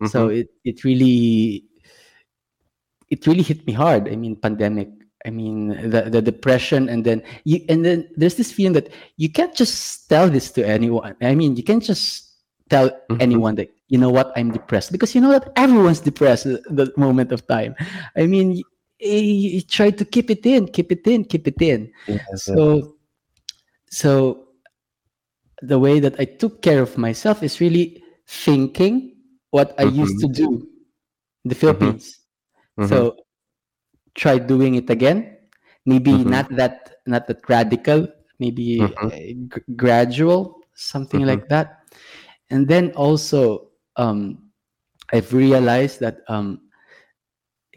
So 0.07 0.29
Mhm. 0.31 0.39
it 0.41 0.49
it 0.65 0.77
really 0.89 1.67
it 3.11 3.27
really 3.27 3.43
hit 3.43 3.67
me 3.67 3.73
hard. 3.75 4.09
I 4.09 4.17
mean 4.17 4.37
pandemic 4.37 4.89
i 5.27 5.29
mean 5.29 5.69
the, 5.93 6.09
the 6.09 6.23
depression 6.25 6.89
and 6.89 7.05
then 7.05 7.21
you 7.45 7.61
and 7.69 7.85
then 7.85 8.09
there's 8.17 8.37
this 8.41 8.49
feeling 8.57 8.73
that 8.73 8.89
you 9.21 9.29
can't 9.29 9.53
just 9.55 10.09
tell 10.09 10.31
this 10.31 10.49
to 10.57 10.65
anyone. 10.65 11.13
I 11.21 11.35
mean 11.35 11.57
you 11.59 11.65
can't 11.71 11.83
just 11.85 12.33
tell 12.73 12.89
Mhm. 13.11 13.21
anyone 13.21 13.55
that 13.61 13.69
you 13.93 13.99
know 13.99 14.09
what? 14.09 14.33
I'm 14.39 14.51
depressed. 14.55 14.93
Because 14.95 15.13
you 15.15 15.21
know 15.21 15.33
that 15.37 15.51
everyone's 15.57 16.01
depressed 16.01 16.47
at 16.47 16.63
that 16.79 16.97
moment 16.97 17.33
of 17.37 17.45
time. 17.47 17.75
I 18.17 18.25
mean 18.33 18.49
you, 18.57 18.65
you 19.03 19.61
try 19.61 19.91
to 19.91 20.05
keep 20.15 20.31
it 20.31 20.47
in 20.47 20.69
keep 20.77 20.89
it 20.93 21.05
in 21.07 21.25
keep 21.29 21.45
it 21.53 21.61
in. 21.61 21.93
So 22.37 22.97
so 23.91 24.11
the 25.61 25.79
way 25.85 26.01
that 26.01 26.17
i 26.17 26.25
took 26.25 26.63
care 26.65 26.81
of 26.81 26.97
myself 26.97 27.43
is 27.43 27.61
really 27.61 28.01
thinking 28.31 29.17
what 29.51 29.75
i 29.79 29.83
used 29.83 30.21
to 30.23 30.29
do 30.31 30.63
in 31.45 31.49
the 31.51 31.55
philippines 31.59 32.21
Mhm. 32.79 32.87
so 32.89 33.17
try 34.15 34.39
doing 34.39 34.75
it 34.75 34.89
again 34.91 35.37
maybe 35.87 36.23
Mhm. 36.23 36.31
not 36.31 36.47
that 36.55 37.03
not 37.07 37.27
that 37.27 37.43
radical 37.49 38.07
maybe 38.39 38.79
Mhm. 38.79 39.11
uh, 39.11 39.35
g- 39.51 39.67
gradual 39.77 40.63
something 40.75 41.23
Mhm. 41.23 41.27
like 41.27 41.49
that 41.49 41.91
and 42.51 42.69
then 42.69 42.93
also 42.95 43.71
um 43.97 44.39
i've 45.13 45.33
realized 45.35 45.99
that 46.01 46.23
um 46.29 46.61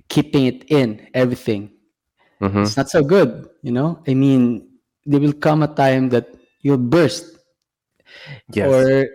keeping 0.10 0.46
it 0.46 0.64
in 0.70 1.08
everything 1.14 1.72
Mhm. 2.42 2.62
it's 2.64 2.78
not 2.78 2.90
so 2.90 3.04
good 3.04 3.50
you 3.64 3.72
know 3.72 4.02
i 4.08 4.14
mean 4.14 4.68
there 5.06 5.20
will 5.20 5.34
come 5.34 5.64
a 5.64 5.68
time 5.74 6.10
that 6.10 6.28
you'll 6.62 6.78
burst 6.78 7.40
Yes. 8.54 8.68
or 8.68 9.08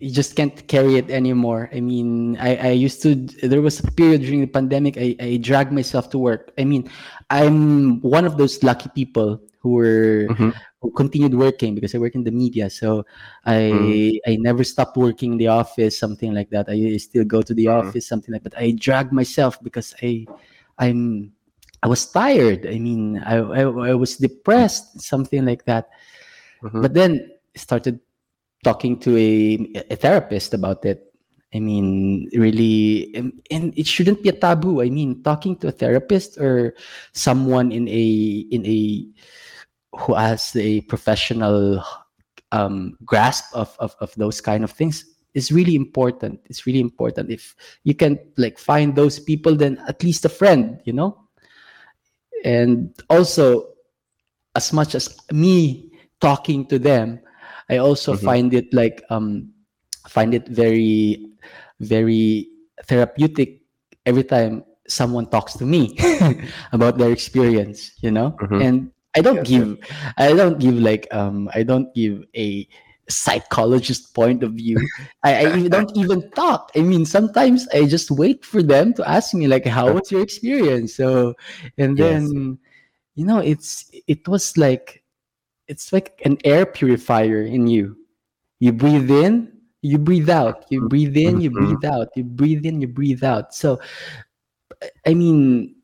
you 0.00 0.10
just 0.10 0.34
can't 0.34 0.66
carry 0.66 0.96
it 0.96 1.10
anymore. 1.10 1.68
I 1.72 1.80
mean, 1.80 2.36
I, 2.40 2.56
I 2.56 2.70
used 2.72 3.02
to, 3.02 3.14
there 3.44 3.60
was 3.60 3.80
a 3.80 3.90
period 3.92 4.22
during 4.22 4.40
the 4.40 4.46
pandemic, 4.48 4.96
I, 4.96 5.14
I 5.20 5.36
dragged 5.36 5.72
myself 5.72 6.08
to 6.10 6.18
work. 6.18 6.52
I 6.58 6.64
mean, 6.64 6.90
I'm 7.28 8.00
one 8.00 8.24
of 8.24 8.38
those 8.38 8.62
lucky 8.64 8.88
people 8.94 9.40
who 9.60 9.72
were, 9.76 10.26
Mhm. 10.30 10.54
who 10.80 10.90
continued 10.92 11.34
working 11.34 11.74
because 11.74 11.94
I 11.94 11.98
work 11.98 12.14
in 12.14 12.24
the 12.24 12.32
media. 12.32 12.70
So 12.70 13.04
Mm. 13.46 14.20
I, 14.24 14.30
I 14.32 14.36
never 14.40 14.64
stopped 14.64 14.96
working 14.96 15.32
in 15.32 15.38
the 15.38 15.48
office, 15.48 15.98
something 15.98 16.32
like 16.32 16.48
that. 16.48 16.70
I 16.72 16.96
still 16.96 17.24
go 17.24 17.42
to 17.42 17.52
the 17.52 17.66
Mhm. 17.66 17.78
office, 17.84 18.08
something 18.08 18.32
like 18.32 18.42
that. 18.44 18.56
I 18.56 18.72
dragged 18.72 19.12
myself 19.12 19.60
because 19.62 19.92
I, 20.02 20.24
I'm, 20.78 21.32
I 21.82 21.88
was 21.88 22.06
tired. 22.06 22.64
I 22.66 22.78
mean, 22.78 23.18
I, 23.20 23.36
I, 23.36 23.92
I 23.92 23.94
was 23.94 24.16
depressed, 24.16 25.02
something 25.02 25.44
like 25.44 25.66
that. 25.68 25.92
Mhm. 26.64 26.80
But 26.80 26.94
then 26.94 27.30
started 27.54 28.00
talking 28.64 28.98
to 29.00 29.16
a, 29.16 29.84
a 29.90 29.96
therapist 29.96 30.54
about 30.54 30.84
it. 30.84 31.06
I 31.52 31.58
mean, 31.58 32.28
really, 32.32 33.10
and, 33.14 33.32
and 33.50 33.76
it 33.76 33.86
shouldn't 33.86 34.22
be 34.22 34.28
a 34.28 34.32
taboo. 34.32 34.82
I 34.82 34.88
mean, 34.88 35.22
talking 35.22 35.56
to 35.56 35.68
a 35.68 35.72
therapist 35.72 36.38
or 36.38 36.74
someone 37.12 37.72
in 37.72 37.88
a 37.88 38.46
in 38.50 38.64
a 38.66 39.06
who 39.98 40.14
has 40.14 40.54
a 40.54 40.82
professional 40.82 41.82
um, 42.52 42.96
grasp 43.04 43.52
of, 43.52 43.74
of 43.80 43.96
of 44.00 44.14
those 44.14 44.40
kind 44.40 44.62
of 44.62 44.70
things 44.70 45.04
is 45.34 45.50
really 45.50 45.74
important. 45.74 46.40
It's 46.46 46.66
really 46.66 46.80
important. 46.80 47.30
If 47.30 47.54
you 47.82 47.94
can 47.94 48.18
like 48.36 48.58
find 48.58 48.94
those 48.94 49.18
people, 49.18 49.56
then 49.56 49.82
at 49.88 50.02
least 50.02 50.24
a 50.24 50.28
friend, 50.28 50.80
you 50.84 50.92
know. 50.92 51.18
And 52.44 52.94
also, 53.08 53.74
as 54.54 54.72
much 54.72 54.94
as 54.94 55.18
me 55.32 55.90
talking 56.20 56.66
to 56.66 56.78
them, 56.78 57.20
I 57.70 57.78
also 57.78 58.12
Mhm. 58.12 58.18
find 58.18 58.52
it 58.54 58.72
like 58.74 59.02
um 59.10 59.52
find 60.08 60.34
it 60.34 60.48
very 60.48 61.30
very 61.80 62.48
therapeutic 62.86 63.62
every 64.06 64.24
time 64.24 64.64
someone 64.88 65.26
talks 65.30 65.54
to 65.54 65.64
me 65.64 65.96
about 66.72 66.98
their 66.98 67.12
experience, 67.12 67.92
you 68.02 68.10
know? 68.10 68.40
Mhm. 68.40 68.60
And 68.60 68.90
I 69.16 69.20
don't 69.22 69.44
Yes, 69.44 69.54
yes. 69.56 69.68
give 69.68 69.78
I 70.18 70.34
don't 70.34 70.58
give 70.58 70.74
like 70.78 71.06
um 71.12 71.48
I 71.54 71.62
don't 71.62 71.92
give 71.94 72.24
a 72.36 72.66
psychologist 73.08 74.14
point 74.14 74.42
of 74.42 74.52
view. 74.52 74.88
I, 75.24 75.36
I 75.64 75.68
don't 75.68 75.96
even 75.96 76.30
talk. 76.32 76.70
I 76.76 76.80
mean, 76.82 77.04
sometimes 77.04 77.68
I 77.74 77.86
just 77.86 78.10
wait 78.10 78.44
for 78.44 78.62
them 78.62 78.94
to 78.94 79.08
ask 79.08 79.34
me 79.34 79.46
like, 79.48 79.66
"How 79.66 79.90
was 79.90 80.10
your 80.10 80.22
experience?" 80.22 80.94
So, 80.94 81.34
and 81.78 81.96
Yes. 81.96 82.34
then 82.36 82.58
you 83.14 83.26
know, 83.26 83.38
it's 83.38 83.90
it 84.06 84.26
was 84.28 84.56
like 84.56 84.99
it's 85.70 85.92
like 85.94 86.20
an 86.26 86.36
air 86.44 86.66
purifier 86.66 87.42
in 87.46 87.66
you. 87.70 87.96
You 88.58 88.72
breathe 88.72 89.10
in, 89.10 89.52
you 89.82 89.98
breathe 89.98 90.28
out. 90.28 90.66
You 90.70 90.82
breathe 90.82 91.16
in, 91.16 91.40
you 91.40 91.50
Mhm. 91.50 91.54
breathe 91.54 91.84
out. 91.84 92.08
You 92.16 92.24
breathe 92.24 92.66
in, 92.66 92.80
you 92.82 92.88
breathe 92.88 93.24
out. 93.24 93.54
So, 93.54 93.78
I 95.06 95.14
mean, 95.14 95.76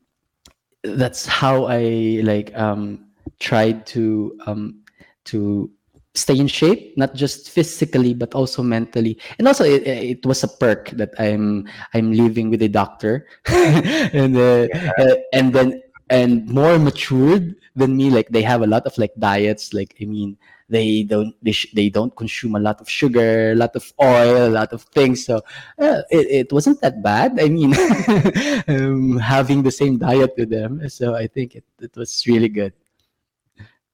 that's 0.83 1.27
how 1.27 1.67
I 1.67 2.21
like 2.23 2.55
um 2.57 3.07
tried 3.41 3.87
to 3.95 4.37
um 4.47 4.83
to 5.27 5.71
stay 6.15 6.39
in 6.39 6.47
shape 6.49 6.97
not 6.97 7.15
just 7.15 7.51
physically 7.51 8.15
but 8.15 8.35
also 8.35 8.63
mentally 8.63 9.19
and 9.39 9.47
also 9.47 9.65
it, 9.65 9.87
it 9.87 10.25
was 10.25 10.43
a 10.43 10.49
perk 10.49 10.91
that 10.97 11.11
i'm 11.19 11.69
i'm 11.93 12.13
living 12.13 12.49
with 12.51 12.63
a 12.63 12.69
doctor 12.69 13.27
and 13.47 14.37
uh, 14.37 14.67
uh, 14.99 15.15
and 15.33 15.53
then 15.53 15.83
and 16.09 16.49
more 16.49 16.79
matured 16.79 17.55
than 17.77 17.97
me 17.97 18.11
like 18.11 18.29
they 18.31 18.43
have 18.43 18.63
a 18.63 18.67
lot 18.67 18.87
of 18.87 18.97
like 18.99 19.13
diets 19.19 19.73
like 19.73 19.95
i 20.01 20.05
mean 20.05 20.37
they 20.69 21.05
don't 21.05 21.35
they, 21.43 21.53
sh- 21.53 21.73
they 21.75 21.89
don't 21.89 22.17
consume 22.17 22.57
a 22.57 22.61
lot 22.61 22.81
of 22.81 22.89
sugar 22.89 23.53
a 23.53 23.55
lot 23.55 23.77
of 23.77 23.93
oil 24.03 24.49
a 24.49 24.55
lot 24.59 24.73
of 24.73 24.83
things 24.97 25.25
so 25.25 25.37
uh, 25.79 26.03
it, 26.11 26.49
it 26.49 26.53
wasn't 26.53 26.81
that 26.81 27.03
bad 27.03 27.39
i 27.39 27.49
mean 27.49 27.73
um, 28.69 29.19
having 29.19 29.63
the 29.63 29.71
same 29.71 29.99
diet 29.99 30.33
with 30.37 30.51
them 30.51 30.89
so 30.89 31.15
i 31.15 31.27
think 31.27 31.55
it, 31.55 31.65
it 31.81 31.95
was 31.97 32.25
really 32.27 32.49
good 32.49 32.73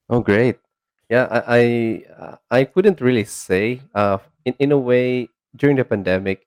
Oh, 0.08 0.20
great. 0.20 0.58
Yeah, 1.08 1.28
I 1.30 2.04
I, 2.50 2.60
I 2.60 2.64
couldn't 2.64 3.00
really 3.00 3.24
say. 3.24 3.80
Uh, 3.94 4.18
in 4.44 4.54
in 4.58 4.72
a 4.72 4.78
way, 4.78 5.28
during 5.56 5.76
the 5.76 5.84
pandemic, 5.84 6.46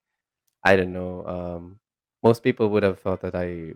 I 0.63 0.75
don't 0.75 0.93
know. 0.93 1.25
Um, 1.25 1.79
most 2.23 2.43
people 2.43 2.69
would 2.69 2.83
have 2.83 2.99
thought 2.99 3.21
that 3.21 3.35
I 3.35 3.73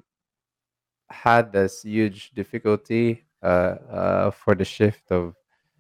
had 1.10 1.52
this 1.52 1.84
huge 1.84 2.32
difficulty 2.32 3.26
uh, 3.44 3.76
uh, 3.92 4.32
for 4.32 4.56
the 4.56 4.66
shift 4.66 5.12
of 5.12 5.36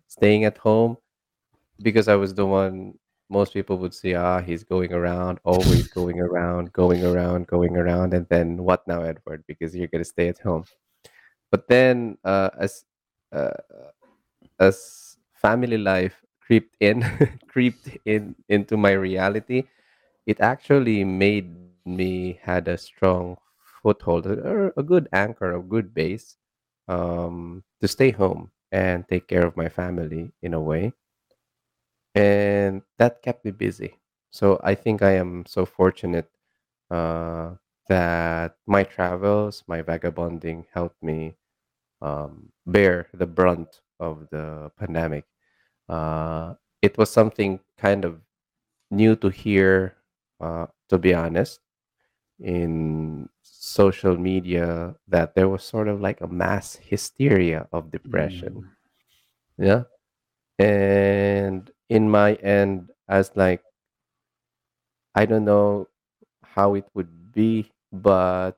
staying 0.08 0.46
at 0.46 0.58
home 0.58 0.98
because 1.82 2.08
I 2.08 2.16
was 2.16 2.34
the 2.34 2.46
one 2.46 2.96
most 3.30 3.54
people 3.54 3.78
would 3.78 3.94
say, 3.94 4.16
ah, 4.16 4.42
he's 4.42 4.64
going 4.64 4.92
around, 4.92 5.40
always 5.44 5.88
going 5.88 6.20
around, 6.20 6.74
going 6.74 7.06
around, 7.06 7.48
going 7.48 7.78
around, 7.78 8.14
and 8.14 8.26
then 8.30 8.58
what 8.64 8.88
now, 8.88 9.02
Edward? 9.04 9.44
Because 9.48 9.76
you're 9.76 9.88
gonna 9.88 10.04
stay 10.04 10.28
at 10.30 10.40
home. 10.40 10.66
But 11.52 11.68
then, 11.68 12.18
uh, 12.24 12.50
as 12.60 12.86
uh, 13.32 13.52
as 14.60 15.18
family 15.34 15.78
life 15.78 16.22
creeped 16.42 16.76
in, 16.80 17.06
creeped 17.48 17.90
in 18.06 18.36
into 18.50 18.78
my 18.78 18.92
reality, 18.94 19.64
it 20.26 20.42
actually 20.42 21.04
made 21.04 21.56
me 21.86 22.40
had 22.42 22.68
a 22.68 22.78
strong 22.78 23.38
foothold, 23.84 24.26
or 24.28 24.74
a 24.76 24.84
good 24.84 25.08
anchor, 25.14 25.56
a 25.56 25.62
good 25.62 25.94
base, 25.94 26.38
um, 26.90 27.64
to 27.82 27.88
stay 27.90 28.12
home 28.12 28.52
and 28.74 29.08
take 29.10 29.28
care 29.28 29.46
of 29.48 29.58
my 29.58 29.70
family 29.70 30.34
in 30.44 30.56
a 30.56 30.62
way 30.62 30.94
and 32.16 32.82
that 32.98 33.22
kept 33.22 33.46
me 33.46 33.52
busy. 33.52 33.96
So 34.32 34.60
I 34.64 34.76
think 34.76 35.02
I 35.02 35.12
am 35.12 35.46
so 35.48 35.66
fortunate 35.66 36.30
uh, 36.92 37.56
that 37.88 38.58
my 38.68 38.84
travels, 38.84 39.64
my 39.68 39.82
vagabonding 39.82 40.66
helped 40.74 41.02
me 41.04 41.36
um, 42.02 42.52
bear 42.66 43.08
the 43.14 43.28
brunt 43.28 43.82
of 44.00 44.30
the 44.32 44.72
pandemic. 44.78 45.26
Uh, 45.90 46.56
it 46.82 46.98
was 46.98 47.12
something 47.12 47.60
kind 47.78 48.06
of 48.06 48.22
new 48.92 49.16
to 49.18 49.30
hear, 49.30 49.96
uh, 50.42 50.68
to 50.90 50.98
be 50.98 51.14
honest, 51.14 51.62
in 52.40 53.30
social 53.60 54.16
media 54.18 54.96
that 55.10 55.36
there 55.36 55.50
was 55.50 55.62
sort 55.64 55.90
of 55.90 56.00
like 56.00 56.22
a 56.22 56.28
mass 56.28 56.80
hysteria 56.80 57.68
of 57.74 57.92
depression. 57.92 58.64
Mm. 59.60 59.66
Yeah. 59.68 59.84
And 60.64 61.70
in 61.90 62.10
my 62.10 62.36
end, 62.36 62.90
as 63.10 63.36
like 63.36 63.62
I 65.14 65.26
don't 65.26 65.44
know 65.44 65.90
how 66.42 66.76
it 66.76 66.86
would 66.94 67.34
be, 67.34 67.70
but 67.92 68.56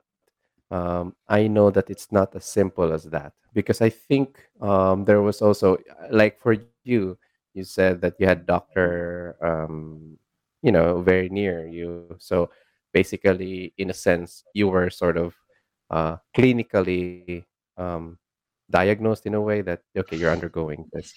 um, 0.70 1.16
I 1.28 1.48
know 1.48 1.70
that 1.70 1.90
it's 1.90 2.12
not 2.12 2.36
as 2.36 2.44
simple 2.44 2.92
as 2.92 3.02
that 3.10 3.32
because 3.54 3.80
I 3.80 3.90
think 3.90 4.38
um, 4.60 5.04
there 5.04 5.20
was 5.20 5.42
also 5.42 5.78
like 6.10 6.38
for 6.38 6.54
you, 6.84 7.18
you 7.54 7.64
said 7.64 8.00
that 8.02 8.14
you 8.20 8.28
had 8.28 8.46
doctor, 8.46 9.34
um, 9.42 10.16
you 10.62 10.70
know, 10.70 11.02
very 11.02 11.28
near 11.28 11.66
you. 11.66 12.14
So 12.20 12.50
basically, 12.92 13.72
in 13.78 13.90
a 13.90 13.94
sense, 13.94 14.44
you 14.54 14.68
were 14.68 14.90
sort 14.90 15.16
of 15.16 15.34
uh, 15.90 16.16
clinically 16.36 17.44
um, 17.76 18.18
diagnosed 18.70 19.26
in 19.26 19.34
a 19.34 19.40
way 19.40 19.60
that 19.62 19.82
okay, 19.96 20.16
you're 20.16 20.32
undergoing 20.32 20.88
this. 20.92 21.12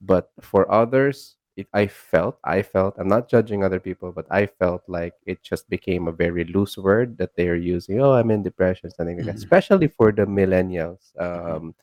But 0.00 0.30
for 0.40 0.70
others, 0.70 1.36
it, 1.56 1.68
I 1.72 1.86
felt, 1.86 2.38
I 2.44 2.62
felt, 2.62 2.94
I'm 2.98 3.08
not 3.08 3.28
judging 3.28 3.64
other 3.64 3.80
people, 3.80 4.12
but 4.12 4.26
I 4.30 4.46
felt 4.46 4.82
like 4.88 5.14
it 5.26 5.42
just 5.42 5.68
became 5.70 6.08
a 6.08 6.12
very 6.12 6.44
loose 6.44 6.76
word 6.76 7.16
that 7.18 7.34
they 7.36 7.48
are 7.48 7.54
using. 7.56 8.00
Oh, 8.00 8.12
I'm 8.12 8.30
in 8.30 8.42
depression, 8.42 8.90
something 8.90 9.16
like 9.18 9.26
that. 9.26 9.36
Mhm. 9.36 9.38
Especially 9.44 9.88
for 9.88 10.12
the 10.12 10.26
millennials, 10.26 11.14
Mhm. 11.16 11.22
um, 11.22 11.74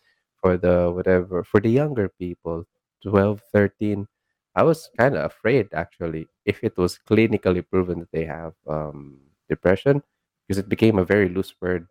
for 0.41 0.57
the 0.57 0.91
whatever, 0.91 1.43
for 1.43 1.59
the 1.61 1.69
younger 1.71 2.09
people, 2.09 2.65
12, 3.03 3.41
13. 3.53 4.07
I 4.55 4.63
was 4.63 4.89
kind 4.99 5.15
of 5.15 5.25
afraid 5.31 5.69
actually 5.73 6.27
if 6.45 6.63
it 6.63 6.77
was 6.77 6.99
clinically 7.09 7.63
proven 7.67 7.99
that 8.01 8.11
they 8.11 8.25
have 8.25 8.53
um, 8.67 9.19
depression 9.49 10.03
because 10.47 10.57
it 10.59 10.69
became 10.69 10.99
a 10.99 11.05
very 11.05 11.29
loose 11.29 11.53
word 11.61 11.87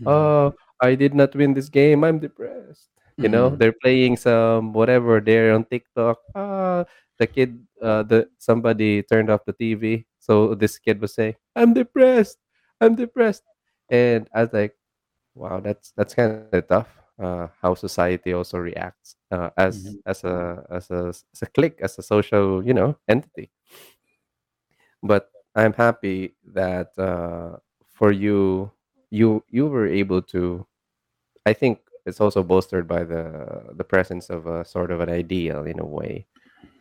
Mhm. 0.00 0.06
"Oh, 0.08 0.54
I 0.80 0.94
did 0.96 1.14
not 1.14 1.34
win 1.36 1.54
this 1.54 1.68
game. 1.70 2.04
I'm 2.04 2.18
depressed." 2.20 2.88
You 3.20 3.28
know, 3.28 3.50
Mhm. 3.52 3.58
they're 3.58 3.76
playing 3.84 4.16
some 4.18 4.72
whatever 4.72 5.20
there 5.20 5.54
on 5.54 5.64
TikTok. 5.66 6.18
Ah, 6.34 6.84
the 7.18 7.26
kid, 7.28 7.66
uh, 7.82 8.02
the 8.04 8.28
somebody 8.38 9.02
turned 9.04 9.30
off 9.30 9.44
the 9.46 9.52
TV, 9.54 10.06
so 10.20 10.54
this 10.56 10.78
kid 10.78 11.00
was 11.00 11.14
saying, 11.14 11.36
"I'm 11.56 11.74
depressed. 11.74 12.38
I'm 12.80 12.94
depressed," 12.96 13.44
and 13.90 14.28
I 14.34 14.42
was 14.48 14.52
like, 14.54 14.74
"Wow, 15.36 15.60
that's 15.60 15.92
that's 15.96 16.14
kind 16.14 16.48
of 16.52 16.68
tough." 16.68 16.88
Uh, 17.20 17.48
how 17.62 17.74
society 17.74 18.32
also 18.32 18.58
reacts 18.58 19.16
uh, 19.32 19.50
as 19.56 19.96
Mhm. 19.96 20.02
as 20.06 20.24
a 20.24 20.64
as 20.70 20.90
a 20.90 21.08
as 21.08 21.42
a 21.42 21.46
clique 21.46 21.78
as 21.82 21.98
a 21.98 22.02
social 22.02 22.64
you 22.66 22.74
know 22.74 22.96
entity 23.08 23.50
but 25.02 25.30
i'm 25.54 25.72
happy 25.72 26.34
that 26.44 26.90
uh, 26.98 27.56
for 27.86 28.12
you 28.12 28.70
you 29.10 29.42
you 29.48 29.66
were 29.66 29.86
able 29.86 30.22
to 30.22 30.66
i 31.46 31.52
think 31.52 31.80
it's 32.06 32.20
also 32.20 32.42
bolstered 32.42 32.88
by 32.88 33.04
the 33.04 33.64
the 33.76 33.84
presence 33.84 34.30
of 34.30 34.46
a 34.46 34.64
sort 34.64 34.90
of 34.90 35.00
an 35.00 35.10
ideal 35.10 35.64
in 35.66 35.78
a 35.80 35.86
way 35.86 36.26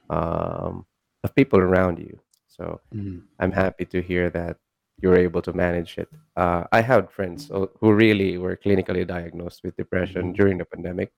um, 0.10 0.86
of 1.24 1.36
people 1.36 1.60
around 1.60 2.00
you 2.00 2.20
so 2.48 2.82
Mhm. 2.94 3.30
I'm 3.40 3.52
happy 3.52 3.86
to 3.88 4.02
hear 4.02 4.30
that 4.32 4.58
you're 5.02 5.18
able 5.18 5.42
to 5.44 5.54
manage 5.54 5.98
it. 5.98 6.10
Uh, 6.36 6.64
I 6.72 6.82
had 6.82 7.10
friends 7.12 7.50
who 7.80 7.94
really 7.94 8.38
were 8.38 8.56
clinically 8.58 9.06
diagnosed 9.08 9.64
with 9.64 9.76
depression 9.78 10.34
Mhm. 10.34 10.36
during 10.36 10.58
the 10.60 10.66
pandemic, 10.66 11.12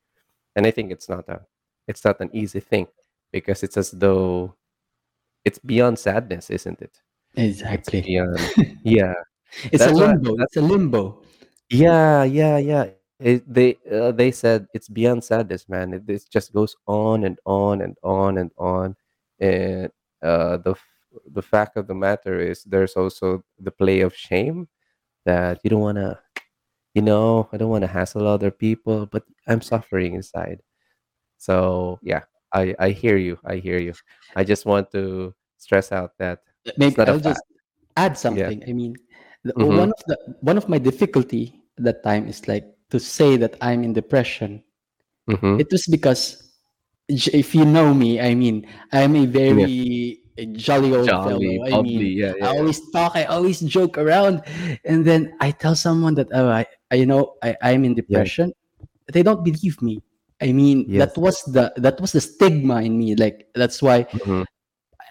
and 0.55 0.65
I 0.67 0.71
think 0.71 0.91
it's 0.91 1.09
not 1.09 1.27
a 1.29 1.41
it's 1.87 2.05
not 2.05 2.19
an 2.21 2.29
easy 2.33 2.59
thing 2.61 2.87
because 3.31 3.63
it's 3.63 3.77
as 3.77 3.91
though 3.91 4.55
it's 5.45 5.59
beyond 5.59 5.97
sadness, 5.99 6.49
isn't 6.49 6.81
it? 6.81 7.01
It's 7.35 7.61
Exactly. 7.61 8.01
beyond 8.01 8.37
yeah. 8.83 9.15
It's 9.71 9.83
a 9.83 9.87
That's 9.89 9.93
why 9.93 10.07
limbo. 10.13 10.37
that's 10.37 10.57
a 10.57 10.61
limbo. 10.61 11.23
yeah, 11.69 12.23
yeah, 12.23 12.57
yeah. 12.57 12.85
It, 13.19 13.45
they 13.53 13.77
uh, 13.91 14.11
they 14.13 14.31
said 14.31 14.67
it's 14.73 14.89
beyond 14.89 15.23
sadness, 15.23 15.67
man. 15.69 15.93
It, 15.93 16.03
it 16.09 16.23
just 16.31 16.53
goes 16.53 16.75
on 16.87 17.23
and 17.23 17.37
on 17.45 17.81
and 17.81 17.95
on 18.03 18.37
and 18.39 18.51
on, 18.57 18.95
and 19.39 19.91
uh, 20.23 20.57
the 20.57 20.75
the 21.31 21.41
fact 21.41 21.77
of 21.77 21.87
the 21.87 21.95
matter 21.95 22.39
is 22.39 22.63
there's 22.63 22.93
also 22.93 23.43
the 23.59 23.71
play 23.71 24.01
of 24.01 24.15
shame 24.15 24.67
that 25.25 25.59
you 25.63 25.69
don't 25.69 25.81
want 25.81 25.97
to, 25.97 26.19
you 26.93 27.01
know, 27.01 27.49
I 27.51 27.57
don't 27.57 27.69
want 27.69 27.83
to 27.83 27.87
hassle 27.91 28.27
other 28.27 28.51
people, 28.51 29.05
but 29.05 29.23
I'm 29.47 29.61
suffering 29.61 30.15
inside. 30.15 30.61
So 31.37 31.99
yeah, 32.01 32.23
I 32.53 32.75
I 32.79 32.89
hear 32.91 33.17
you. 33.17 33.39
I 33.45 33.57
hear 33.57 33.79
you. 33.79 33.93
I 34.35 34.43
just 34.43 34.65
want 34.65 34.91
to 34.91 35.33
stress 35.57 35.91
out 35.91 36.17
that 36.17 36.41
Maybe 36.77 37.01
I'll 37.01 37.19
just 37.19 37.41
add 37.97 38.13
Yeah. 38.13 38.17
something. 38.17 38.63
I 38.67 38.73
mean, 38.73 38.95
the, 39.43 39.53
Mm-hmm. 39.53 39.77
one 39.77 39.89
of 39.89 40.01
the 40.07 40.17
one 40.41 40.57
of 40.57 40.69
my 40.69 40.77
difficulty 40.77 41.59
at 41.77 41.83
that 41.85 42.03
time 42.03 42.27
is 42.27 42.47
like 42.47 42.65
to 42.91 42.99
say 42.99 43.37
that 43.37 43.57
I'm 43.61 43.83
in 43.83 43.93
depression. 43.93 44.63
Mm-hmm. 45.29 45.59
It 45.59 45.67
was 45.71 45.87
because 45.89 46.37
if 47.09 47.55
you 47.55 47.65
know 47.65 47.93
me, 47.93 48.19
I 48.19 48.35
mean, 48.35 48.67
I'm 48.91 49.15
a 49.15 49.25
Yeah. 49.25 50.20
Uh, 50.39 50.45
jolly 50.55 50.93
old 50.95 51.07
Jolly, 51.07 51.57
fellow. 51.57 51.65
I 51.65 51.71
bubbly. 51.71 51.81
mean, 51.81 52.17
Yeah, 52.19 52.33
I 52.41 52.47
yeah, 52.47 52.51
yeah. 52.53 52.61
always 52.61 52.79
talk, 52.91 53.15
I 53.15 53.25
always 53.25 53.59
joke 53.61 53.97
around, 53.97 54.43
and 54.85 55.05
then 55.05 55.33
I 55.39 55.51
tell 55.51 55.75
someone 55.75 56.15
that 56.15 56.27
oh, 56.33 56.49
I, 56.49 56.65
I 56.91 56.95
you 56.95 57.05
know, 57.05 57.35
I, 57.43 57.55
I'm 57.61 57.85
in 57.85 57.95
Yeah. 58.07 58.23
depression. 58.23 58.53
They 59.11 59.23
don't 59.23 59.43
believe 59.43 59.81
me. 59.81 60.01
I 60.41 60.53
mean, 60.53 60.91
that 60.97 61.17
was 61.17 61.41
the 61.43 61.73
that 61.77 61.99
was 62.01 62.13
the 62.13 62.21
stigma 62.21 62.81
in 62.81 62.97
me. 62.97 63.15
Like 63.15 63.47
that's 63.53 63.81
why 63.81 64.07
Mhm. 64.13 64.45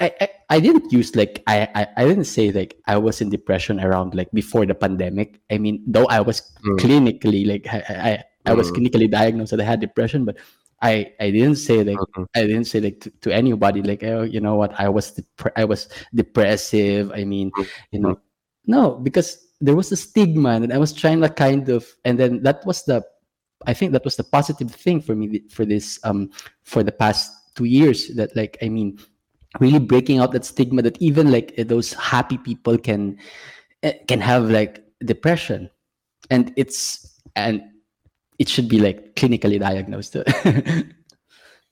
I, 0.01 0.13
I, 0.21 0.29
I 0.51 0.61
didn't 0.61 0.93
use 0.93 1.15
like 1.15 1.43
I, 1.47 1.69
I 1.75 1.87
I 1.97 2.05
didn't 2.09 2.25
say 2.25 2.51
like 2.53 2.77
I 2.87 2.97
was 2.97 3.21
in 3.21 3.29
depression 3.31 3.81
around 3.81 4.15
like 4.15 4.31
before 4.33 4.65
the 4.67 4.75
pandemic. 4.75 5.41
I 5.51 5.59
mean, 5.59 5.85
though 5.87 6.07
I 6.07 6.21
was 6.21 6.43
Mm, 6.65 6.81
clinically 6.81 7.47
like 7.47 7.67
I 7.69 8.25
I, 8.47 8.53
I 8.53 8.55
was 8.55 8.71
mm, 8.71 8.73
clinically 8.73 9.11
diagnosed 9.11 9.51
that 9.53 9.61
I 9.61 9.65
had 9.69 9.81
depression, 9.81 10.25
but 10.25 10.39
I 10.83 11.13
I 11.21 11.31
didn't 11.31 11.57
say 11.57 11.85
like 11.85 12.03
mhm, 12.17 12.27
I 12.35 12.43
didn't 12.47 12.65
say 12.65 12.81
like 12.81 13.01
to, 13.01 13.11
to 13.23 13.35
anybody 13.35 13.83
like 13.83 14.03
oh 14.03 14.23
you 14.23 14.41
know 14.41 14.57
what? 14.57 14.73
I 14.79 14.89
was 14.89 15.13
dep- 15.13 15.53
I 15.57 15.65
was 15.65 15.89
depressive. 16.15 17.13
I 17.13 17.25
mean 17.25 17.53
you 17.93 18.01
know 18.01 18.19
no 18.67 18.97
because 18.97 19.39
there 19.61 19.77
was 19.77 19.93
a 19.93 19.97
stigma 19.97 20.51
and 20.51 20.73
I 20.73 20.79
was 20.79 20.93
trying 20.93 21.21
to 21.21 21.29
kind 21.29 21.69
of 21.69 21.87
and 22.05 22.19
then 22.19 22.43
that 22.43 22.65
was 22.65 22.85
the 22.85 23.05
I 23.67 23.75
think 23.75 23.93
that 23.93 24.05
was 24.05 24.17
the 24.17 24.25
positive 24.25 24.71
thing 24.71 25.01
for 25.03 25.15
me 25.15 25.43
for 25.51 25.65
this 25.67 25.99
um 26.05 26.31
for 26.65 26.83
the 26.83 26.93
past 26.93 27.31
two 27.55 27.65
years 27.67 28.09
that 28.17 28.35
like 28.37 28.57
I 28.63 28.69
mean 28.69 28.99
really 29.59 29.79
breaking 29.81 30.19
out 30.19 30.33
that 30.33 30.45
stigma 30.45 30.83
that 30.83 31.01
even 31.03 31.31
like 31.31 31.53
eh, 31.59 31.65
those 31.65 31.93
happy 31.95 32.39
people 32.39 32.79
can 32.79 33.19
eh, 33.83 33.95
can 34.09 34.21
have 34.21 34.51
like 34.51 34.85
depression. 35.05 35.71
And 36.31 36.53
it's 36.57 37.21
and 37.37 37.63
it 38.41 38.49
should 38.49 38.69
be 38.69 38.81
like 38.81 39.17
clinically 39.17 39.61
diagnosed 39.61 40.17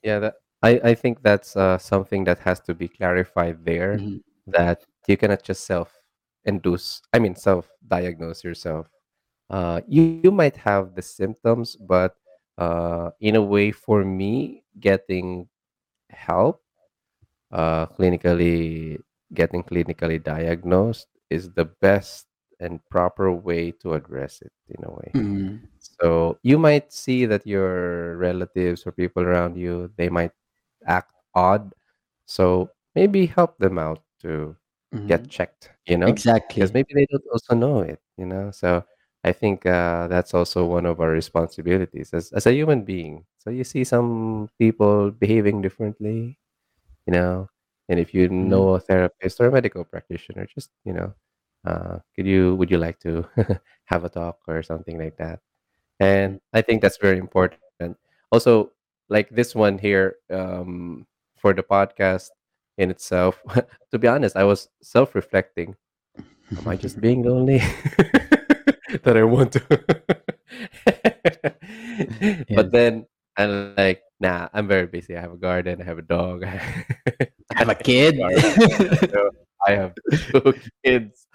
Yeah, 0.03 0.19
that 0.19 0.35
I 0.63 0.71
I 0.91 0.93
think 0.95 1.21
that's 1.23 1.55
uh, 1.55 1.77
something 1.77 2.23
that 2.25 2.39
has 2.39 2.59
to 2.67 2.73
be 2.75 2.87
clarified 2.87 3.65
there 3.65 4.05
Mhm, 4.05 4.21
that 4.47 4.85
you 5.07 5.17
cannot 5.17 5.43
just 5.43 5.65
self-induce, 5.65 7.01
I 7.13 7.19
mean 7.19 7.35
self-diagnose 7.35 8.43
yourself. 8.43 8.87
Uh, 9.49 9.81
you, 9.87 10.03
you 10.03 10.31
might 10.31 10.57
have 10.57 10.95
the 10.95 11.01
symptoms, 11.03 11.75
but 11.77 12.15
uh, 12.57 13.11
in 13.21 13.35
a 13.35 13.43
way, 13.43 13.71
for 13.71 14.03
me, 14.05 14.63
getting 14.79 15.49
help, 16.11 16.61
uh, 17.51 17.87
clinically 17.87 18.99
getting 19.33 19.63
clinically 19.63 20.21
diagnosed 20.23 21.07
is 21.29 21.51
the 21.53 21.65
best 21.65 22.27
and 22.59 22.79
proper 22.89 23.31
way 23.31 23.71
to 23.83 23.93
address 23.93 24.41
it 24.41 24.51
in 24.69 24.83
a 24.85 24.91
way. 24.91 25.13
mhm, 25.13 25.61
So 25.79 26.37
you 26.43 26.57
might 26.59 26.91
see 26.93 27.25
that 27.25 27.45
your 27.47 28.17
relatives 28.17 28.85
or 28.85 28.91
people 28.91 29.23
around 29.23 29.57
you, 29.57 29.91
they 29.97 30.09
might 30.09 30.31
act 30.87 31.13
odd. 31.35 31.73
So 32.25 32.71
maybe 32.95 33.25
help 33.27 33.57
them 33.57 33.79
out 33.79 34.03
to 34.21 34.55
get 35.07 35.27
mhm. 35.27 35.29
checked, 35.29 35.71
you 35.87 35.97
know, 35.97 36.19
exactly 36.19 36.55
because 36.55 36.73
maybe 36.73 36.93
they 36.93 37.05
don't 37.11 37.25
also 37.31 37.55
know 37.55 37.79
it, 37.81 37.99
you 38.17 38.25
know. 38.25 38.51
So 38.51 38.83
I 39.23 39.31
think 39.33 39.65
uh, 39.65 40.07
that's 40.07 40.33
also 40.33 40.65
one 40.65 40.85
of 40.85 40.99
our 41.01 41.09
responsibilities 41.11 42.13
as, 42.13 42.31
as 42.33 42.45
a 42.47 42.53
human 42.53 42.83
being. 42.83 43.25
So 43.39 43.49
you 43.51 43.63
see 43.63 43.83
some 43.83 44.49
people 44.59 45.11
behaving 45.11 45.61
differently, 45.61 46.39
you 47.07 47.13
know, 47.13 47.49
and 47.89 47.99
if 47.99 48.13
you 48.13 48.29
Mhm, 48.39 48.69
know 48.69 48.75
a 48.75 48.79
therapist 48.79 49.39
or 49.41 49.47
a 49.47 49.51
medical 49.51 49.83
practitioner, 49.85 50.45
just, 50.47 50.71
you 50.85 50.93
know, 50.93 51.13
uh, 51.65 51.99
could 52.15 52.25
you, 52.25 52.55
would 52.55 52.71
you 52.71 52.77
like 52.77 52.99
to 53.01 53.25
have 53.85 54.03
a 54.03 54.09
talk 54.09 54.39
or 54.47 54.63
something 54.63 54.97
like 54.97 55.17
that? 55.17 55.39
And 55.99 56.39
I 56.53 56.61
think 56.61 56.81
that's 56.81 56.97
very 56.97 57.17
important. 57.17 57.59
Also, 58.31 58.71
like 59.09 59.29
this 59.29 59.55
one 59.55 59.77
here, 59.77 60.17
um, 60.29 61.05
for 61.37 61.53
the 61.53 61.63
podcast 61.63 62.29
in 62.77 62.91
itself, 62.91 63.41
to 63.91 63.99
be 63.99 64.07
honest, 64.07 64.35
I 64.35 64.43
was 64.43 64.69
self-reflecting. 64.81 65.75
Am 66.17 66.67
I 66.67 66.75
just 66.75 67.01
being 67.01 67.23
lonely? 67.27 67.59
that 69.03 69.17
I 69.17 69.23
want 69.23 69.53
to. 69.53 69.61
but 72.55 72.71
then 72.71 73.05
I'm 73.37 73.75
like, 73.75 74.01
nah, 74.19 74.49
I'm 74.53 74.67
very 74.67 74.87
busy. 74.87 75.15
I 75.17 75.21
have 75.21 75.33
a 75.33 75.37
garden, 75.37 75.81
I 75.81 75.85
have 75.85 75.97
a 75.97 76.03
dog, 76.03 76.43
I 76.43 76.61
have 77.53 77.69
a 77.69 77.75
kid 77.75 78.17
so 79.09 79.31
I 79.67 79.71
have 79.71 79.93
two 80.31 80.53
kids. 80.83 81.27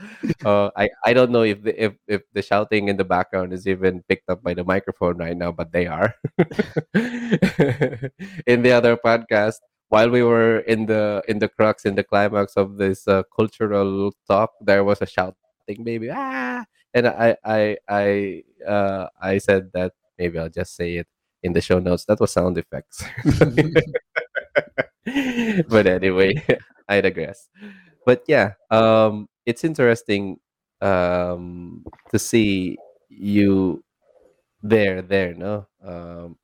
Uh, 0.45 0.71
I 0.77 0.89
I 1.05 1.13
don't 1.13 1.31
know 1.31 1.43
if 1.43 1.63
the 1.63 1.75
if 1.77 1.93
if 2.09 2.23
the 2.33 2.43
shouting 2.43 2.89
in 2.89 2.97
the 2.97 3.05
background 3.05 3.53
is 3.53 3.67
even 3.67 4.03
picked 4.09 4.31
up 4.31 4.43
by 4.43 4.55
the 4.55 4.65
microphone 4.65 5.19
right 5.19 5.37
now, 5.37 5.53
but 5.53 5.73
they 5.73 5.87
are. 5.87 6.15
in 6.95 8.63
the 8.63 8.73
other 8.73 8.97
podcast, 8.97 9.57
while 9.89 10.11
we 10.11 10.23
were 10.23 10.59
in 10.61 10.87
the 10.87 11.23
in 11.29 11.39
the 11.39 11.49
crux 11.49 11.85
in 11.85 11.95
the 11.95 12.05
climax 12.05 12.57
of 12.57 12.77
this 12.77 13.07
uh, 13.09 13.23
cultural 13.35 14.13
talk, 14.29 14.53
there 14.61 14.85
was 14.85 15.01
a 15.03 15.07
shouting 15.07 15.85
baby 15.85 16.11
ah, 16.11 16.65
and 16.95 17.07
I 17.09 17.37
I 17.45 17.77
I 17.89 18.43
uh, 18.67 19.07
I 19.21 19.39
said 19.39 19.71
that 19.75 19.93
maybe 20.19 20.39
I'll 20.39 20.49
just 20.49 20.77
say 20.77 20.97
it 20.97 21.07
in 21.43 21.53
the 21.53 21.61
show 21.61 21.79
notes. 21.79 22.05
That 22.07 22.21
was 22.21 22.33
sound 22.33 22.59
effects. 22.59 23.05
but 25.69 25.87
anyway, 25.87 26.43
I 26.89 27.01
digress. 27.01 27.49
But 28.07 28.25
yeah, 28.29 28.55
um, 28.71 29.29
it's 29.47 29.65
interesting 29.65 30.41
um, 30.81 31.85
to 32.11 32.19
see 32.19 32.77
you 33.09 33.83
there. 34.63 35.03
There, 35.03 35.35
no. 35.35 35.67
Um, 35.85 36.39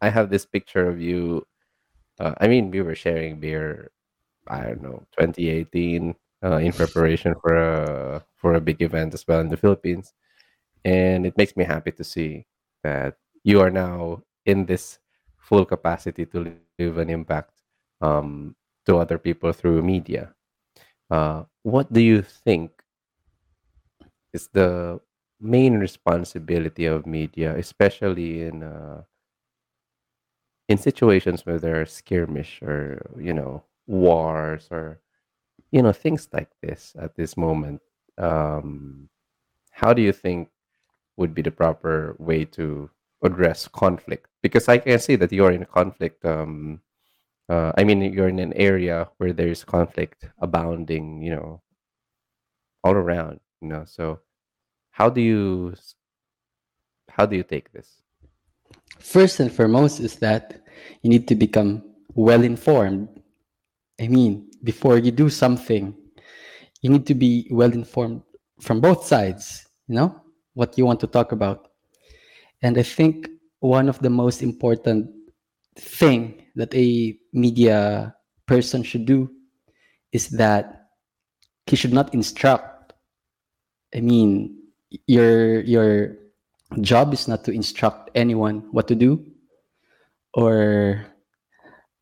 I 0.00 0.10
have 0.10 0.30
this 0.30 0.46
picture 0.46 0.88
of 0.88 1.00
you. 1.00 1.46
Uh, 2.20 2.34
I 2.40 2.48
mean, 2.48 2.70
we 2.70 2.82
were 2.82 2.94
sharing 2.94 3.40
beer. 3.40 3.90
I 4.48 4.62
don't 4.74 4.82
know, 4.82 5.04
2018, 5.18 6.14
uh, 6.44 6.58
in 6.58 6.72
preparation 6.72 7.34
for 7.42 7.56
a 7.56 8.24
for 8.36 8.54
a 8.54 8.60
big 8.60 8.82
event 8.82 9.14
as 9.14 9.26
well 9.28 9.40
in 9.40 9.48
the 9.48 9.56
Philippines, 9.56 10.14
and 10.84 11.26
it 11.26 11.36
makes 11.36 11.56
me 11.56 11.64
happy 11.64 11.92
to 11.92 12.04
see 12.04 12.46
that 12.84 13.16
you 13.44 13.60
are 13.60 13.70
now 13.70 14.22
in 14.46 14.66
this 14.66 14.98
full 15.38 15.64
capacity 15.64 16.26
to 16.26 16.40
leave 16.78 16.98
an 16.98 17.10
impact 17.10 17.52
um, 18.00 18.56
to 18.86 18.98
other 18.98 19.18
people 19.18 19.52
through 19.52 19.82
media. 19.82 20.34
Uh, 21.10 21.44
what 21.62 21.92
do 21.92 22.00
you 22.00 22.22
think 22.22 22.70
is 24.32 24.48
the 24.52 25.00
main 25.40 25.78
responsibility 25.78 26.86
of 26.86 27.06
media, 27.06 27.56
especially 27.56 28.42
in 28.42 28.62
uh, 28.62 29.02
in 30.68 30.78
situations 30.78 31.44
where 31.44 31.58
there 31.58 31.80
are 31.80 31.86
skirmish 31.86 32.60
or 32.62 33.10
you 33.18 33.32
know 33.32 33.62
wars 33.86 34.68
or 34.70 35.00
you 35.72 35.82
know 35.82 35.92
things 35.92 36.28
like 36.32 36.50
this 36.62 36.94
at 36.98 37.16
this 37.16 37.36
moment? 37.36 37.82
Um, 38.18 39.08
how 39.72 39.92
do 39.92 40.02
you 40.02 40.12
think 40.12 40.50
would 41.16 41.34
be 41.34 41.42
the 41.42 41.50
proper 41.50 42.16
way 42.18 42.44
to 42.44 42.90
address 43.22 43.68
conflict 43.68 44.28
because 44.42 44.68
I 44.68 44.78
can 44.78 44.98
see 44.98 45.16
that 45.16 45.32
you're 45.32 45.52
in 45.52 45.62
a 45.62 45.66
conflict. 45.66 46.24
Um, 46.24 46.80
uh, 47.48 47.72
I 47.76 47.84
mean, 47.84 48.00
you're 48.00 48.28
in 48.28 48.38
an 48.38 48.52
area 48.54 49.08
where 49.18 49.32
there's 49.32 49.64
conflict 49.64 50.26
abounding. 50.38 51.22
You 51.22 51.36
know, 51.36 51.62
all 52.84 52.94
around. 52.94 53.40
You 53.60 53.68
know, 53.68 53.84
so 53.86 54.20
how 54.90 55.08
do 55.08 55.20
you 55.20 55.74
how 57.08 57.26
do 57.26 57.36
you 57.36 57.42
take 57.42 57.72
this? 57.72 58.02
First 58.98 59.40
and 59.40 59.50
foremost 59.50 60.00
is 60.00 60.16
that 60.16 60.62
you 61.02 61.10
need 61.10 61.26
to 61.28 61.34
become 61.34 61.82
well 62.14 62.42
informed. 62.42 63.08
I 64.00 64.08
mean, 64.08 64.50
before 64.62 64.98
you 64.98 65.10
do 65.10 65.30
something, 65.30 65.94
you 66.82 66.90
need 66.90 67.06
to 67.06 67.14
be 67.14 67.48
well 67.50 67.72
informed 67.72 68.22
from 68.60 68.80
both 68.80 69.06
sides, 69.06 69.66
you 69.88 69.94
know, 69.94 70.20
what 70.54 70.76
you 70.78 70.84
want 70.84 71.00
to 71.00 71.06
talk 71.06 71.32
about. 71.32 71.68
And 72.62 72.78
I 72.78 72.82
think 72.82 73.28
one 73.60 73.88
of 73.88 73.98
the 74.00 74.10
most 74.10 74.42
important 74.42 75.10
thing 75.76 76.42
that 76.54 76.74
a 76.74 77.18
media 77.32 78.14
person 78.46 78.82
should 78.82 79.06
do 79.06 79.30
is 80.12 80.28
that 80.30 80.88
he 81.66 81.76
should 81.76 81.92
not 81.92 82.14
instruct. 82.14 82.92
I 83.94 84.00
mean, 84.00 84.56
your 85.06 85.60
your 85.62 86.16
job 86.80 87.12
is 87.12 87.26
not 87.28 87.44
to 87.44 87.52
instruct 87.52 88.10
anyone 88.14 88.68
what 88.70 88.88
to 88.88 88.94
do 88.94 89.24
or 90.34 91.06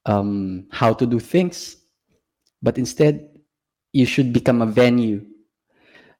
um, 0.06 0.66
how 0.72 0.92
to 0.92 1.06
do 1.06 1.20
things, 1.20 1.76
but 2.62 2.78
instead 2.78 3.28
you 3.92 4.06
should 4.06 4.32
become 4.32 4.62
a 4.62 4.66
venue 4.66 5.24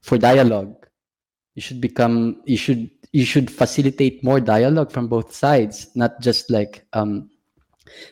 for 0.03 0.19
dialogue. 0.19 0.77
You 1.55 1.63
should 1.63 1.81
become 1.81 2.43
you 2.45 2.57
should 2.57 2.91
you 3.13 3.25
should 3.25 3.51
facilitate 3.51 4.25
more 4.25 4.41
dialogue 4.41 4.91
from 4.91 5.09
both 5.09 5.35
sides, 5.35 5.89
not 5.95 6.21
just 6.21 6.51
like 6.51 6.87
um, 6.93 7.29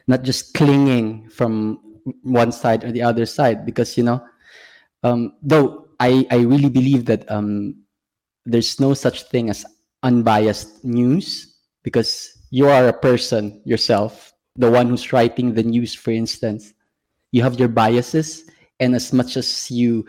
not 0.07 0.23
just 0.23 0.55
clinging 0.55 1.29
from 1.29 1.81
one 2.23 2.53
side 2.53 2.85
or 2.85 2.93
the 2.93 3.03
other 3.03 3.27
side. 3.27 3.65
Because 3.65 3.97
you 3.97 4.05
know, 4.05 4.25
um, 5.03 5.35
though 5.43 5.89
I 5.99 6.27
I 6.31 6.39
really 6.39 6.71
believe 6.71 7.05
that 7.07 7.31
um, 7.31 7.77
there's 8.45 8.81
no 8.81 8.95
such 8.95 9.25
thing 9.25 9.51
as 9.51 9.65
unbiased 10.03 10.85
news 10.85 11.57
because 11.83 12.33
you 12.51 12.69
are 12.69 12.89
a 12.89 12.93
person 12.93 13.61
yourself, 13.65 14.33
the 14.57 14.71
one 14.71 14.89
who's 14.89 15.13
writing 15.13 15.55
the 15.55 15.63
news, 15.63 15.95
for 15.95 16.11
instance. 16.11 16.75
You 17.33 17.43
have 17.45 17.61
your 17.61 17.69
biases, 17.69 18.51
and 18.81 18.95
as 18.95 19.13
much 19.13 19.37
as 19.37 19.71
you 19.71 20.05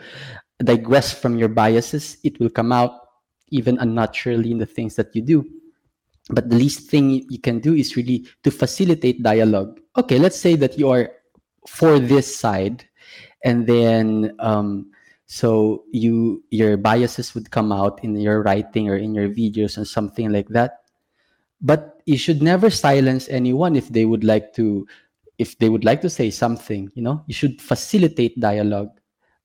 digress 0.58 1.12
from 1.12 1.38
your 1.38 1.48
biases, 1.48 2.18
it 2.24 2.40
will 2.40 2.50
come 2.50 2.72
out 2.72 2.98
even 3.50 3.78
unnaturally 3.78 4.50
in 4.50 4.58
the 4.58 4.66
things 4.66 4.96
that 4.96 5.14
you 5.14 5.22
do. 5.22 5.46
But 6.30 6.50
the 6.50 6.56
least 6.56 6.88
thing 6.88 7.26
you 7.28 7.38
can 7.38 7.58
do 7.58 7.74
is 7.74 7.96
really 7.96 8.26
to 8.44 8.50
facilitate 8.50 9.22
dialogue. 9.22 9.80
Okay, 9.96 10.18
let's 10.18 10.38
say 10.38 10.54
that 10.56 10.78
you 10.78 10.88
are 10.90 11.10
for 11.66 11.98
this 11.98 12.30
side, 12.34 12.84
and 13.44 13.66
then 13.66 14.34
um, 14.38 14.90
so 15.26 15.84
you 15.90 16.44
your 16.50 16.76
biases 16.76 17.34
would 17.34 17.50
come 17.50 17.72
out 17.72 18.04
in 18.04 18.14
your 18.14 18.42
writing 18.42 18.88
or 18.88 18.96
in 18.96 19.14
your 19.14 19.28
videos 19.28 19.76
and 19.76 19.86
something 19.86 20.30
like 20.30 20.48
that. 20.48 20.84
But 21.60 22.02
you 22.06 22.18
should 22.18 22.42
never 22.42 22.70
silence 22.70 23.28
anyone 23.28 23.76
if 23.76 23.88
they 23.88 24.04
would 24.04 24.24
like 24.24 24.52
to 24.54 24.86
if 25.38 25.58
they 25.58 25.68
would 25.68 25.84
like 25.84 26.00
to 26.02 26.10
say 26.10 26.30
something 26.30 26.90
you 26.94 27.02
know? 27.02 27.24
You 27.26 27.34
should 27.34 27.60
facilitate 27.60 28.38
dialogue. 28.38 28.90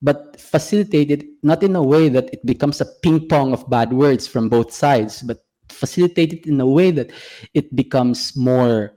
But 0.00 0.38
facilitate 0.38 1.10
it 1.10 1.24
not 1.42 1.62
in 1.62 1.74
a 1.74 1.82
way 1.82 2.08
that 2.08 2.30
it 2.32 2.44
becomes 2.46 2.80
a 2.80 2.86
ping 3.02 3.26
pong 3.26 3.52
of 3.52 3.68
bad 3.68 3.92
words 3.92 4.28
from 4.28 4.48
both 4.48 4.70
sides 4.72 5.22
but 5.22 5.42
facilitate 5.72 6.32
it 6.32 6.46
in 6.46 6.60
a 6.60 6.66
way 6.66 6.90
that 6.90 7.10
it 7.54 7.74
becomes 7.74 8.36
more 8.36 8.92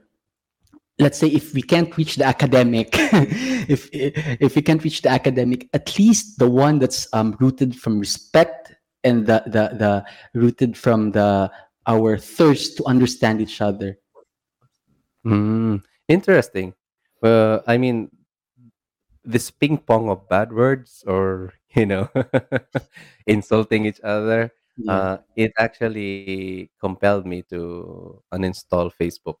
let's 0.98 1.18
say 1.18 1.28
if 1.28 1.54
we 1.54 1.62
can't 1.62 1.96
reach 1.96 2.16
the 2.16 2.24
academic 2.24 2.88
if 2.92 3.88
if 3.92 4.54
we 4.54 4.62
can't 4.62 4.84
reach 4.84 5.02
the 5.02 5.08
academic 5.08 5.68
at 5.72 5.98
least 5.98 6.38
the 6.38 6.48
one 6.48 6.78
that's 6.78 7.08
um, 7.12 7.36
rooted 7.40 7.74
from 7.74 7.98
respect 7.98 8.74
and 9.04 9.26
the, 9.26 9.42
the 9.46 9.64
the 9.78 10.04
rooted 10.34 10.76
from 10.76 11.10
the 11.12 11.50
our 11.86 12.16
thirst 12.16 12.76
to 12.76 12.84
understand 12.84 13.40
each 13.40 13.60
other 13.60 13.98
Mm, 15.24 15.82
interesting. 16.08 16.74
Well, 17.20 17.62
I 17.66 17.78
mean, 17.78 18.10
this 19.24 19.50
ping 19.50 19.78
pong 19.78 20.08
of 20.08 20.28
bad 20.28 20.52
words 20.52 21.04
or 21.06 21.54
you 21.74 21.86
know 21.86 22.10
insulting 23.26 23.86
each 23.86 24.00
other 24.02 24.52
yeah. 24.76 25.06
uh 25.06 25.18
it 25.36 25.52
actually 25.58 26.70
compelled 26.80 27.26
me 27.26 27.42
to 27.42 28.22
uninstall 28.34 28.90
facebook 29.00 29.36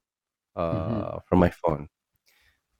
hmm 0.70 1.02
uh 1.02 1.18
from 1.28 1.38
my 1.40 1.50
phone. 1.50 1.88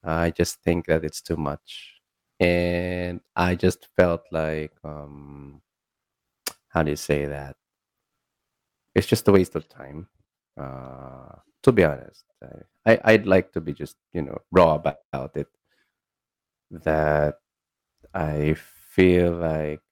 I 0.05 0.31
just 0.31 0.63
think 0.63 0.87
that 0.87 1.05
it's 1.05 1.23
too 1.23 1.37
much. 1.37 2.01
And 2.41 3.21
i 3.37 3.55
just 3.57 3.89
felt 3.97 4.23
like 4.33 4.73
um 4.85 5.63
how 6.69 6.83
do 6.83 6.91
you 6.91 6.97
say 6.97 7.27
that? 7.27 7.57
It's 8.95 9.07
just 9.07 9.29
a 9.29 9.33
waste 9.33 9.55
of 9.57 9.69
time 9.69 10.09
uh 10.59 11.37
to 11.63 11.73
be 11.73 11.85
honest. 11.85 12.25
I, 12.87 12.93
I 12.93 13.01
i'd 13.13 13.27
like 13.27 13.53
to 13.53 13.61
be 13.61 13.73
just 13.73 13.97
you 14.13 14.23
know 14.23 14.39
raw 14.51 14.75
about 14.75 15.37
it. 15.37 15.49
That 16.73 17.39
i 18.15 18.55
feel 18.55 19.33
like 19.37 19.83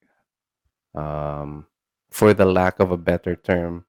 um, 0.95 1.65
for 2.11 2.33
the 2.33 2.45
lack 2.45 2.79
of 2.79 2.91
a 2.91 2.97
better 2.97 3.35
term, 3.35 3.85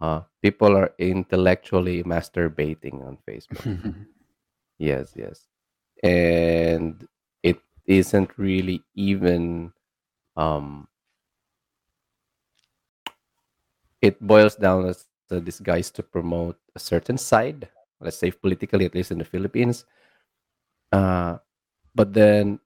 uh, 0.00 0.22
people 0.42 0.76
are 0.76 0.92
intellectually 0.98 2.02
masturbating 2.02 3.04
on 3.06 3.18
Facebook. 3.26 4.06
Yes, 4.78 5.12
yes. 5.14 5.46
And 6.02 7.06
it 7.42 7.60
isn't 7.86 8.36
really 8.36 8.82
even, 8.94 9.72
um, 10.36 10.88
it 14.02 14.20
boils 14.20 14.56
down 14.56 14.86
as 14.86 15.06
the 15.28 15.40
disguise 15.40 15.90
to 15.92 16.02
promote 16.02 16.58
a 16.74 16.78
certain 16.80 17.16
side, 17.16 17.68
let's 18.00 18.18
say 18.18 18.30
politically, 18.32 18.84
at 18.84 18.94
least 18.94 19.12
in 19.12 19.18
the 19.18 19.24
Philippines. 19.24 19.84
Uh, 20.92 21.38
but 21.94 22.12
then 22.12 22.58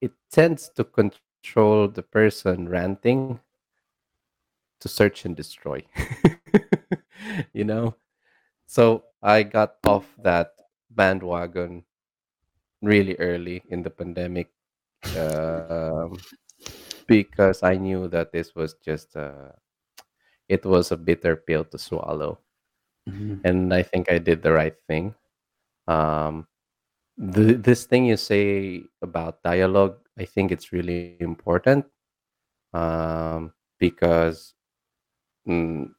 it 0.00 0.12
tends 0.30 0.68
to 0.70 0.84
control 0.84 1.88
the 1.88 2.02
person 2.02 2.68
ranting 2.68 3.40
to 4.80 4.88
search 4.88 5.24
and 5.24 5.36
destroy. 5.36 5.82
you 7.52 7.64
know? 7.64 7.96
So 8.66 9.04
I 9.22 9.42
got 9.42 9.76
off 9.86 10.06
that 10.22 10.52
bandwagon 10.90 11.84
really 12.82 13.16
early 13.18 13.62
in 13.68 13.82
the 13.82 13.90
pandemic 13.90 14.50
um, 15.18 16.16
because 17.06 17.62
I 17.62 17.76
knew 17.76 18.08
that 18.08 18.32
this 18.32 18.54
was 18.54 18.74
just 18.84 19.16
uh, 19.16 19.52
it 20.48 20.64
was 20.64 20.92
a 20.92 20.96
bitter 20.96 21.36
pill 21.36 21.64
to 21.64 21.78
swallow, 21.78 22.40
Mhm. 23.08 23.40
and 23.44 23.72
I 23.74 23.82
think 23.82 24.10
I 24.10 24.18
did 24.18 24.42
the 24.42 24.52
right 24.52 24.76
thing. 24.88 25.14
Um, 25.88 26.46
the, 27.16 27.54
this 27.54 27.84
thing 27.86 28.06
you 28.06 28.16
say 28.16 28.84
about 29.02 29.42
dialogue, 29.42 29.98
I 30.18 30.24
think 30.24 30.52
it's 30.52 30.72
really 30.72 31.16
important 31.20 31.86
um, 32.72 33.52
because 33.78 34.54
mm, 35.46 35.94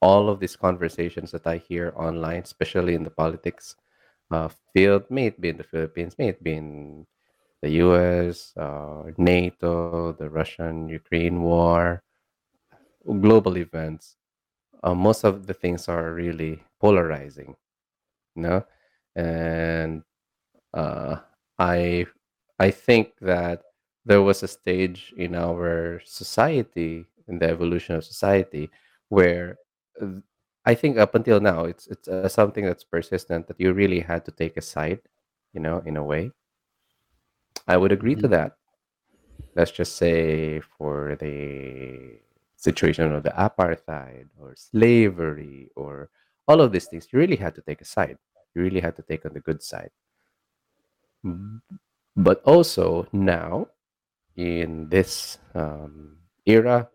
all 0.00 0.28
of 0.28 0.40
these 0.40 0.56
conversations 0.56 1.30
that 1.32 1.46
I 1.46 1.56
hear 1.58 1.92
online, 1.96 2.42
especially 2.42 2.94
in 2.94 3.04
the 3.04 3.10
politics 3.10 3.76
uh, 4.30 4.48
field, 4.72 5.04
may 5.10 5.26
it 5.26 5.40
be 5.40 5.48
in 5.50 5.56
the 5.56 5.64
Philippines, 5.64 6.16
may 6.18 6.28
it 6.28 6.42
be 6.42 6.54
in 6.54 7.06
the 7.62 7.70
US, 7.84 8.52
uh, 8.56 9.04
NATO, 9.18 10.12
the 10.12 10.30
Russian 10.30 10.88
Ukraine 10.88 11.42
war, 11.42 12.02
global 13.20 13.56
events, 13.58 14.16
uh, 14.82 14.94
most 14.94 15.24
of 15.24 15.46
the 15.46 15.54
things 15.54 15.88
are 15.88 16.12
really 16.12 16.62
polarizing, 16.80 17.56
you 18.36 18.42
know? 18.42 18.64
And 19.16 20.02
uh, 20.74 21.16
I 21.58 22.06
I 22.58 22.70
think 22.70 23.14
that 23.20 23.62
there 24.06 24.22
was 24.22 24.42
a 24.42 24.48
stage 24.48 25.14
in 25.16 25.34
our 25.34 26.00
society, 26.04 27.06
in 27.28 27.38
the 27.38 27.48
evolution 27.48 27.96
of 27.96 28.04
society, 28.04 28.70
where 29.08 29.58
uh, 30.00 30.20
I 30.66 30.74
think 30.74 30.98
up 30.98 31.14
until 31.14 31.40
now, 31.40 31.64
it's 31.64 31.86
it's 31.88 32.08
uh, 32.08 32.28
something 32.28 32.64
that's 32.64 32.84
persistent 32.84 33.48
that 33.48 33.60
you 33.60 33.72
really 33.72 34.00
had 34.00 34.24
to 34.26 34.32
take 34.32 34.56
a 34.56 34.62
side, 34.62 35.00
you 35.52 35.60
know, 35.60 35.78
in 35.86 35.96
a 35.96 36.04
way. 36.04 36.32
I 37.68 37.76
would 37.76 37.92
agree 37.92 38.16
to 38.16 38.26
Mhm. 38.26 38.30
that. 38.30 38.56
Let's 39.54 39.70
just 39.72 39.96
say 39.96 40.60
for 40.60 41.16
the 41.16 42.20
situation 42.56 43.12
of 43.12 43.22
the 43.22 43.30
apartheid 43.30 44.28
or 44.38 44.54
slavery 44.56 45.70
or 45.76 46.10
all 46.48 46.60
of 46.60 46.72
these 46.72 46.86
things, 46.86 47.08
you 47.12 47.18
really 47.18 47.36
had 47.36 47.54
to 47.56 47.62
take 47.62 47.80
a 47.80 47.84
side. 47.84 48.18
You 48.54 48.62
really 48.62 48.80
had 48.80 48.96
to 48.96 49.02
take 49.02 49.24
on 49.26 49.32
the 49.34 49.40
good 49.40 49.62
side. 49.62 49.90
Mm, 51.24 51.60
But 52.16 52.42
also 52.44 53.06
now 53.12 53.68
in 54.36 54.88
this 54.90 55.38
um, 55.54 56.18
era 56.46 56.88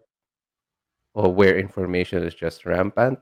or 1.13 1.33
where 1.33 1.57
information 1.57 2.23
is 2.23 2.35
just 2.35 2.65
rampant, 2.65 3.19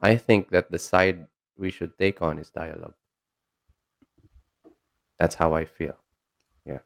I 0.00 0.16
think 0.16 0.50
that 0.50 0.70
the 0.70 0.78
side 0.78 1.26
we 1.56 1.70
should 1.70 1.98
take 1.98 2.22
on 2.22 2.38
is 2.38 2.50
dialogue. 2.50 2.94
That's 5.18 5.34
how 5.34 5.54
I 5.54 5.64
feel. 5.64 5.96
Yeah. 6.64 6.78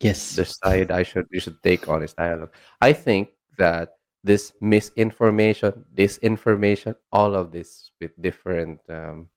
Yes. 0.00 0.34
The 0.34 0.44
side 0.44 0.90
I 0.90 1.02
should 1.02 1.26
we 1.30 1.40
should 1.40 1.62
take 1.62 1.88
on 1.88 2.02
is 2.02 2.12
dialogue. 2.12 2.52
I 2.80 2.92
think 2.92 3.30
that 3.58 3.96
this 4.24 4.52
misinformation, 4.60 5.84
disinformation, 5.94 6.96
all 7.12 7.34
of 7.34 7.52
this 7.52 7.92
with 8.00 8.10
different 8.20 8.80
um, 8.88 9.28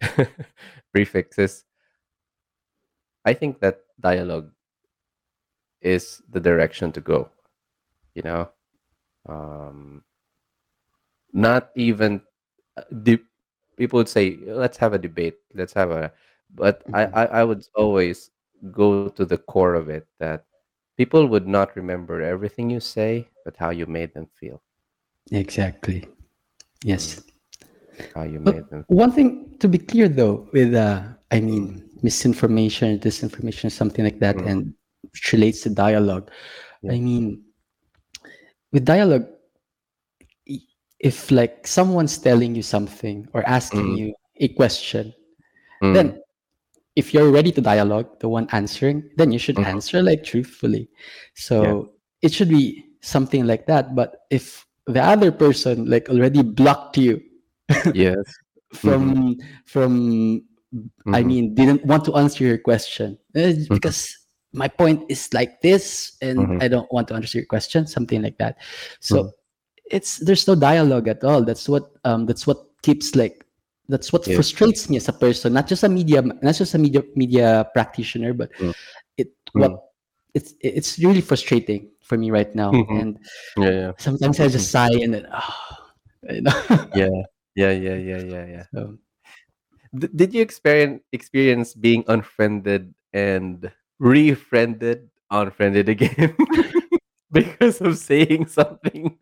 prefixes. 0.92 1.64
I 3.24 3.34
think 3.34 3.60
that 3.60 3.80
dialogue 4.00 4.50
is 5.82 6.22
the 6.30 6.40
direction 6.40 6.92
to 6.92 7.00
go. 7.00 7.28
You 8.14 8.22
know, 8.22 8.50
um, 9.28 10.02
not 11.32 11.70
even 11.76 12.20
uh, 12.76 12.82
de- 13.02 13.22
people 13.76 13.98
would 13.98 14.08
say, 14.08 14.38
"Let's 14.46 14.78
have 14.78 14.92
a 14.94 14.98
debate. 14.98 15.36
Let's 15.54 15.74
have 15.74 15.90
a," 15.90 16.12
but 16.54 16.82
I, 16.92 17.06
Mhm. 17.06 17.12
I 17.12 17.24
I 17.40 17.44
would 17.44 17.62
always 17.74 18.30
go 18.72 19.02
to 19.02 19.14
the 19.14 19.26
core 19.28 19.64
of 19.64 19.78
it 19.78 19.96
that 20.08 20.32
people 20.88 21.16
would 21.20 21.46
not 21.46 21.74
remember 21.76 22.20
everything 22.20 22.70
you 22.70 22.80
say, 22.80 23.28
but 23.44 23.56
how 23.56 23.70
you 23.70 23.86
made 23.86 24.14
them 24.14 24.26
feel. 24.38 24.62
Exactly. 25.32 26.06
Yes. 26.84 27.20
Mm, 27.20 27.22
how 28.14 28.22
you 28.22 28.40
But 28.42 28.56
made 28.56 28.68
them. 28.70 28.86
one 28.86 29.12
thing 29.12 29.56
to 29.60 29.68
be 29.68 29.78
clear 29.78 30.08
though, 30.08 30.48
with 30.52 30.74
uh, 30.74 31.02
I 31.30 31.40
mean, 31.40 31.82
misinformation, 32.02 32.98
disinformation, 32.98 33.70
something 33.70 34.04
like 34.04 34.20
that, 34.20 34.42
mm, 34.42 34.52
and 34.52 34.74
relates 35.32 35.62
to 35.62 35.70
dialogue. 35.70 36.30
yeah. 36.82 36.92
I 36.92 36.98
mean, 37.00 37.42
with 38.72 38.84
dialogue, 38.84 39.26
if 41.00 41.30
like 41.30 41.66
someone's 41.66 42.18
telling 42.18 42.54
you 42.54 42.62
something 42.62 43.28
or 43.34 43.42
asking 43.48 43.90
Mm, 43.90 43.96
you 43.96 44.14
a 44.40 44.48
question, 44.48 45.12
mm, 45.82 45.94
then 45.94 46.20
if 46.96 47.14
you're 47.14 47.30
ready 47.30 47.52
to 47.52 47.60
dialogue, 47.60 48.18
the 48.20 48.28
one 48.28 48.48
answering, 48.52 49.10
then 49.16 49.32
you 49.32 49.38
should 49.38 49.58
mhm, 49.58 49.64
answer 49.64 50.02
like 50.02 50.24
truthfully. 50.24 50.88
yeah. 51.60 51.74
So 51.74 51.92
it 52.22 52.32
should 52.32 52.48
be 52.48 52.84
something 53.00 53.46
like 53.46 53.66
that. 53.66 53.94
But 53.94 54.16
if 54.30 54.66
the 54.86 55.02
other 55.02 55.30
person 55.32 55.86
like 55.90 56.08
already 56.08 56.42
blocked 56.42 56.98
you 56.98 57.20
Yes. 57.92 58.24
Mm-hmm. 58.84 59.12
from 59.12 59.36
from 59.66 60.42
I 61.12 61.22
Mm-hmm. 61.22 61.24
mean 61.24 61.54
didn't 61.54 61.84
want 61.84 62.04
to 62.06 62.16
answer 62.16 62.44
your 62.44 62.58
question 62.58 63.18
eh, 63.34 63.66
Mm-hmm. 63.70 63.92
because 63.92 64.16
my 64.52 64.68
point 64.68 65.04
is 65.08 65.32
like 65.32 65.60
this 65.60 66.16
and 66.20 66.38
Mm-hmm. 66.38 66.62
I 66.62 66.68
don't 66.68 66.90
want 66.92 67.08
to 67.08 67.14
answer 67.14 67.38
your 67.38 67.46
question, 67.46 67.86
something 67.86 68.22
like 68.22 68.38
that. 68.38 68.58
Mm-hmm. 68.58 69.00
So 69.00 69.32
it's 69.90 70.18
there's 70.18 70.46
no 70.46 70.54
dialogue 70.54 71.08
at 71.08 71.24
all. 71.24 71.42
That's 71.44 71.68
what 71.68 71.90
um 72.04 72.26
that's 72.26 72.46
what 72.46 72.58
keeps 72.82 73.14
like 73.16 73.44
that's 73.88 74.12
what 74.12 74.26
Yes. 74.26 74.36
frustrates 74.36 74.88
me 74.88 74.96
as 74.96 75.08
a 75.08 75.12
person, 75.12 75.52
not 75.52 75.66
just 75.66 75.82
a 75.84 75.88
media 75.88 76.22
not 76.22 76.54
just 76.54 76.74
a 76.74 76.78
media 76.78 77.02
media 77.16 77.68
practitioner, 77.74 78.32
but 78.32 78.52
Mm. 78.60 78.74
it 79.16 79.32
Mm. 79.54 79.60
what 79.60 79.72
it's 80.34 80.54
it's 80.60 80.98
really 80.98 81.20
frustrating 81.20 81.90
for 82.00 82.16
me 82.16 82.30
right 82.30 82.54
now. 82.54 82.72
Mhm. 82.72 83.00
And 83.00 83.12
Yeah, 83.56 83.70
yeah. 83.70 83.92
sometimes 83.98 84.40
I 84.40 84.48
just 84.48 84.70
sigh 84.70 84.96
and 85.00 85.14
then 85.14 85.26
oh, 85.32 85.56
you 86.30 86.42
know. 86.42 86.52
Yeah. 86.96 87.12
Yeah, 87.54 87.72
yeah, 87.76 87.98
yeah, 88.00 88.22
yeah, 88.24 88.44
yeah. 88.48 88.64
so, 88.72 88.96
D- 89.92 90.08
did 90.16 90.32
you 90.32 90.40
experience 90.40 91.04
experience 91.12 91.74
being 91.76 92.00
unfriended 92.08 92.94
and 93.12 93.68
refriended, 94.02 95.08
unfriended 95.30 95.88
again 95.88 96.34
because 97.32 97.80
of 97.80 97.96
saying 97.96 98.46
something? 98.46 99.16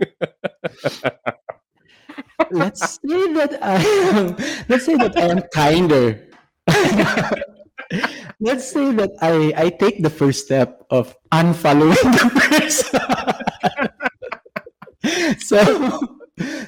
let's 2.51 2.99
say 2.99 3.33
that 3.37 3.61
I 3.63 3.77
am 4.17 4.35
let's 4.69 4.87
say 4.89 4.97
that 4.97 5.17
I 5.17 5.29
am 5.29 5.43
kinder. 5.53 6.27
let's 8.41 8.67
say 8.73 8.91
that 8.97 9.13
I 9.21 9.53
I 9.55 9.69
take 9.69 10.03
the 10.03 10.11
first 10.11 10.47
step 10.47 10.83
of 10.91 11.15
unfollowing 11.31 12.01
the 12.01 12.33
person. 12.41 13.01
so 15.45 15.61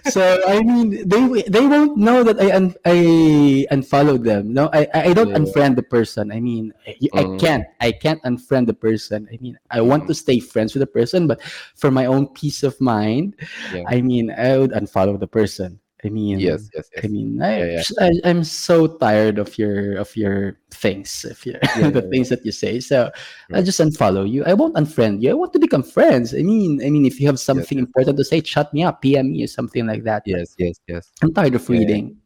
so 0.08 0.40
I 0.46 0.62
mean 0.62 1.06
they 1.08 1.42
they 1.50 1.64
won't 1.66 1.96
know 1.96 2.22
that 2.24 2.40
I 2.40 2.50
un, 2.56 2.74
I 2.84 3.66
unfollowed 3.70 4.24
them. 4.24 4.52
No, 4.54 4.70
I 4.72 4.88
I 4.94 5.00
I 5.10 5.12
don't 5.12 5.30
Yeah. 5.30 5.38
unfriend 5.38 5.76
the 5.76 5.82
person. 5.84 6.32
I 6.32 6.40
mean 6.40 6.72
I, 6.86 6.96
I 7.14 7.24
Mm. 7.28 7.38
can't 7.38 7.64
I 7.80 7.92
can't 7.92 8.22
unfriend 8.24 8.66
the 8.66 8.74
person. 8.78 9.28
I 9.32 9.36
mean 9.42 9.58
I 9.70 9.80
want 9.82 10.04
Mm. 10.04 10.08
to 10.08 10.14
stay 10.14 10.38
friends 10.40 10.74
with 10.74 10.80
the 10.80 10.90
person, 10.90 11.26
but 11.26 11.42
for 11.76 11.90
my 11.90 12.06
own 12.06 12.28
peace 12.32 12.62
of 12.62 12.78
mind, 12.80 13.36
Yeah. 13.74 13.84
I 13.86 14.00
mean 14.00 14.30
I 14.30 14.56
would 14.58 14.72
unfollow 14.72 15.18
the 15.18 15.28
person. 15.28 15.81
I 16.04 16.08
mean 16.08 16.40
Yes, 16.40 16.68
yes, 16.74 16.90
I 17.02 17.06
mean, 17.06 17.40
I, 17.40 17.58
yeah, 17.58 17.82
yeah. 17.98 18.08
I, 18.24 18.28
am 18.28 18.42
so 18.42 18.86
tired 18.86 19.38
of 19.38 19.56
your 19.56 19.96
of 19.98 20.16
your 20.16 20.58
things, 20.70 21.24
if 21.24 21.46
you 21.46 21.54
Yeah, 21.78 21.90
the 21.94 22.02
things 22.10 22.28
that 22.30 22.44
you 22.44 22.50
say. 22.50 22.80
So 22.80 23.10
I 23.52 23.62
just 23.62 23.78
unfollow 23.78 24.28
you. 24.28 24.44
I 24.44 24.54
won't 24.54 24.74
unfriend 24.74 25.22
you. 25.22 25.30
I 25.30 25.34
want 25.34 25.52
to 25.54 25.60
become 25.62 25.82
friends. 25.82 26.34
I 26.34 26.42
mean, 26.42 26.82
I 26.82 26.90
mean, 26.90 27.06
if 27.06 27.20
you 27.20 27.26
have 27.26 27.38
something 27.38 27.78
yes, 27.78 27.86
important 27.86 28.18
to 28.18 28.24
say, 28.24 28.42
shut 28.42 28.74
me 28.74 28.82
up, 28.82 29.02
PM 29.02 29.30
me 29.30 29.44
or 29.44 29.46
something 29.46 29.86
like 29.86 30.02
that. 30.04 30.24
Yes, 30.26 30.54
yes, 30.58 30.80
yes. 30.88 31.12
I'm 31.22 31.32
tired 31.32 31.54
of 31.54 31.68
reading. 31.68 32.18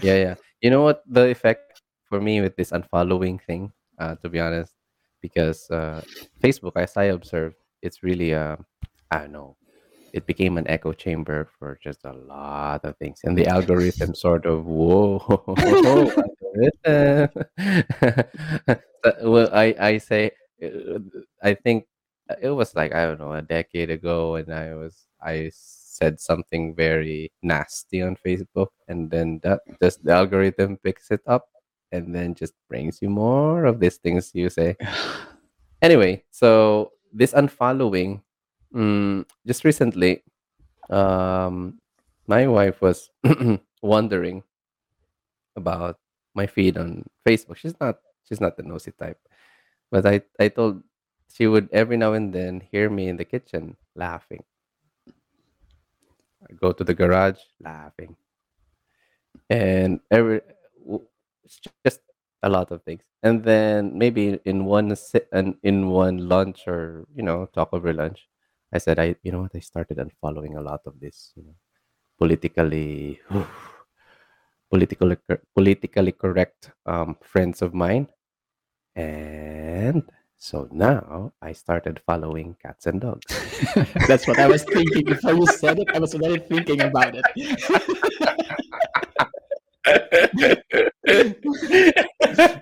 Yeah, 0.00 0.16
yeah. 0.16 0.34
You 0.60 0.70
know 0.70 0.82
what 0.82 1.02
the 1.06 1.28
effect 1.28 1.82
for 2.06 2.20
me 2.20 2.40
with 2.40 2.56
this 2.56 2.70
unfollowing 2.70 3.40
thing, 3.42 3.72
uh, 3.98 4.14
to 4.16 4.28
be 4.28 4.40
honest, 4.40 4.72
because 5.20 5.70
uh, 5.70 6.02
Facebook, 6.42 6.72
as 6.76 6.96
I 6.96 7.12
observed, 7.12 7.56
it's 7.82 8.02
really 8.02 8.32
uh, 8.34 8.56
I 9.10 9.18
don't 9.18 9.32
know, 9.32 9.56
it 10.12 10.26
became 10.26 10.58
an 10.58 10.68
echo 10.68 10.92
chamber 10.92 11.48
for 11.58 11.78
just 11.82 12.04
a 12.04 12.12
lot 12.12 12.84
of 12.84 12.96
things, 12.98 13.20
and 13.24 13.36
the 13.36 13.46
algorithm 13.46 14.14
sort 14.14 14.46
of 14.46 14.66
whoa. 14.66 15.20
Uh, 16.84 17.28
well, 19.24 19.48
I 19.52 19.74
I 19.80 19.98
say, 19.98 20.32
uh, 20.62 21.00
I 21.42 21.54
think 21.54 21.86
it 22.40 22.50
was 22.50 22.74
like 22.74 22.92
I 22.94 23.06
don't 23.06 23.20
know 23.20 23.32
a 23.32 23.42
decade 23.42 23.90
ago, 23.90 24.36
and 24.36 24.52
I 24.52 24.74
was 24.74 25.06
I 25.22 25.50
said 25.54 26.20
something 26.20 26.74
very 26.74 27.32
nasty 27.42 28.02
on 28.02 28.16
Facebook, 28.16 28.68
and 28.88 29.10
then 29.10 29.40
that 29.42 29.60
just 29.82 30.04
the 30.04 30.12
algorithm 30.12 30.76
picks 30.78 31.10
it 31.10 31.22
up, 31.26 31.48
and 31.90 32.14
then 32.14 32.34
just 32.34 32.54
brings 32.68 33.00
you 33.00 33.08
more 33.10 33.64
of 33.64 33.80
these 33.80 33.96
things 33.98 34.30
you 34.34 34.50
say. 34.50 34.76
Anyway, 35.82 36.22
so 36.30 36.92
this 37.12 37.32
unfollowing, 37.32 38.22
mm, 38.74 39.24
just 39.46 39.64
recently, 39.64 40.22
um, 40.90 41.80
my 42.26 42.46
wife 42.48 42.80
was 42.82 43.10
wondering 43.82 44.44
about 45.56 45.98
my 46.34 46.46
feed 46.46 46.76
on 46.76 47.04
Facebook. 47.26 47.56
She's 47.56 47.78
not 47.80 47.98
she's 48.24 48.40
not 48.40 48.56
the 48.56 48.62
nosy 48.62 48.92
type, 48.92 49.18
but 49.90 50.06
I 50.06 50.22
I 50.40 50.48
told 50.48 50.82
she 51.32 51.46
would 51.46 51.68
every 51.72 51.96
now 51.96 52.12
and 52.14 52.32
then 52.32 52.60
hear 52.60 52.90
me 52.90 53.08
in 53.08 53.16
the 53.16 53.24
kitchen 53.26 53.76
laughing. 53.96 54.44
I 56.48 56.52
go 56.54 56.70
to 56.70 56.84
the 56.84 56.94
garage 56.94 57.40
laughing, 57.58 58.16
and 59.50 60.00
every 60.10 60.40
w- 60.84 61.06
it's 61.44 61.60
just 61.84 62.00
a 62.42 62.48
lot 62.48 62.70
of 62.70 62.82
things. 62.82 63.02
And 63.22 63.44
then 63.44 63.96
maybe 63.96 64.40
in 64.44 64.64
one 64.64 64.94
sit 64.96 65.28
and 65.32 65.54
in 65.62 65.88
one 65.90 66.28
lunch 66.28 66.66
or 66.66 67.06
you 67.14 67.22
know 67.22 67.46
talk 67.54 67.70
over 67.72 67.92
lunch, 67.92 68.28
I 68.72 68.78
said 68.78 68.98
I 68.98 69.16
you 69.22 69.32
know 69.32 69.42
what 69.42 69.54
I 69.54 69.60
started 69.60 69.98
unfollowing 69.98 70.56
a 70.56 70.62
lot 70.62 70.80
of 70.86 70.98
this 70.98 71.32
you 71.36 71.44
know 71.44 71.54
politically 72.18 73.20
politically 74.70 75.16
politically 75.54 76.12
correct 76.12 76.70
um, 76.86 77.16
friends 77.22 77.60
of 77.60 77.74
mine, 77.74 78.08
and 78.96 80.02
so 80.38 80.66
now 80.72 81.32
I 81.42 81.52
started 81.52 82.00
following 82.06 82.56
cats 82.62 82.86
and 82.86 83.00
dogs. 83.00 83.26
That's 84.08 84.26
what 84.26 84.38
I 84.38 84.48
was 84.48 84.64
thinking 84.64 85.04
before 85.04 85.34
you 85.34 85.46
said 85.46 85.78
it. 85.78 85.88
I 85.94 85.98
was 85.98 86.14
already 86.14 86.38
thinking 86.40 86.80
about 86.80 87.14
it. 87.14 87.24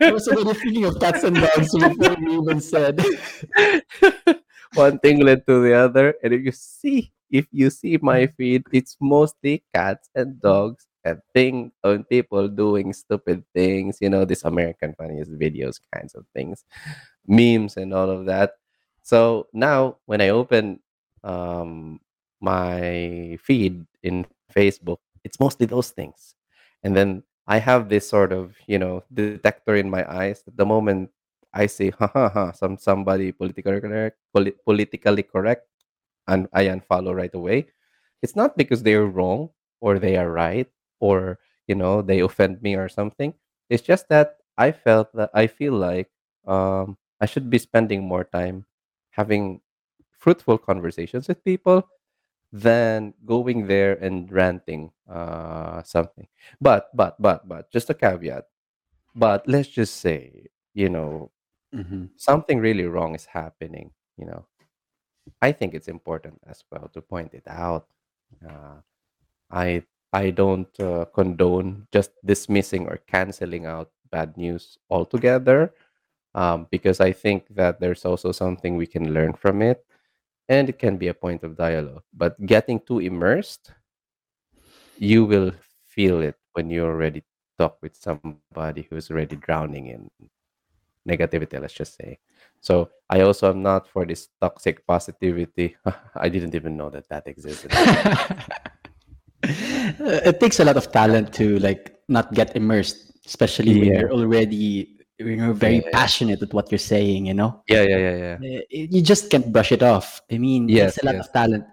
I 0.02 0.10
was 0.12 0.28
already 0.28 0.58
thinking 0.58 0.84
of 0.84 1.00
cats 1.00 1.24
and 1.24 1.36
dogs 1.36 1.72
before 1.72 2.16
you 2.18 2.42
even 2.42 2.60
said. 2.60 3.00
One 4.74 4.98
thing 4.98 5.20
led 5.20 5.46
to 5.46 5.62
the 5.62 5.74
other, 5.74 6.14
and 6.22 6.32
if 6.32 6.42
you 6.44 6.52
see 6.52 7.12
if 7.30 7.46
you 7.52 7.70
see 7.70 7.96
my 8.02 8.26
feed, 8.26 8.64
it's 8.72 8.96
mostly 9.00 9.62
cats 9.74 10.10
and 10.16 10.40
dogs 10.40 10.86
and 11.04 11.20
thing 11.32 11.70
and 11.84 12.08
people 12.08 12.48
doing 12.48 12.92
stupid 12.92 13.44
things, 13.54 13.98
you 14.00 14.10
know, 14.10 14.24
this 14.24 14.42
American 14.44 14.94
funniest 14.98 15.30
videos 15.38 15.78
kinds 15.94 16.14
of 16.14 16.26
things, 16.34 16.64
memes 17.26 17.76
and 17.76 17.94
all 17.94 18.10
of 18.10 18.26
that. 18.26 18.54
So 19.02 19.46
now 19.52 19.98
when 20.06 20.20
I 20.20 20.30
open 20.30 20.80
um 21.24 22.00
my 22.40 23.38
feed 23.42 23.86
in 24.02 24.26
Facebook, 24.54 24.98
it's 25.24 25.38
mostly 25.40 25.66
those 25.66 25.90
things. 25.90 26.34
And 26.82 26.96
then 26.96 27.22
I 27.46 27.58
have 27.58 27.88
this 27.88 28.08
sort 28.08 28.32
of, 28.32 28.56
you 28.66 28.78
know, 28.78 29.04
detector 29.12 29.74
in 29.76 29.90
my 29.90 30.02
eyes. 30.10 30.42
At 30.46 30.56
the 30.56 30.66
moment 30.66 31.10
I 31.54 31.66
say, 31.66 31.90
ha 31.90 32.06
ha 32.12 32.28
ha, 32.28 32.52
some 32.52 32.78
somebody 32.78 33.32
politically 33.32 33.80
correct, 33.80 34.18
poli- 34.34 34.56
politically 34.64 35.22
correct, 35.24 35.66
and 36.28 36.48
I 36.52 36.66
unfollow 36.66 37.14
right 37.14 37.34
away. 37.34 37.68
It's 38.22 38.36
not 38.36 38.56
because 38.56 38.82
they're 38.82 39.06
wrong 39.06 39.50
or 39.80 39.98
they 39.98 40.16
are 40.16 40.30
right. 40.30 40.68
or 41.00 41.38
you 41.66 41.74
know 41.74 42.02
they 42.02 42.20
offend 42.20 42.62
me 42.62 42.76
or 42.76 42.88
something. 42.88 43.34
It's 43.70 43.82
just 43.82 44.08
that 44.10 44.38
I 44.58 44.72
felt 44.72 45.12
that 45.16 45.30
I 45.34 45.46
feel 45.46 45.72
like 45.74 46.10
um, 46.46 46.98
I 47.20 47.26
should 47.26 47.48
be 47.50 47.58
spending 47.58 48.04
more 48.04 48.24
time 48.24 48.66
having 49.12 49.60
fruitful 50.12 50.58
conversations 50.58 51.28
with 51.28 51.44
people 51.44 51.88
than 52.52 53.14
going 53.26 53.66
there 53.66 53.94
and 53.94 54.30
ranting 54.32 54.92
uh, 55.08 55.82
something. 55.84 56.28
But 56.60 56.90
but 56.94 57.20
but 57.20 57.48
but 57.48 57.70
just 57.72 57.90
a 57.90 57.94
caveat. 57.94 58.46
But 59.14 59.48
let's 59.48 59.68
just 59.68 59.96
say 60.00 60.48
you 60.74 60.88
know 60.88 61.30
Mm-hmm. 61.74 62.06
something 62.16 62.58
really 62.58 62.84
wrong 62.86 63.14
is 63.14 63.26
happening. 63.26 63.92
You 64.16 64.26
know, 64.26 64.46
I 65.42 65.52
think 65.52 65.74
it's 65.74 65.88
important 65.88 66.40
as 66.46 66.64
well 66.70 66.90
to 66.94 67.00
point 67.00 67.34
it 67.34 67.44
out. 67.46 67.86
Uh, 68.44 68.82
I 69.50 69.82
I 70.12 70.30
don't 70.30 70.68
uh, 70.80 71.06
condone 71.14 71.86
just 71.92 72.12
dismissing 72.24 72.86
or 72.88 72.98
canceling 73.06 73.66
out 73.66 73.90
bad 74.10 74.36
news 74.36 74.78
altogether 74.90 75.72
um, 76.34 76.66
because 76.70 77.00
I 77.00 77.12
think 77.12 77.46
that 77.54 77.80
there's 77.80 78.04
also 78.04 78.32
something 78.32 78.76
we 78.76 78.86
can 78.86 79.14
learn 79.14 79.34
from 79.34 79.62
it 79.62 79.84
and 80.48 80.68
it 80.68 80.78
can 80.78 80.96
be 80.96 81.08
a 81.08 81.14
point 81.14 81.44
of 81.44 81.56
dialogue. 81.56 82.02
But 82.12 82.34
getting 82.46 82.80
too 82.80 82.98
immersed, 83.00 83.72
you 84.98 85.24
will 85.24 85.52
feel 85.86 86.20
it 86.20 86.36
when 86.52 86.70
you 86.70 86.84
already 86.84 87.22
talk 87.58 87.78
with 87.82 87.94
somebody 87.96 88.86
who's 88.88 89.10
already 89.10 89.36
drowning 89.36 89.86
in 89.86 90.10
negativity, 91.08 91.60
let's 91.60 91.74
just 91.74 91.96
say. 91.96 92.18
So 92.60 92.90
I 93.08 93.22
also 93.22 93.50
am 93.50 93.62
not 93.62 93.88
for 93.88 94.04
this 94.04 94.28
toxic 94.40 94.86
positivity. 94.86 95.76
I 96.14 96.28
didn't 96.28 96.54
even 96.54 96.76
know 96.76 96.90
that 96.90 97.08
that 97.08 97.26
existed. 97.26 97.70
it 99.42 100.40
takes 100.40 100.60
a 100.60 100.64
lot 100.64 100.76
of 100.76 100.90
talent 100.92 101.32
to 101.34 101.58
like 101.60 101.96
not 102.08 102.32
get 102.34 102.54
immersed, 102.56 103.12
especially 103.26 103.80
when 103.80 103.94
you're 103.94 104.12
already 104.12 104.96
when 105.18 105.38
you're 105.38 105.52
very 105.54 105.76
Yeah. 105.84 105.90
passionate 105.92 106.40
with 106.40 106.52
what 106.54 106.70
you're 106.70 106.78
saying. 106.78 107.26
You 107.26 107.34
know, 107.34 107.62
Yeah, 107.68 107.82
yeah, 107.82 107.98
yeah, 107.98 108.16
yeah. 108.16 108.36
Eh, 108.72 108.86
you 108.90 109.02
just 109.02 109.30
can't 109.30 109.52
brush 109.52 109.72
it 109.72 109.82
off. 109.82 110.20
I 110.30 110.38
mean, 110.38 110.68
Yes, 110.68 110.96
it's 110.96 111.02
a 111.02 111.06
lot 111.06 111.14
yes. 111.16 111.26
of 111.26 111.32
talent. 111.32 111.64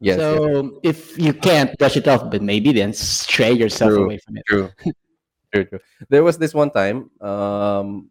Yes, 0.00 0.16
yes. 0.16 0.38
so 0.38 0.80
if 0.82 1.18
you 1.18 1.34
can't 1.34 1.76
brush 1.78 1.96
it 1.96 2.08
off, 2.08 2.30
but 2.30 2.40
maybe 2.42 2.72
then 2.72 2.94
stray 2.94 3.52
yourself 3.52 3.90
True, 3.92 4.04
away 4.04 4.18
from 4.18 4.38
it. 4.38 4.44
true, 4.46 4.70
true, 5.52 5.64
true. 5.66 5.78
There 6.08 6.24
was 6.24 6.38
this 6.38 6.54
one 6.54 6.70
time, 6.70 7.10
um, 7.20 8.08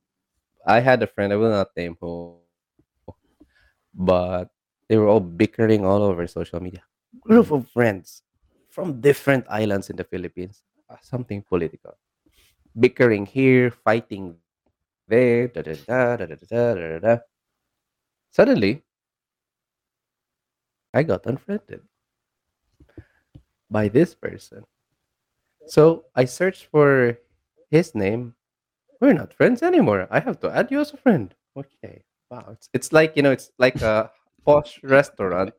I 0.66 0.80
had 0.80 1.02
a 1.04 1.08
friend, 1.08 1.34
I 1.34 1.38
will 1.38 1.50
not 1.52 1.76
name 1.76 1.98
who, 2.00 2.38
but 3.94 4.50
they 4.88 4.98
were 4.98 5.08
all 5.08 5.20
bickering 5.20 5.86
all 5.86 6.04
over 6.04 6.28
social 6.28 6.60
media. 6.62 6.84
Group 7.22 7.52
of 7.52 7.70
friends 7.70 8.24
from 8.70 9.02
different 9.02 9.46
islands 9.50 9.90
in 9.90 9.96
the 9.96 10.04
Philippines, 10.04 10.64
uh, 10.90 10.98
something 11.02 11.42
political. 11.42 11.98
Bickering 12.80 13.26
here, 13.26 13.72
fighting 13.72 14.36
there, 15.08 15.48
da 15.48 15.62
da 15.62 15.74
da 15.74 16.16
da 16.18 16.26
da 16.26 16.36
da 16.36 16.74
da 16.76 17.00
da. 17.00 17.18
Suddenly, 18.32 18.84
I 20.94 21.04
got 21.04 21.26
unfriended 21.26 21.82
by 23.70 23.88
this 23.88 24.14
person. 24.14 24.66
So 25.68 26.06
I 26.16 26.26
searched 26.26 26.66
for 26.66 27.18
his 27.70 27.94
name. 27.94 28.36
We're 29.00 29.14
not 29.14 29.34
friends 29.34 29.64
anymore. 29.64 30.08
I 30.12 30.20
have 30.20 30.40
to 30.42 30.50
add 30.50 30.72
you 30.72 30.80
as 30.82 30.94
a 30.94 30.98
friend. 30.98 31.34
Okay. 31.56 32.04
Wow. 32.30 32.50
It's, 32.52 32.70
it's 32.74 32.94
like, 32.94 33.16
you 33.16 33.24
know, 33.24 33.32
it's 33.32 33.52
like 33.58 33.82
a 33.82 34.12
posh 34.46 34.80
restaurant. 34.84 35.54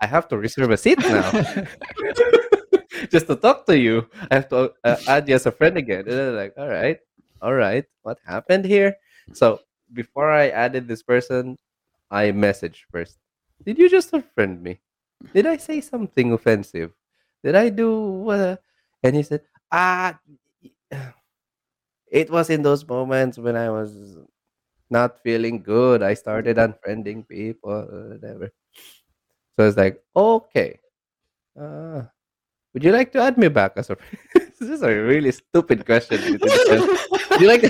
I 0.00 0.06
have 0.06 0.28
to 0.28 0.38
reserve 0.38 0.70
a 0.70 0.76
seat 0.76 0.98
now 0.98 1.30
just 3.10 3.26
to 3.28 3.36
talk 3.36 3.66
to 3.66 3.78
you. 3.78 4.08
I 4.30 4.34
have 4.34 4.48
to 4.48 4.72
uh, 4.84 4.96
add 5.06 5.28
you 5.28 5.34
as 5.34 5.46
a 5.46 5.52
friend 5.52 5.76
again. 5.76 6.00
And 6.00 6.08
they're 6.12 6.32
like, 6.32 6.54
all 6.56 6.68
right, 6.68 6.98
all 7.40 7.54
right. 7.54 7.84
What 8.02 8.18
happened 8.26 8.64
here? 8.64 8.96
So 9.32 9.60
before 9.92 10.30
I 10.30 10.48
added 10.48 10.88
this 10.88 11.02
person, 11.02 11.56
I 12.10 12.32
messaged 12.32 12.82
first. 12.90 13.18
Did 13.64 13.78
you 13.78 13.88
just 13.88 14.10
unfriend 14.12 14.62
me? 14.62 14.80
Did 15.34 15.46
I 15.46 15.56
say 15.58 15.80
something 15.80 16.32
offensive? 16.32 16.92
Did 17.44 17.54
I 17.54 17.68
do 17.68 18.00
what? 18.24 18.62
And 19.02 19.14
he 19.16 19.22
said, 19.22 19.42
ah, 19.70 20.18
it 22.10 22.30
was 22.30 22.50
in 22.50 22.62
those 22.62 22.86
moments 22.86 23.38
when 23.38 23.56
I 23.56 23.70
was 23.70 24.18
not 24.90 25.22
feeling 25.22 25.62
good. 25.62 26.02
I 26.02 26.14
started 26.14 26.56
unfriending 26.56 27.26
people, 27.28 27.86
whatever. 28.10 28.50
So 29.58 29.66
it's 29.68 29.76
like, 29.76 30.02
okay, 30.16 30.78
uh, 31.60 32.02
would 32.74 32.84
you 32.84 32.92
like 32.92 33.12
to 33.12 33.20
add 33.20 33.38
me 33.38 33.48
back 33.48 33.72
as 33.76 33.90
a 33.90 33.96
friend? 33.96 34.18
this 34.60 34.70
is 34.70 34.82
a 34.82 34.88
really 34.88 35.32
stupid 35.32 35.84
question. 35.86 36.20
to 36.22 36.38
be 36.38 36.58
honest. 36.68 36.88
Would 37.30 37.40
you 37.40 37.48
like? 37.48 37.64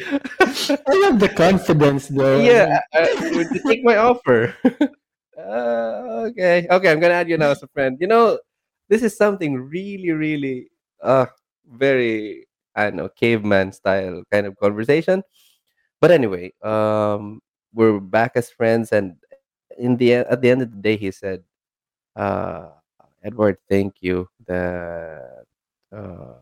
I 0.00 0.94
have 1.04 1.18
the 1.20 1.32
confidence, 1.36 2.08
though. 2.08 2.40
Yeah, 2.44 2.80
uh, 2.94 3.06
would 3.34 3.48
you 3.52 3.60
take 3.68 3.84
my 3.84 3.96
offer? 3.96 4.54
uh, 5.38 6.30
okay, 6.30 6.66
okay, 6.70 6.88
I'm 6.90 7.00
gonna 7.00 7.14
add 7.14 7.28
you 7.28 7.36
now 7.36 7.50
as 7.50 7.62
a 7.62 7.68
friend. 7.68 7.98
You 8.00 8.06
know, 8.06 8.38
this 8.88 9.02
is 9.02 9.16
something 9.16 9.56
really, 9.56 10.10
really, 10.12 10.70
uh, 11.02 11.26
very, 11.70 12.46
I 12.76 12.84
don't 12.84 12.96
know, 12.96 13.08
caveman 13.10 13.72
style 13.72 14.22
kind 14.32 14.46
of 14.46 14.56
conversation. 14.56 15.22
But 16.00 16.10
anyway, 16.12 16.52
um, 16.62 17.40
we're 17.74 18.00
back 18.00 18.32
as 18.36 18.50
friends, 18.50 18.92
and 18.92 19.16
in 19.78 19.96
the 19.98 20.14
at 20.26 20.42
the 20.42 20.50
end 20.50 20.62
of 20.62 20.70
the 20.72 20.78
day, 20.82 20.96
he 20.96 21.10
said, 21.12 21.44
uh, 22.16 22.70
"Edward, 23.24 23.58
thank 23.70 23.96
you 24.02 24.28
that 24.46 25.44
uh, 25.92 26.34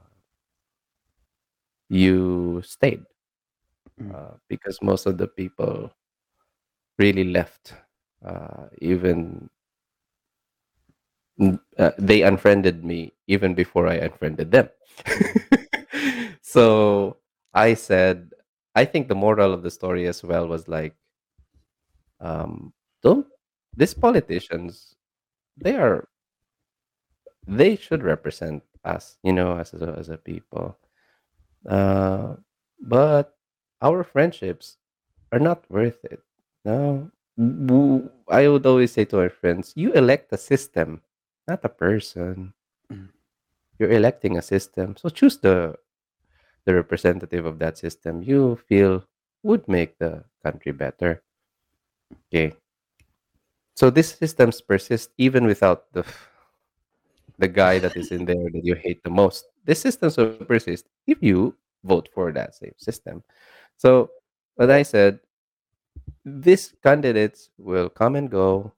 you 1.89 2.63
stayed 2.65 3.05
Mm. 4.01 4.15
uh, 4.15 4.35
because 4.49 4.79
most 4.83 5.07
of 5.07 5.19
the 5.19 5.29
people 5.29 5.93
really 6.99 7.25
left. 7.25 7.75
Uh, 8.25 8.67
even 8.81 9.49
uh, 11.79 11.93
they 11.99 12.23
unfriended 12.23 12.85
me 12.85 13.13
even 13.27 13.55
before 13.55 13.87
I 13.89 13.95
unfriended 13.95 14.51
them. 14.51 14.69
so 16.43 17.17
I 17.55 17.75
said, 17.75 18.31
I 18.75 18.85
think 18.85 19.09
the 19.09 19.15
moral 19.15 19.53
of 19.53 19.63
the 19.63 19.71
story 19.71 20.07
as 20.07 20.23
well 20.23 20.47
was 20.47 20.69
like, 20.69 20.95
um, 22.21 22.73
don't 23.03 23.27
these 23.77 23.95
politicians 23.95 24.95
they 25.57 25.77
are 25.77 26.09
they 27.47 27.77
should 27.77 28.03
represent 28.03 28.63
us, 28.85 29.19
you 29.23 29.33
know, 29.33 29.59
as 29.59 29.73
a, 29.75 29.95
as 29.99 30.09
a 30.09 30.17
people. 30.19 30.77
Uh, 31.69 32.37
but 32.81 33.37
our 33.83 34.05
friendships 34.05 34.79
are 35.33 35.39
not 35.41 35.65
worth 35.71 36.05
it. 36.05 36.23
No, 37.37 38.11
I 38.29 38.49
would 38.49 38.67
always 38.67 38.93
say 38.93 39.05
to 39.07 39.21
our 39.21 39.31
friends, 39.31 39.73
you 39.77 39.93
elect 39.93 40.33
a 40.33 40.39
system, 40.39 41.03
not 41.49 41.65
a 41.65 41.69
person. 41.69 42.53
Mm. 42.93 43.09
You're 43.79 43.93
electing 43.93 44.37
a 44.37 44.43
system, 44.43 44.97
so 44.97 45.09
choose 45.09 45.39
the 45.39 45.77
the 46.67 46.75
representative 46.75 47.47
of 47.47 47.59
that 47.59 47.79
system 47.79 48.23
you 48.23 48.61
feel 48.69 49.05
would 49.43 49.67
make 49.69 49.99
the 49.99 50.25
country 50.45 50.73
better. 50.73 51.23
Okay, 52.29 52.55
so 53.75 53.91
these 53.91 54.15
systems 54.15 54.61
persist 54.61 55.11
even 55.19 55.47
without 55.47 55.93
the 55.93 56.05
the 57.39 57.49
guy 57.49 57.79
that 57.79 57.97
is 57.97 58.11
in 58.11 58.25
there 58.25 58.51
that 58.53 58.65
you 58.65 58.75
hate 58.75 59.03
the 59.05 59.11
most. 59.11 59.47
These 59.65 59.81
systems 59.81 60.17
will 60.17 60.35
persist 60.45 60.87
if 61.07 61.23
you 61.23 61.55
vote 61.85 62.09
for 62.13 62.33
that 62.33 62.55
same 62.55 62.75
system. 62.77 63.23
So, 63.77 64.11
what 64.57 64.71
I 64.71 64.83
said, 64.83 65.21
these 66.25 66.75
candidates 66.83 67.51
will 67.59 67.89
come 67.89 68.17
and 68.17 68.31
go, 68.31 68.73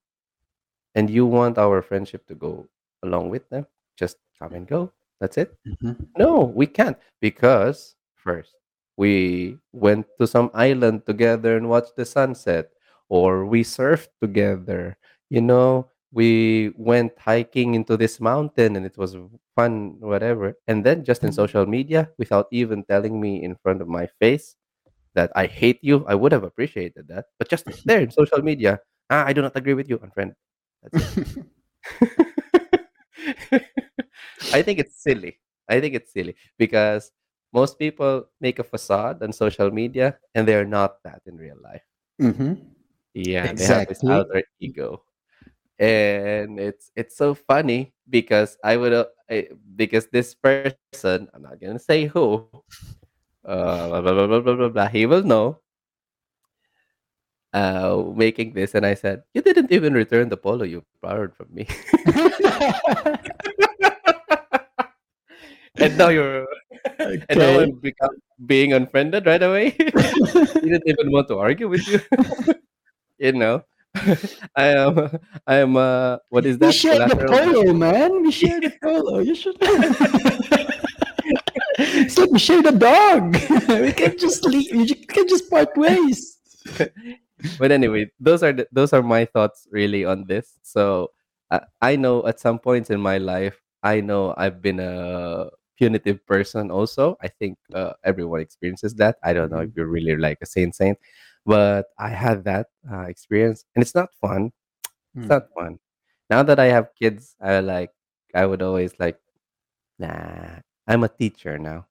and 0.94 1.10
you 1.10 1.26
want 1.26 1.58
our 1.58 1.82
friendship 1.82 2.26
to 2.28 2.34
go 2.34 2.68
along 3.02 3.30
with 3.30 3.48
them. 3.50 3.66
Just 3.96 4.16
come 4.38 4.52
and 4.54 4.66
go. 4.66 4.92
That's 5.20 5.36
it. 5.38 5.54
Mhm. 5.66 6.08
No, 6.18 6.44
we 6.44 6.66
can't 6.66 6.96
because 7.20 7.96
first 8.16 8.54
we 8.96 9.58
went 9.72 10.06
to 10.20 10.26
some 10.26 10.50
island 10.54 11.06
together 11.06 11.56
and 11.56 11.68
watched 11.68 11.96
the 11.96 12.04
sunset, 12.04 12.70
or 13.08 13.44
we 13.46 13.62
surfed 13.64 14.08
together. 14.20 14.96
You 15.30 15.40
know, 15.42 15.88
we 16.12 16.72
went 16.76 17.12
hiking 17.18 17.74
into 17.74 17.96
this 17.96 18.20
mountain 18.20 18.76
and 18.76 18.84
it 18.86 18.98
was 18.98 19.16
fun, 19.56 19.96
whatever. 20.00 20.54
And 20.66 20.84
then 20.84 21.04
just 21.04 21.24
in 21.24 21.32
social 21.32 21.66
media, 21.66 22.10
without 22.18 22.46
even 22.52 22.84
telling 22.84 23.20
me 23.20 23.42
in 23.42 23.56
front 23.62 23.80
of 23.82 23.88
my 23.88 24.06
face 24.20 24.56
that 25.14 25.30
I 25.36 25.46
hate 25.46 25.78
you, 25.82 26.04
I 26.06 26.14
would 26.14 26.32
have 26.32 26.44
appreciated 26.44 27.08
that. 27.08 27.26
But 27.38 27.48
just 27.48 27.66
there 27.84 28.00
in 28.00 28.10
social 28.10 28.42
media, 28.42 28.80
ah, 29.10 29.24
I 29.26 29.32
do 29.32 29.42
not 29.42 29.56
agree 29.56 29.74
with 29.74 29.88
you, 29.88 29.98
unfriend. 29.98 30.34
I 34.52 34.62
think 34.62 34.78
it's 34.78 35.02
silly. 35.02 35.38
I 35.68 35.80
think 35.80 35.94
it's 35.94 36.12
silly 36.12 36.34
because 36.58 37.12
most 37.52 37.78
people 37.78 38.26
make 38.40 38.58
a 38.58 38.64
facade 38.64 39.22
on 39.22 39.32
social 39.32 39.70
media 39.70 40.18
and 40.34 40.46
they're 40.46 40.64
not 40.64 41.02
that 41.04 41.22
in 41.26 41.36
real 41.36 41.56
life. 41.62 41.82
Mhm. 42.20 42.58
Yeah, 43.14 43.52
they 43.52 43.66
have 43.66 43.88
this 43.88 43.98
Exactly. 43.98 44.10
outer 44.10 44.42
ego. 44.60 45.02
And 45.78 46.60
it's 46.60 46.92
it's 46.94 47.16
so 47.16 47.34
funny 47.34 47.94
because 48.08 48.56
I 48.62 48.76
would 48.76 48.92
uh, 48.92 49.06
I, 49.30 49.48
because 49.76 50.08
this 50.12 50.34
person, 50.34 51.28
I'm 51.32 51.42
not 51.42 51.60
gonna 51.60 51.78
say 51.78 52.04
who, 52.04 52.46
uh, 53.44 53.88
blah, 53.88 54.00
blah, 54.02 54.12
blah, 54.12 54.26
blah, 54.26 54.40
blah, 54.40 54.54
blah, 54.56 54.68
blah, 54.68 54.88
he 54.88 55.06
will 55.06 55.22
know, 55.24 55.60
uh, 57.52 58.02
making 58.14 58.52
this. 58.52 58.74
And 58.74 58.86
I 58.86 58.94
said, 58.94 59.22
You 59.34 59.42
didn't 59.42 59.72
even 59.72 59.94
return 59.94 60.28
the 60.28 60.36
polo 60.36 60.64
you 60.64 60.84
borrowed 61.00 61.34
from 61.34 61.48
me. 61.52 61.66
and 65.76 65.96
now 65.98 66.08
you're, 66.08 66.46
and 66.98 67.26
now. 67.38 67.60
I'm 67.60 67.72
become, 67.72 68.16
being 68.46 68.72
unfriended 68.72 69.26
right 69.26 69.42
away. 69.42 69.70
he 69.70 69.84
didn't 70.60 70.86
even 70.86 71.10
want 71.10 71.28
to 71.28 71.38
argue 71.38 71.68
with 71.68 71.86
you. 71.88 72.00
you 73.18 73.32
know, 73.32 73.64
I 74.56 74.66
am, 74.78 75.18
I 75.46 75.56
am, 75.56 75.76
uh, 75.76 76.18
what 76.28 76.46
is 76.46 76.58
that? 76.58 76.66
We 76.66 76.72
that? 76.72 76.78
share 76.78 77.08
the 77.08 77.16
polo, 77.16 77.72
man. 77.72 78.22
We 78.22 78.30
share 78.30 78.60
the 78.60 78.72
polo. 78.82 79.18
You 79.18 79.34
should. 79.34 79.56
it's 81.78 82.16
like 82.16 82.30
we 82.30 82.38
share 82.38 82.62
the 82.62 82.72
dog. 82.72 83.34
we 83.80 83.92
can 83.92 84.16
just 84.16 84.44
leave. 84.44 84.70
We 84.72 84.86
can 84.86 85.26
just 85.28 85.50
part 85.50 85.76
ways. 85.76 86.38
But 87.58 87.72
anyway, 87.72 88.10
those 88.20 88.42
are 88.42 88.52
the, 88.52 88.66
those 88.72 88.92
are 88.92 89.02
my 89.02 89.24
thoughts 89.24 89.66
really 89.70 90.04
on 90.04 90.26
this. 90.26 90.58
So 90.62 91.10
uh, 91.50 91.60
I 91.80 91.96
know 91.96 92.26
at 92.26 92.40
some 92.40 92.58
points 92.58 92.90
in 92.90 93.00
my 93.00 93.18
life, 93.18 93.60
I 93.82 94.00
know 94.00 94.34
I've 94.36 94.62
been 94.62 94.80
a 94.80 95.50
punitive 95.78 96.24
person. 96.26 96.70
Also, 96.70 97.16
I 97.22 97.28
think 97.28 97.58
uh, 97.74 97.92
everyone 98.04 98.40
experiences 98.40 98.94
that. 98.96 99.16
I 99.24 99.32
don't 99.32 99.50
know 99.50 99.60
if 99.60 99.70
Mhm. 99.70 99.76
you're 99.76 99.88
really 99.88 100.16
like 100.16 100.38
a 100.42 100.46
saint 100.46 100.74
saint, 100.74 100.98
but 101.46 101.86
I 101.98 102.10
had 102.10 102.44
that 102.44 102.68
uh, 102.90 103.02
experience, 103.08 103.64
and 103.74 103.82
it's 103.82 103.94
not 103.94 104.10
fun. 104.20 104.52
It's 105.20 105.28
Mm. 105.28 105.30
not 105.30 105.48
fun. 105.56 105.78
Now 106.30 106.42
that 106.44 106.58
I 106.60 106.66
have 106.66 106.90
kids, 106.98 107.36
I 107.40 107.60
like 107.60 107.90
I 108.34 108.46
would 108.46 108.62
always 108.62 108.94
like, 109.00 109.18
nah, 109.98 110.60
I'm 110.88 111.04
a 111.04 111.08
teacher 111.08 111.58
now. 111.58 111.86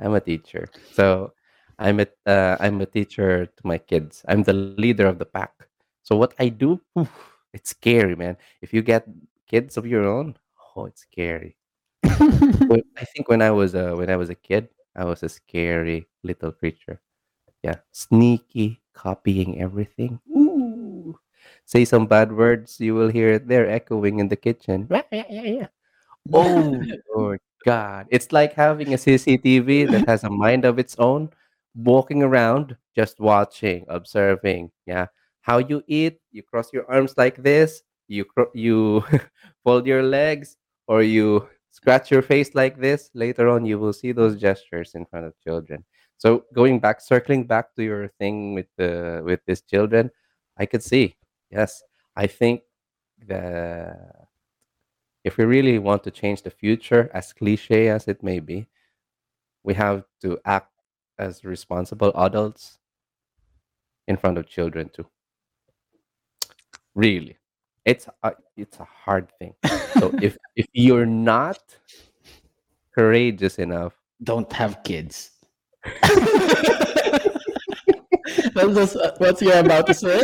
I'm 0.00 0.14
a 0.14 0.20
teacher. 0.20 0.68
So 0.92 1.32
I'm 1.80 1.98
a 1.98 2.06
uh, 2.26 2.60
I'm 2.60 2.80
a 2.80 2.86
teacher 2.86 3.46
to 3.46 3.62
my 3.64 3.78
kids. 3.78 4.22
I'm 4.28 4.44
the 4.44 4.52
leader 4.52 5.06
of 5.06 5.18
the 5.18 5.24
pack. 5.24 5.52
So 6.04 6.14
what 6.14 6.34
I 6.38 6.50
do, 6.52 6.80
oof, 6.98 7.10
it's 7.54 7.70
scary, 7.70 8.14
man. 8.14 8.36
If 8.60 8.74
you 8.74 8.82
get 8.82 9.08
kids 9.48 9.76
of 9.80 9.86
your 9.86 10.04
own, 10.04 10.36
oh, 10.76 10.84
it's 10.84 11.02
scary. 11.08 11.56
I 12.04 13.04
think 13.16 13.28
when 13.28 13.40
I 13.40 13.50
was 13.50 13.74
uh, 13.74 13.96
when 13.96 14.10
I 14.10 14.16
was 14.16 14.28
a 14.28 14.36
kid, 14.36 14.68
I 14.94 15.04
was 15.04 15.22
a 15.22 15.28
scary 15.28 16.06
little 16.22 16.52
creature. 16.52 17.00
Yeah, 17.64 17.80
sneaky, 17.92 18.80
copying 18.92 19.60
everything. 19.60 20.20
Ooh. 20.28 21.18
Say 21.64 21.84
some 21.84 22.06
bad 22.06 22.32
words, 22.32 22.80
you 22.80 22.94
will 22.94 23.08
hear 23.08 23.32
it 23.32 23.48
there 23.48 23.68
echoing 23.68 24.18
in 24.18 24.28
the 24.28 24.36
kitchen. 24.36 24.86
Oh 26.32 26.82
Lord 27.16 27.40
God. 27.64 28.06
It's 28.10 28.32
like 28.32 28.52
having 28.52 28.92
a 28.92 28.98
CCTV 28.98 29.90
that 29.90 30.08
has 30.08 30.24
a 30.24 30.30
mind 30.30 30.64
of 30.64 30.78
its 30.78 30.96
own, 30.98 31.30
walking 31.74 32.22
around, 32.22 32.76
just 32.94 33.20
watching, 33.20 33.84
observing. 33.88 34.70
Yeah. 34.86 35.06
How 35.42 35.58
you 35.58 35.82
eat, 35.86 36.20
you 36.32 36.42
cross 36.42 36.72
your 36.72 36.90
arms 36.90 37.14
like 37.16 37.42
this, 37.42 37.82
you 38.08 38.24
cro- 38.24 38.50
you 38.54 39.04
fold 39.64 39.86
your 39.86 40.02
legs, 40.02 40.56
or 40.86 41.02
you 41.02 41.48
scratch 41.70 42.10
your 42.10 42.22
face 42.22 42.54
like 42.54 42.78
this. 42.78 43.10
Later 43.14 43.48
on, 43.48 43.64
you 43.64 43.78
will 43.78 43.92
see 43.92 44.12
those 44.12 44.38
gestures 44.40 44.94
in 44.94 45.06
front 45.06 45.26
of 45.26 45.34
children. 45.42 45.84
So 46.18 46.44
going 46.52 46.80
back, 46.80 47.00
circling 47.00 47.46
back 47.46 47.74
to 47.76 47.82
your 47.82 48.08
thing 48.18 48.54
with 48.54 48.66
the 48.76 49.22
with 49.24 49.40
these 49.46 49.62
children, 49.62 50.10
I 50.58 50.66
could 50.66 50.82
see. 50.82 51.16
Yes, 51.50 51.82
I 52.16 52.26
think 52.26 52.62
the 53.26 53.96
if 55.24 55.36
we 55.36 55.44
really 55.44 55.78
want 55.78 56.04
to 56.04 56.10
change 56.10 56.42
the 56.42 56.50
future, 56.50 57.10
as 57.14 57.32
cliche 57.32 57.88
as 57.88 58.08
it 58.08 58.22
may 58.22 58.40
be, 58.40 58.66
we 59.62 59.74
have 59.74 60.04
to 60.22 60.38
act 60.44 60.72
as 61.20 61.44
responsible 61.44 62.12
adults 62.16 62.78
in 64.08 64.16
front 64.16 64.38
of 64.38 64.48
children 64.48 64.88
too. 64.88 65.06
Really, 66.94 67.36
it's 67.84 68.08
a, 68.24 68.32
it's 68.56 68.80
a 68.80 68.84
hard 68.84 69.30
thing. 69.38 69.54
So 69.98 70.10
if 70.22 70.36
if 70.56 70.66
you're 70.72 71.06
not 71.06 71.60
courageous 72.92 73.58
enough, 73.58 73.92
Don't 74.22 74.52
have 74.52 74.82
kids. 74.82 75.30
That's 78.52 78.74
just 78.74 78.96
what 79.18 79.40
you're 79.40 79.58
about 79.60 79.86
to 79.86 79.94
say. 79.94 80.20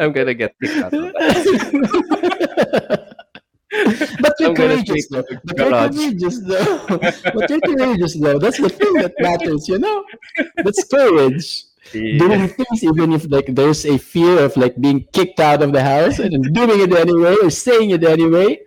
I'm 0.00 0.12
gonna 0.12 0.34
get 0.34 0.54
kicked 0.60 0.82
out. 0.82 0.94
Of 0.94 1.12
but 4.20 4.34
you're 4.38 4.54
courageous 4.54 5.08
though. 5.08 5.24
But 5.44 5.58
you're 5.58 5.70
courageous 5.70 6.40
though. 6.40 6.86
but 6.88 7.50
you're 7.50 7.60
courageous 7.60 8.14
though. 8.14 8.38
That's 8.38 8.60
the 8.60 8.68
thing 8.68 8.94
that 8.94 9.14
matters, 9.18 9.68
you 9.68 9.78
know? 9.78 10.04
That's 10.56 10.84
courage. 10.84 11.64
Yeah. 11.92 12.18
Doing 12.18 12.48
things 12.48 12.82
even 12.82 13.12
if 13.12 13.30
like 13.30 13.46
there's 13.46 13.84
a 13.84 13.98
fear 13.98 14.40
of 14.44 14.56
like 14.56 14.80
being 14.80 15.04
kicked 15.12 15.38
out 15.40 15.62
of 15.62 15.72
the 15.72 15.82
house 15.82 16.18
and 16.18 16.32
doing 16.54 16.80
it 16.80 16.92
anyway 16.92 17.36
or 17.42 17.50
saying 17.50 17.90
it 17.90 18.04
anyway. 18.04 18.60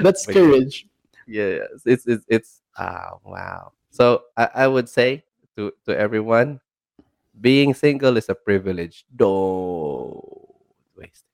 That's 0.00 0.26
yeah, 0.26 0.34
courage. 0.34 0.88
yes, 1.26 1.68
it's 1.84 2.06
it's 2.06 2.24
it's 2.28 2.60
ah 2.78 3.20
wow. 3.24 3.72
So 3.90 4.22
I, 4.36 4.64
I 4.64 4.66
would 4.66 4.88
say 4.88 5.24
to 5.56 5.72
to 5.84 5.96
everyone, 5.96 6.60
being 7.38 7.74
single 7.74 8.16
is 8.16 8.28
a 8.30 8.34
privilege. 8.34 9.04
Don't 9.14 10.24
waste 10.96 11.28
it. 11.28 11.31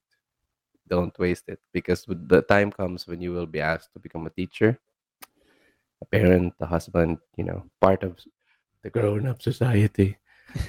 Don't 0.88 1.16
waste 1.18 1.48
it 1.48 1.60
because 1.72 2.04
the 2.08 2.42
time 2.42 2.72
comes 2.72 3.06
when 3.06 3.20
you 3.20 3.32
will 3.32 3.46
be 3.46 3.60
asked 3.60 3.92
to 3.92 3.98
become 3.98 4.26
a 4.26 4.30
teacher, 4.30 4.78
a 6.00 6.06
parent, 6.06 6.54
a 6.60 6.66
husband, 6.66 7.18
you 7.36 7.44
know, 7.44 7.64
part 7.80 8.02
of 8.02 8.18
the 8.82 8.90
grown-up 8.90 9.42
society. 9.42 10.16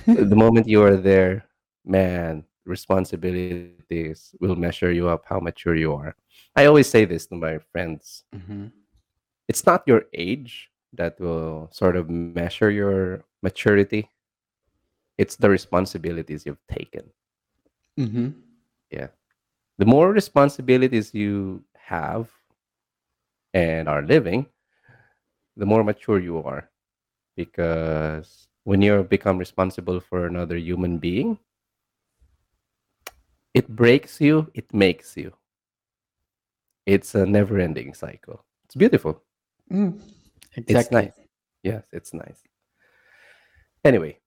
the 0.06 0.36
moment 0.44 0.68
you 0.68 0.84
are 0.84 0.98
there, 0.98 1.46
man, 1.86 2.44
responsibilities 2.66 4.36
will 4.40 4.56
measure 4.56 4.92
you 4.92 5.10
up 5.10 5.26
how 5.26 5.40
mature 5.40 5.76
you 5.76 5.94
are. 5.94 6.16
I 6.56 6.66
always 6.66 6.90
say 6.90 7.06
this 7.06 7.28
to 7.28 7.36
my 7.36 7.60
friends. 7.72 8.24
Mm-hmm. 8.36 8.68
It's 9.48 9.66
not 9.66 9.84
your 9.88 10.06
age 10.14 10.70
that 10.94 11.20
will 11.20 11.70
sort 11.72 11.96
of 11.96 12.10
measure 12.10 12.70
your 12.70 13.24
maturity. 13.42 14.10
It's 15.18 15.36
the 15.36 15.50
responsibilities 15.50 16.46
you've 16.46 16.66
taken. 16.68 17.10
Mm-hmm. 18.00 18.30
Yeah. 18.92 19.08
The 19.80 19.86
more 19.86 20.12
responsibilities 20.12 21.16
you 21.16 21.64
have 21.76 22.30
and 23.54 23.88
are 23.88 24.02
living, 24.04 24.46
the 25.58 25.66
more 25.66 25.84
mature 25.84 26.20
you 26.20 26.38
are. 26.44 26.70
Because 27.36 28.48
when 28.64 28.82
you 28.82 29.04
become 29.04 29.38
responsible 29.38 30.00
for 30.00 30.26
another 30.28 30.58
human 30.58 30.98
being, 30.98 31.40
it 33.54 33.68
breaks 33.70 34.20
you, 34.22 34.50
it 34.54 34.74
makes 34.74 35.18
you. 35.18 35.34
It's 36.86 37.16
a 37.16 37.26
never 37.26 37.60
ending 37.60 37.94
cycle. 37.94 38.44
It's 38.66 38.76
beautiful. 38.76 39.22
Mm, 39.72 40.00
It's 40.68 40.90
exactly. 40.90 41.02
nice. 41.04 41.20
Yes, 41.64 41.86
it's 41.94 42.14
nice. 42.14 42.42
Anyway, 43.84 44.18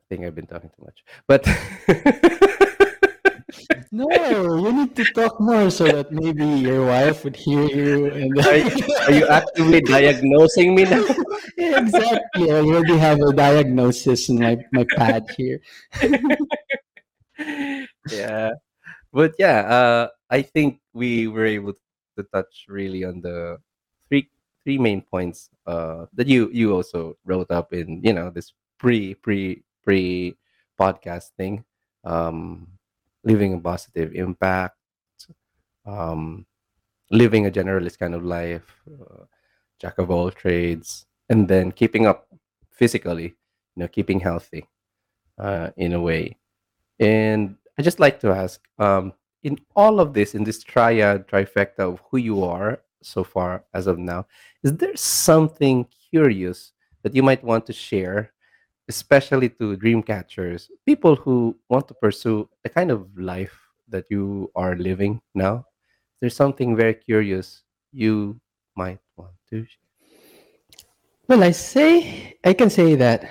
I 0.00 0.02
think 0.08 0.24
I've 0.24 0.34
been 0.34 0.46
talking 0.46 0.70
too 0.70 0.84
much. 0.84 1.04
But 1.26 1.44
No, 3.92 4.06
you 4.56 4.72
need 4.72 4.94
to 4.96 5.04
talk 5.14 5.40
more 5.40 5.70
so 5.70 5.84
that 5.84 6.12
maybe 6.12 6.44
your 6.46 6.86
wife 6.86 7.24
would 7.24 7.34
hear 7.36 7.64
you 7.66 8.06
and 8.06 8.38
are, 8.38 8.56
you- 8.56 8.94
are 9.06 9.12
you 9.12 9.26
actively 9.26 9.80
diagnosing 9.82 10.74
me 10.74 10.84
now? 10.84 11.04
Yeah, 11.56 11.80
exactly. 11.80 12.50
I 12.52 12.60
already 12.64 12.96
have 12.96 13.20
a 13.20 13.32
diagnosis 13.34 14.28
in 14.30 14.38
my, 14.40 14.56
my 14.72 14.86
pad 14.96 15.28
here. 15.36 15.60
yeah. 18.10 18.50
But 19.12 19.34
yeah, 19.38 19.60
uh, 19.66 20.08
I 20.30 20.42
think 20.42 20.80
we 20.94 21.26
were 21.28 21.44
able 21.44 21.74
to 22.16 22.22
touch 22.32 22.66
really 22.68 23.04
on 23.04 23.20
the 23.20 23.58
three 24.08 24.28
three 24.64 24.78
main 24.78 25.02
points 25.02 25.50
uh, 25.66 26.06
that 26.14 26.26
you 26.28 26.48
you 26.52 26.72
also 26.72 27.16
wrote 27.24 27.50
up 27.50 27.72
in 27.72 28.00
you 28.04 28.12
know 28.12 28.30
this 28.30 28.52
pre 28.78 29.14
pre 29.14 29.62
pre 29.82 30.36
podcast 30.78 31.30
thing. 31.36 31.64
Um, 32.04 32.68
leaving 33.24 33.54
a 33.54 33.58
positive 33.58 34.14
impact, 34.14 34.76
um, 35.86 36.46
living 37.10 37.46
a 37.46 37.50
generalist 37.50 37.98
kind 37.98 38.14
of 38.14 38.24
life, 38.24 38.82
uh, 38.88 39.24
jack 39.80 39.98
of 39.98 40.10
all 40.10 40.30
trades, 40.30 41.06
and 41.28 41.48
then 41.48 41.72
keeping 41.72 42.06
up 42.06 42.28
physically, 42.70 43.36
you 43.76 43.82
know, 43.82 43.88
keeping 43.88 44.20
healthy 44.20 44.68
uh, 45.38 45.70
in 45.76 45.92
a 45.92 46.00
way. 46.00 46.36
And 46.98 47.56
I 47.78 47.82
just 47.82 48.00
like 48.00 48.20
to 48.20 48.30
ask, 48.30 48.60
um, 48.78 49.12
in 49.42 49.58
all 49.74 50.00
of 50.00 50.12
this, 50.12 50.34
in 50.34 50.44
this 50.44 50.62
triad, 50.62 51.26
trifecta 51.26 51.80
of 51.80 52.02
who 52.10 52.18
you 52.18 52.44
are 52.44 52.80
so 53.02 53.24
far 53.24 53.64
as 53.72 53.86
of 53.86 53.98
now, 53.98 54.26
is 54.62 54.76
there 54.76 54.96
something 54.96 55.86
curious 56.10 56.72
that 57.02 57.14
you 57.14 57.22
might 57.22 57.42
want 57.42 57.64
to 57.66 57.72
share, 57.72 58.32
especially 58.90 59.48
to 59.62 59.76
dream 59.78 60.02
catchers, 60.02 60.70
people 60.86 61.14
who 61.16 61.56
want 61.70 61.86
to 61.88 61.94
pursue 61.94 62.48
the 62.64 62.70
kind 62.70 62.90
of 62.90 63.06
life 63.18 63.54
that 63.88 64.06
you 64.10 64.50
are 64.56 64.74
living 64.76 65.20
now? 65.34 65.66
There's 66.20 66.36
something 66.36 66.76
very 66.76 66.94
curious 66.94 67.62
you 67.92 68.40
might 68.76 69.00
want 69.16 69.34
to 69.50 69.64
share. 69.64 69.88
Well, 71.28 71.42
I 71.42 71.52
say 71.52 72.36
I 72.44 72.52
can 72.52 72.68
say 72.68 72.94
that 72.96 73.24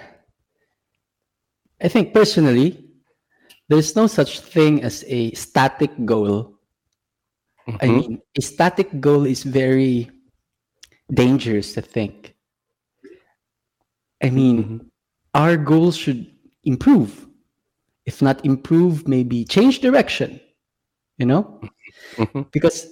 I 1.82 1.90
think 1.90 2.14
personally, 2.14 2.86
there's 3.70 3.96
no 3.96 4.08
such 4.08 4.42
thing 4.42 4.84
as 4.84 5.04
a 5.08 5.32
static 5.34 5.92
goal. 6.06 6.60
I 7.82 7.88
Mhm, 7.88 7.92
mean, 7.92 8.22
a 8.38 8.42
static 8.42 9.00
goal 9.02 9.26
is 9.26 9.44
very 9.44 10.10
dangerous 11.14 11.74
to 11.74 11.82
think. 11.82 12.36
I 14.22 14.30
mean, 14.30 14.66
mhm, 14.66 14.90
our 15.34 15.58
goals 15.58 15.96
should 15.98 16.28
improve. 16.64 17.28
If 18.06 18.22
not 18.22 18.46
improve, 18.46 19.08
maybe 19.08 19.46
change 19.46 19.80
direction, 19.80 20.40
you 21.18 21.26
know? 21.26 21.62
mhm, 22.18 22.44
Because 22.52 22.88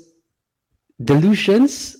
delusions 1.03 1.95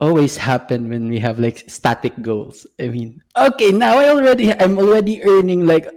always 0.00 0.36
happen 0.36 0.88
when 0.88 1.08
we 1.08 1.18
have 1.18 1.38
like 1.38 1.64
static 1.68 2.12
goals. 2.22 2.66
I 2.80 2.88
mean, 2.88 3.20
okay, 3.36 3.70
now 3.72 3.98
I 3.98 4.08
already 4.08 4.52
I'm 4.52 4.78
already 4.78 5.22
earning 5.24 5.66
like 5.66 5.88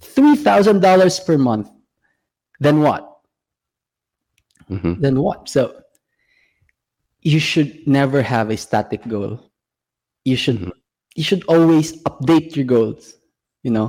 three 0.00 0.36
thousand 0.36 0.80
dollars 0.80 1.20
per 1.20 1.38
month. 1.38 1.68
Then 2.60 2.80
what? 2.80 3.08
mhm, 4.68 4.94
Then 4.98 5.20
what? 5.20 5.48
So 5.48 5.82
you 7.22 7.38
should 7.40 7.86
never 7.86 8.22
have 8.22 8.50
a 8.50 8.56
static 8.56 9.06
goal. 9.08 9.50
You 10.24 10.36
should 10.36 10.60
Mhm. 10.60 10.72
you 11.16 11.24
should 11.24 11.44
always 11.46 12.02
update 12.04 12.56
your 12.56 12.66
goals. 12.66 13.14
You 13.64 13.72
know, 13.72 13.88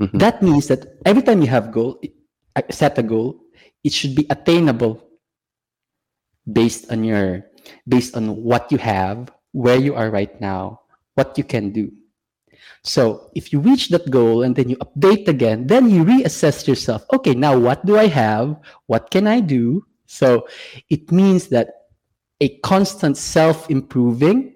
mhm, 0.00 0.18
that 0.18 0.42
means 0.42 0.66
that 0.72 0.98
every 1.04 1.22
time 1.22 1.42
you 1.44 1.48
have 1.52 1.70
goal, 1.70 2.00
set 2.70 2.98
a 2.98 3.04
goal, 3.04 3.44
it 3.84 3.92
should 3.92 4.16
be 4.16 4.26
attainable 4.30 5.04
based 6.50 6.90
on 6.90 7.04
your 7.04 7.44
based 7.86 8.16
on 8.16 8.42
what 8.42 8.72
you 8.72 8.78
have, 8.78 9.30
where 9.52 9.78
you 9.78 9.94
are 9.94 10.10
right 10.10 10.40
now, 10.40 10.80
what 11.14 11.36
you 11.36 11.44
can 11.44 11.70
do. 11.70 11.92
So 12.82 13.30
if 13.34 13.52
you 13.52 13.60
reach 13.60 13.88
that 13.90 14.10
goal 14.10 14.42
and 14.42 14.54
then 14.54 14.68
you 14.68 14.76
update 14.78 15.28
again, 15.28 15.66
then 15.66 15.90
you 15.90 16.04
reassess 16.04 16.66
yourself. 16.66 17.04
Okay, 17.12 17.34
now 17.34 17.58
what 17.58 17.84
do 17.84 17.98
I 17.98 18.06
have? 18.06 18.56
What 18.86 19.10
can 19.10 19.26
I 19.26 19.40
do? 19.40 19.84
So 20.06 20.46
it 20.88 21.10
means 21.10 21.48
that 21.48 21.68
a 22.40 22.58
constant 22.60 23.16
self-improving 23.16 24.54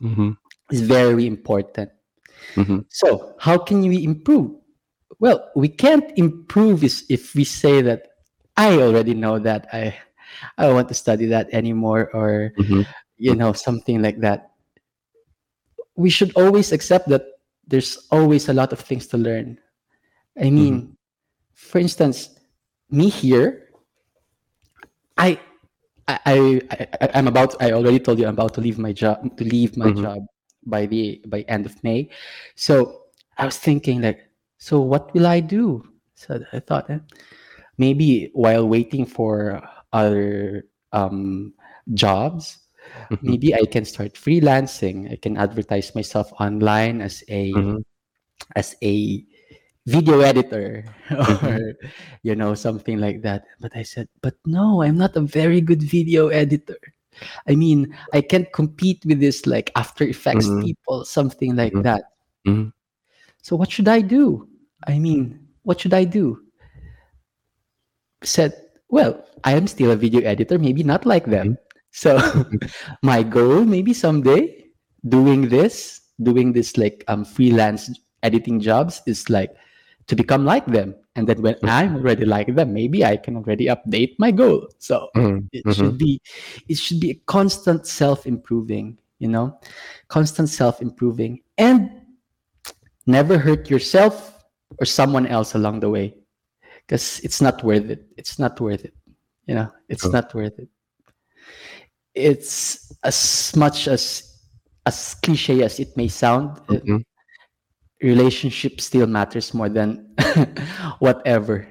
mhm, 0.00 0.36
is 0.70 0.80
very 0.80 1.26
important. 1.26 1.90
Mhm, 2.56 2.84
So 2.88 3.34
how 3.38 3.58
can 3.58 3.80
we 3.82 4.04
improve? 4.04 4.52
Well, 5.18 5.50
we 5.56 5.68
can't 5.68 6.10
improve 6.16 6.84
is 6.84 7.04
if 7.08 7.34
we 7.34 7.44
say 7.44 7.82
that 7.82 8.08
I 8.56 8.78
already 8.80 9.14
know 9.14 9.38
that 9.40 9.66
I 9.72 9.94
I 10.58 10.66
don't 10.66 10.74
want 10.74 10.88
to 10.88 10.94
study 10.94 11.26
that 11.26 11.48
anymore 11.52 12.10
or 12.14 12.52
mhm, 12.56 12.84
you 13.18 13.34
know 13.34 13.52
something 13.52 14.02
like 14.02 14.20
that. 14.20 14.50
We 15.96 16.10
should 16.10 16.32
always 16.36 16.72
accept 16.72 17.08
that 17.08 17.24
there's 17.66 18.06
always 18.10 18.48
a 18.48 18.54
lot 18.54 18.72
of 18.72 18.80
things 18.80 19.06
to 19.08 19.18
learn. 19.18 19.58
I 20.40 20.50
mean, 20.50 20.96
for 21.54 21.78
instance, 21.78 22.30
me 22.90 23.08
here, 23.08 23.68
I 25.16 25.38
I, 26.08 26.18
I 26.26 26.86
I 27.00 27.10
I'm 27.14 27.28
about 27.28 27.60
I 27.62 27.72
already 27.72 27.98
told 28.00 28.18
you 28.18 28.26
I'm 28.26 28.34
about 28.34 28.54
to 28.54 28.60
leave 28.60 28.78
my 28.78 28.92
job 28.92 29.36
to 29.36 29.44
leave 29.44 29.76
my 29.76 29.90
Mhm. 29.90 30.02
job 30.02 30.26
by 30.66 30.86
the 30.86 31.20
by 31.26 31.42
end 31.48 31.66
of 31.66 31.82
May. 31.84 32.08
So 32.54 33.02
I 33.38 33.46
was 33.46 33.58
thinking 33.58 34.02
like, 34.02 34.20
so 34.58 34.80
what 34.80 35.12
will 35.14 35.26
I 35.26 35.40
do? 35.40 35.84
So 36.14 36.40
I 36.52 36.60
thought 36.60 36.90
eh, 36.90 36.98
maybe 37.78 38.30
while 38.34 38.68
waiting 38.68 39.06
for 39.06 39.62
other 39.92 40.64
um, 40.92 41.54
jobs, 41.94 42.58
mhm, 43.10 43.18
maybe 43.22 43.54
I 43.54 43.64
can 43.66 43.84
start 43.84 44.14
freelancing. 44.14 45.10
I 45.12 45.16
can 45.16 45.36
advertise 45.36 45.94
myself 45.94 46.30
online 46.40 47.00
as 47.00 47.24
a 47.28 47.52
mhm, 47.52 47.84
as 48.56 48.76
a 48.82 49.24
video 49.86 50.20
editor 50.20 50.84
or 51.42 51.74
you 52.22 52.34
know 52.36 52.54
something 52.54 52.98
like 52.98 53.22
that 53.22 53.44
but 53.60 53.74
i 53.74 53.82
said 53.82 54.06
but 54.22 54.34
no 54.46 54.82
i'm 54.82 54.96
not 54.96 55.16
a 55.16 55.20
very 55.20 55.60
good 55.60 55.82
video 55.82 56.28
editor 56.28 56.78
i 57.48 57.54
mean 57.54 57.94
i 58.12 58.20
can't 58.20 58.52
compete 58.52 59.04
with 59.06 59.20
this 59.20 59.46
like 59.46 59.70
after 59.76 60.04
effects 60.04 60.50
mhm, 60.50 60.60
people 60.60 61.04
something 61.04 61.56
like 61.56 61.74
mhm, 61.74 61.82
that. 61.82 62.02
Mhm, 62.46 62.72
so 63.42 63.56
what 63.56 63.70
should 63.70 63.88
i 63.88 64.00
do? 64.00 64.48
I 64.86 64.98
mean 64.98 65.48
what 65.62 65.80
should 65.80 65.94
i 65.94 66.04
do? 66.04 66.42
Said 68.22 68.54
well 68.88 69.24
i 69.44 69.52
am 69.54 69.66
still 69.66 69.90
a 69.90 69.96
video 69.96 70.20
editor 70.22 70.58
maybe 70.58 70.82
not 70.82 71.06
like 71.06 71.26
them. 71.26 71.58
So 71.90 72.18
mhm, 72.44 72.70
my 73.02 73.22
goal 73.22 73.64
maybe 73.64 73.92
someday 73.92 74.66
doing 75.08 75.48
this 75.48 76.00
doing 76.22 76.52
this 76.52 76.76
like 76.76 77.04
um 77.08 77.24
freelance 77.24 77.90
editing 78.22 78.60
jobs 78.60 79.02
is 79.06 79.28
like 79.28 79.50
to 80.06 80.16
become 80.16 80.44
like 80.44 80.66
them. 80.66 80.94
And 81.16 81.26
then 81.28 81.42
when 81.42 81.56
i'm 81.64 81.96
already 81.96 82.24
like 82.24 82.54
them 82.54 82.72
maybe 82.72 83.04
i 83.04 83.16
can 83.16 83.36
already 83.36 83.66
update 83.66 84.16
my 84.18 84.30
goal. 84.30 84.68
So 84.78 85.08
mhm, 85.16 85.48
it 85.52 85.64
should 85.70 85.98
be 85.98 86.20
it 86.68 86.78
should 86.78 87.00
be 87.00 87.10
a 87.10 87.18
constant 87.26 87.86
self-improving 87.86 88.98
you 89.18 89.28
know 89.28 89.58
constant 90.08 90.48
self-improving. 90.48 91.40
And 91.58 91.90
never 93.06 93.38
hurt 93.38 93.70
yourself 93.70 94.44
or 94.80 94.86
someone 94.86 95.26
else 95.26 95.54
along 95.54 95.80
the 95.80 95.90
way 95.90 96.14
because 96.86 97.20
it's 97.20 97.40
not 97.40 97.62
worth 97.62 97.90
it. 97.90 98.06
It's 98.16 98.38
not 98.38 98.60
worth 98.60 98.84
it. 98.84 98.94
You 99.46 99.54
know 99.56 99.68
it's 99.88 100.12
not 100.12 100.34
worth 100.34 100.58
it. 100.58 100.68
It's 102.14 102.92
as 103.02 103.52
much 103.56 103.88
as 103.88 104.22
as 104.86 105.14
cliche 105.22 105.62
as 105.62 105.78
it 105.80 105.96
may 105.96 106.08
sound 106.08 106.60
mhm, 106.68 107.04
relationship 108.02 108.80
still 108.80 109.06
matters 109.06 109.54
more 109.54 109.68
than 109.68 110.04
whatever 110.98 111.66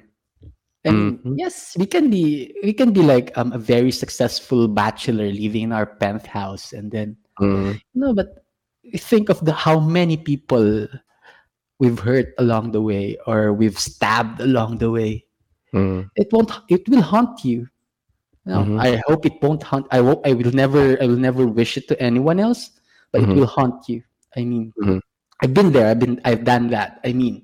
and 0.84 1.20
Mhm. 1.22 1.36
yes, 1.38 1.76
we 1.78 1.86
can 1.86 2.10
be 2.10 2.56
we 2.64 2.74
can 2.74 2.90
be 2.90 3.06
like 3.06 3.30
um, 3.38 3.54
a 3.54 3.62
very 3.62 3.92
successful 3.94 4.66
bachelor 4.68 5.30
living 5.30 5.70
in 5.70 5.72
our 5.72 5.86
penthouse, 5.86 6.74
and 6.74 6.90
then 6.90 7.18
mhm, 7.40 7.78
no, 7.94 8.14
but 8.18 8.42
think 8.98 9.30
of 9.30 9.38
the 9.46 9.54
how 9.54 9.78
many 9.80 10.18
people 10.18 10.88
we've 11.78 12.00
hurt 12.02 12.34
along 12.42 12.72
the 12.74 12.82
way 12.82 13.14
or 13.30 13.54
we've 13.54 13.78
stabbed 13.78 14.42
along 14.42 14.78
the 14.82 14.90
way. 14.90 15.22
mhm, 15.74 16.10
It 16.18 16.34
won't. 16.34 16.50
It 16.70 16.82
will 16.90 17.02
haunt 17.06 17.46
you. 17.46 17.70
No, 18.50 18.66
Mhm. 18.66 18.82
I 18.82 18.98
hope 19.06 19.22
it 19.30 19.38
won't 19.38 19.62
haunt. 19.62 19.86
I 19.94 20.02
hope 20.02 20.26
I 20.26 20.34
will 20.34 20.50
never. 20.50 20.98
I 20.98 21.06
will 21.06 21.22
never 21.22 21.46
wish 21.46 21.78
it 21.78 21.86
to 21.94 21.96
anyone 22.02 22.42
else, 22.42 22.74
but 23.14 23.22
it 23.22 23.30
will 23.38 23.46
haunt 23.46 23.86
you. 23.86 24.02
I 24.34 24.42
mean, 24.50 24.74
Mhm. 24.82 24.98
I've 25.42 25.54
been 25.54 25.72
there. 25.72 25.88
I've 25.90 26.00
been. 26.00 26.22
I've 26.26 26.44
done 26.44 26.70
that. 26.70 27.00
I 27.04 27.14
mean, 27.14 27.44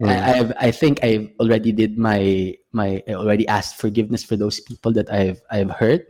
mhm, 0.00 0.08
I, 0.08 0.38
I've. 0.38 0.52
I 0.60 0.70
think 0.70 1.02
I've 1.02 1.30
already 1.40 1.72
did 1.72 1.98
my 1.98 2.54
my. 2.72 3.02
I 3.08 3.14
already 3.14 3.46
asked 3.48 3.76
forgiveness 3.76 4.24
for 4.24 4.36
those 4.36 4.60
people 4.60 4.92
that 4.92 5.10
I've 5.12 5.40
I've 5.50 5.70
hurt. 5.70 6.06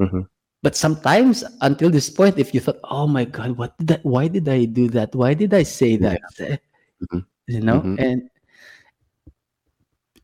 mhm, 0.00 0.26
But 0.62 0.76
sometimes, 0.76 1.44
until 1.60 1.90
this 1.90 2.08
point, 2.10 2.38
if 2.38 2.54
you 2.54 2.60
thought, 2.60 2.80
"Oh 2.84 3.06
my 3.06 3.24
God, 3.24 3.56
what 3.56 3.76
did 3.78 3.88
that? 3.88 4.02
Why 4.04 4.28
did 4.28 4.48
I 4.48 4.64
do 4.64 4.88
that? 4.96 5.14
Why 5.14 5.34
did 5.34 5.52
I 5.54 5.62
say 5.62 5.96
that?" 5.98 6.20
Eh, 6.40 6.56
Mhm. 7.04 7.24
You 7.48 7.60
know, 7.60 7.80
Mhm. 7.82 7.98
and 8.00 8.30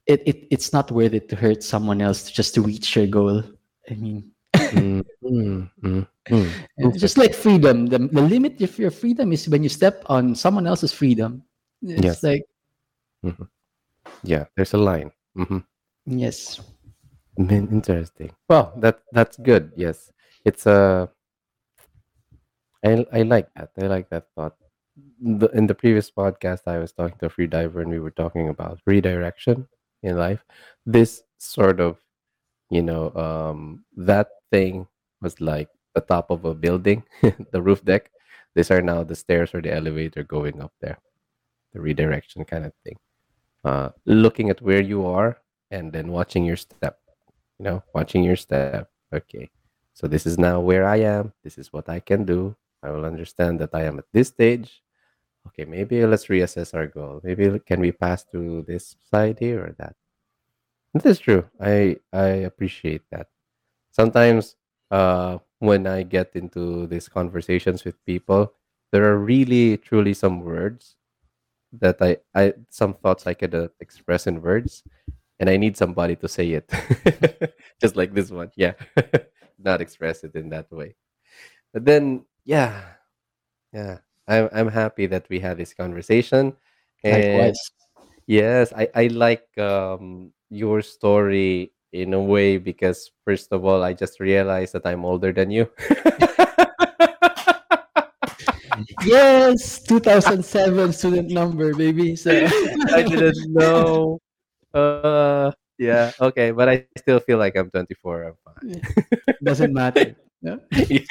it, 0.06 0.22
it 0.26 0.36
it's 0.50 0.72
not 0.72 0.90
worth 0.90 1.12
it 1.14 1.28
to 1.28 1.36
hurt 1.36 1.62
someone 1.62 2.00
else 2.00 2.30
just 2.30 2.54
to 2.54 2.62
reach 2.62 2.96
your 2.96 3.06
goal. 3.06 3.42
I 3.90 3.94
mean, 3.94 4.32
mhm, 4.70 5.04
mhm, 5.22 5.70
mhm, 5.82 6.06
mhm. 6.30 6.98
just 6.98 7.18
like 7.18 7.34
freedom. 7.34 7.86
The, 7.86 7.98
the 7.98 8.22
limit 8.22 8.60
of 8.62 8.78
your 8.78 8.90
freedom 8.90 9.32
is 9.32 9.48
when 9.48 9.62
you 9.62 9.68
step 9.68 10.02
on 10.06 10.34
someone 10.34 10.66
else's 10.66 10.92
freedom. 10.92 11.42
It's 11.82 12.04
Yes. 12.04 12.22
like 12.22 12.44
Yeah, 14.22 14.46
there's 14.56 14.74
a 14.74 14.78
line. 14.80 15.12
Mhm. 15.36 15.64
yes, 16.06 16.60
Man, 17.38 17.68
interesting. 17.72 18.32
Well, 18.48 18.72
that 18.84 19.00
that's 19.12 19.36
good. 19.38 19.72
Yes, 19.76 20.12
it's 20.44 20.66
a. 20.66 21.08
I 22.84 23.06
I 23.12 23.22
like 23.22 23.48
that. 23.54 23.70
I 23.80 23.86
like 23.86 24.08
that 24.10 24.28
thought. 24.34 24.56
The, 25.20 25.48
in 25.56 25.66
the 25.66 25.74
previous 25.74 26.10
podcast, 26.10 26.66
I 26.66 26.78
was 26.78 26.92
talking 26.92 27.16
to 27.20 27.26
a 27.26 27.32
free 27.32 27.46
diver, 27.46 27.80
and 27.80 27.90
we 27.90 28.00
were 28.00 28.10
talking 28.12 28.48
about 28.48 28.80
redirection 28.84 29.68
in 30.02 30.16
life. 30.18 30.44
This 30.84 31.22
sort 31.38 31.80
of, 31.80 31.96
you 32.70 32.82
know, 32.82 33.12
um, 33.14 33.84
that 33.96 34.28
thing 34.50 34.86
was 35.20 35.40
like 35.40 35.68
the 35.94 36.00
top 36.00 36.30
of 36.30 36.44
a 36.44 36.54
building, 36.54 37.02
the 37.52 37.62
roof 37.62 37.84
deck. 37.84 38.10
These 38.54 38.70
are 38.70 38.82
now 38.82 39.04
the 39.04 39.14
stairs 39.14 39.54
or 39.54 39.60
the 39.60 39.74
elevator 39.74 40.24
going 40.24 40.60
up 40.60 40.72
there. 40.80 40.98
The 41.72 41.80
redirection 41.80 42.44
kind 42.44 42.64
of 42.64 42.72
thing. 42.84 42.96
Uh, 43.64 43.90
looking 44.06 44.50
at 44.50 44.62
where 44.62 44.80
you 44.80 45.06
are 45.06 45.38
and 45.70 45.92
then 45.92 46.10
watching 46.10 46.44
your 46.44 46.56
step 46.56 47.00
you 47.60 47.64
know, 47.64 47.82
watching 47.94 48.24
your 48.24 48.36
step. 48.36 48.88
Okay. 49.12 49.50
So 49.92 50.08
this 50.08 50.24
is 50.24 50.38
now 50.38 50.60
where 50.60 50.86
I 50.86 50.96
am. 50.96 51.34
This 51.44 51.58
is 51.58 51.72
what 51.72 51.90
I 51.90 52.00
can 52.00 52.24
do. 52.24 52.56
I 52.82 52.90
will 52.90 53.04
understand 53.04 53.60
that 53.60 53.74
I 53.74 53.84
am 53.84 53.98
at 53.98 54.06
this 54.14 54.28
stage. 54.28 54.82
Okay, 55.48 55.66
maybe 55.66 56.04
let's 56.06 56.26
reassess 56.26 56.72
our 56.72 56.86
goal. 56.86 57.20
Maybe 57.22 57.58
can 57.60 57.80
we 57.80 57.92
pass 57.92 58.24
to 58.32 58.62
this 58.66 58.96
side 59.10 59.38
here 59.38 59.60
or 59.60 59.72
that? 59.76 59.94
This 60.94 61.06
is 61.06 61.18
true. 61.20 61.46
I 61.60 61.98
I 62.12 62.46
appreciate 62.48 63.02
that. 63.10 63.28
Sometimes 63.92 64.56
uh 64.90 65.38
when 65.60 65.86
I 65.86 66.02
get 66.02 66.34
into 66.34 66.86
these 66.86 67.08
conversations 67.08 67.84
with 67.84 68.02
people, 68.06 68.54
there 68.92 69.04
are 69.06 69.18
really 69.18 69.76
truly 69.78 70.14
some 70.14 70.42
words 70.42 70.96
that 71.72 72.02
I 72.02 72.18
I 72.34 72.54
some 72.70 72.94
thoughts 72.94 73.26
I 73.26 73.34
could 73.34 73.54
uh, 73.54 73.68
express 73.80 74.26
in 74.26 74.42
words 74.42 74.82
and 75.40 75.50
I 75.50 75.56
need 75.56 75.76
somebody 75.76 76.16
to 76.16 76.28
say 76.28 76.52
it. 76.52 76.70
Just 77.80 77.96
like 77.96 78.14
this 78.14 78.30
one. 78.30 78.50
Yeah. 78.56 78.74
Not 79.58 79.80
express 79.80 80.24
it 80.24 80.34
in 80.34 80.50
that 80.50 80.70
way. 80.72 80.96
But 81.72 81.84
then 81.84 82.24
yeah, 82.44 82.82
yeah. 83.72 83.98
I'm 84.28 84.48
I'm 84.52 84.68
happy 84.68 85.06
that 85.06 85.28
we 85.28 85.40
had 85.40 85.58
this 85.58 85.74
conversation 85.74 86.56
and 87.04 87.22
Likewise. 87.24 87.60
Yes, 88.26 88.72
I 88.72 88.88
I 88.94 89.06
like 89.08 89.46
um 89.58 90.32
your 90.50 90.82
story 90.82 91.72
in 91.92 92.14
a 92.14 92.20
way 92.20 92.58
because 92.58 93.10
first 93.24 93.52
of 93.52 93.64
all, 93.64 93.82
I 93.82 93.94
just 93.94 94.20
realized 94.20 94.74
that 94.74 94.86
I'm 94.86 95.04
older 95.04 95.32
than 95.32 95.50
you. 95.50 95.70
Yes, 99.04 99.82
2007 99.84 100.92
student 100.92 101.30
number, 101.30 101.74
baby. 101.74 102.16
So 102.16 102.30
I 102.92 103.02
didn't 103.02 103.52
know. 103.52 104.18
Uh, 104.72 105.52
yeah, 105.78 106.12
okay, 106.20 106.50
but 106.50 106.68
I 106.68 106.86
still 106.96 107.20
feel 107.20 107.38
like 107.38 107.56
I'm 107.56 107.70
24. 107.70 108.36
I'm 108.36 108.80
doesn't 109.42 109.72
matter. 109.72 110.16
Yeah. 110.40 110.56
Yeah. 110.88 111.04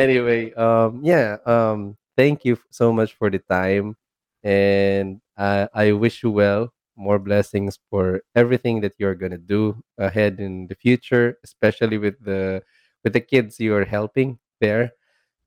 Anyway, 0.00 0.48
um, 0.56 1.04
yeah, 1.04 1.36
um, 1.44 2.00
thank 2.16 2.42
you 2.48 2.56
so 2.72 2.88
much 2.88 3.12
for 3.12 3.28
the 3.28 3.36
time, 3.36 4.00
and 4.40 5.20
I 5.36 5.68
I 5.68 5.92
wish 5.92 6.24
you 6.24 6.32
well. 6.32 6.72
More 6.96 7.18
blessings 7.18 7.78
for 7.90 8.22
everything 8.34 8.80
that 8.80 8.94
you're 8.98 9.14
gonna 9.14 9.38
do 9.38 9.82
ahead 9.98 10.40
in 10.40 10.66
the 10.68 10.74
future, 10.74 11.36
especially 11.44 11.98
with 11.98 12.16
the 12.24 12.62
with 13.04 13.12
the 13.12 13.20
kids 13.20 13.60
you 13.60 13.74
are 13.74 13.84
helping 13.84 14.38
there 14.60 14.92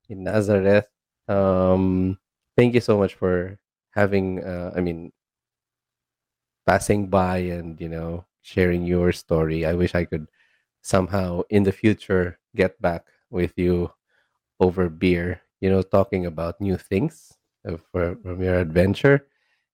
in 0.10 0.24
Nazareth. 0.24 0.88
Um, 1.28 2.20
thank 2.58 2.74
you 2.76 2.82
so 2.82 2.98
much 2.98 3.16
for 3.16 3.60
having. 3.96 4.44
Uh, 4.44 4.74
I 4.76 4.82
mean, 4.82 5.12
passing 6.66 7.08
by 7.08 7.38
and 7.50 7.80
you 7.82 7.90
know 7.90 8.26
sharing 8.42 8.84
your 8.86 9.12
story. 9.12 9.66
I 9.66 9.74
wish 9.74 9.96
I 9.96 10.06
could 10.06 10.28
somehow 10.84 11.44
in 11.50 11.64
the 11.64 11.72
future 11.74 12.40
get 12.56 12.82
back 12.82 13.06
with 13.32 13.54
you 13.58 13.92
over 14.60 14.90
beer, 14.90 15.42
you 15.62 15.70
know, 15.70 15.82
talking 15.84 16.26
about 16.26 16.62
new 16.62 16.78
things 16.78 17.34
uh, 17.68 17.78
for, 17.92 18.18
from 18.24 18.42
your 18.44 18.60
adventure. 18.60 19.28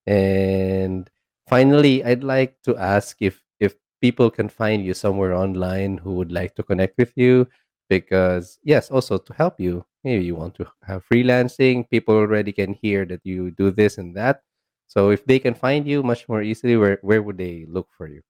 And 0.07 1.09
finally, 1.47 2.03
I'd 2.03 2.23
like 2.23 2.61
to 2.63 2.77
ask 2.77 3.17
if 3.19 3.41
if 3.59 3.75
people 4.01 4.29
can 4.29 4.49
find 4.49 4.85
you 4.85 4.93
somewhere 4.93 5.33
online 5.33 5.97
who 5.97 6.13
would 6.15 6.31
like 6.31 6.55
to 6.55 6.63
connect 6.63 6.97
with 6.97 7.13
you, 7.15 7.47
because 7.89 8.59
yes, 8.63 8.91
also 8.91 9.17
to 9.17 9.33
help 9.33 9.59
you. 9.59 9.85
Maybe 10.03 10.25
you 10.25 10.35
want 10.35 10.53
to 10.55 10.67
have 10.85 11.03
freelancing. 11.09 11.89
People 11.89 12.15
already 12.15 12.51
can 12.51 12.73
hear 12.73 13.05
that 13.05 13.21
you 13.23 13.49
do 13.51 13.71
this 13.71 13.97
and 13.97 14.15
that. 14.15 14.41
So 14.87 15.09
if 15.09 15.25
they 15.25 15.39
can 15.39 15.55
find 15.55 15.87
you 15.87 16.03
much 16.03 16.29
more 16.29 16.41
easily, 16.41 16.77
where 16.77 16.99
where 17.01 17.21
would 17.21 17.37
they 17.37 17.65
look 17.67 17.89
for 17.97 18.07
you? 18.07 18.21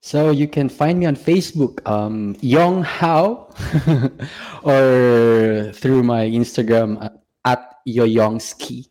So 0.00 0.30
you 0.30 0.46
can 0.46 0.68
find 0.68 0.98
me 0.98 1.06
on 1.06 1.16
Facebook, 1.16 1.82
um, 1.88 2.36
Yong 2.40 2.84
Jao, 2.84 3.50
or 4.62 5.72
through 5.74 6.02
my 6.02 6.22
Instagram 6.26 7.02
uh, 7.02 7.10
at 7.44 7.74
Yoyongskee, 7.86 8.86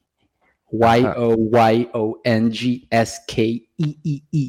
Y 0.72 0.99
Aha. 1.03 1.14
O 1.18 1.35
Y 1.35 1.88
O 1.94 2.19
N 2.26 2.52
G 2.52 2.88
S 2.91 3.19
K 3.27 3.64
E 3.77 3.95
E 4.03 4.22
E. 4.31 4.45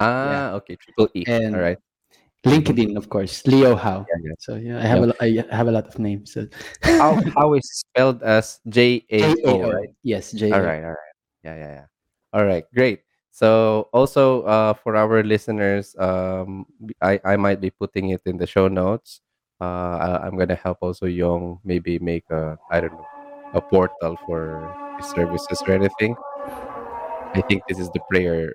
Yeah, 0.00 0.48
Ah, 0.50 0.54
okay, 0.56 0.76
triple 0.76 1.08
E. 1.14 1.24
All 1.28 1.34
and 1.34 1.56
right. 1.56 1.78
Mhm. 2.40 2.64
LinkedIn, 2.64 2.96
of 2.96 3.12
course, 3.12 3.44
Leo 3.44 3.76
Jao. 3.76 4.08
Yeah, 4.08 4.20
yeah. 4.24 4.36
So 4.40 4.56
yeah, 4.56 4.78
I 4.80 4.86
have 4.88 5.04
yeah. 5.20 5.44
a 5.52 5.54
have 5.54 5.68
a 5.68 5.74
lot 5.76 5.86
of 5.86 5.98
names. 6.00 6.32
So 6.32 6.48
How 6.80 7.20
how 7.36 7.52
is 7.52 7.68
spelled 7.68 8.24
as 8.24 8.64
J 8.64 9.04
A 9.12 9.28
O, 9.44 9.68
right? 9.68 9.92
Yes, 10.02 10.32
J 10.32 10.48
All 10.50 10.64
right, 10.64 10.80
all 10.80 10.96
right. 10.96 11.16
Yeah, 11.44 11.56
yeah, 11.56 11.72
yeah. 11.84 11.88
All 12.32 12.48
right, 12.48 12.64
great. 12.72 13.04
So 13.30 13.88
also 13.92 14.42
uh, 14.48 14.72
for 14.72 14.96
our 14.96 15.22
listeners, 15.22 15.92
um, 16.00 16.64
I 17.04 17.20
I 17.24 17.36
might 17.36 17.60
be 17.60 17.68
putting 17.70 18.10
it 18.16 18.24
in 18.24 18.40
the 18.40 18.48
show 18.48 18.68
notes. 18.72 19.20
Uh, 19.60 20.00
I, 20.00 20.08
I'm 20.24 20.40
gonna 20.40 20.56
help 20.56 20.80
also 20.80 21.04
Yong 21.04 21.60
maybe 21.60 22.00
make 22.00 22.24
a 22.32 22.56
I 22.72 22.80
don't 22.80 22.96
know 22.96 23.06
a 23.52 23.60
portal 23.60 24.16
for 24.24 24.64
services 25.02 25.62
or 25.66 25.74
anything. 25.74 26.16
I 27.34 27.40
think 27.42 27.62
this 27.68 27.78
is 27.78 27.90
the 27.90 28.00
prayer 28.10 28.52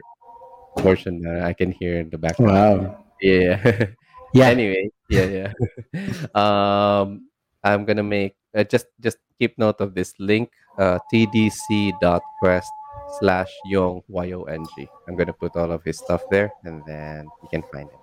portion 0.77 1.21
that 1.21 1.43
I 1.43 1.53
can 1.53 1.71
hear 1.71 1.99
in 1.99 2.09
the 2.09 2.17
background. 2.17 2.81
Wow. 2.83 2.97
Yeah. 3.21 3.87
Yeah. 4.35 4.51
Anyway, 4.51 4.91
yeah, 5.07 5.27
yeah. 5.31 5.49
um, 6.35 7.31
I'm 7.63 7.85
gonna 7.87 8.03
make 8.03 8.35
uh, 8.51 8.65
just 8.67 8.87
just 8.99 9.15
keep 9.39 9.57
note 9.57 9.79
of 9.79 9.95
this 9.95 10.11
link, 10.19 10.51
uh, 10.77 10.99
tdc.quest 11.07 12.71
slash 13.19 13.55
yong 13.63 14.03
y 14.11 14.33
o 14.35 14.43
n 14.43 14.67
g. 14.75 14.91
I'm 15.07 15.15
gonna 15.15 15.31
put 15.31 15.55
all 15.55 15.71
of 15.71 15.87
his 15.87 16.03
stuff 16.03 16.27
there, 16.29 16.51
and 16.67 16.83
then 16.83 17.31
you 17.41 17.47
can 17.47 17.63
find 17.63 17.87
it 17.87 17.99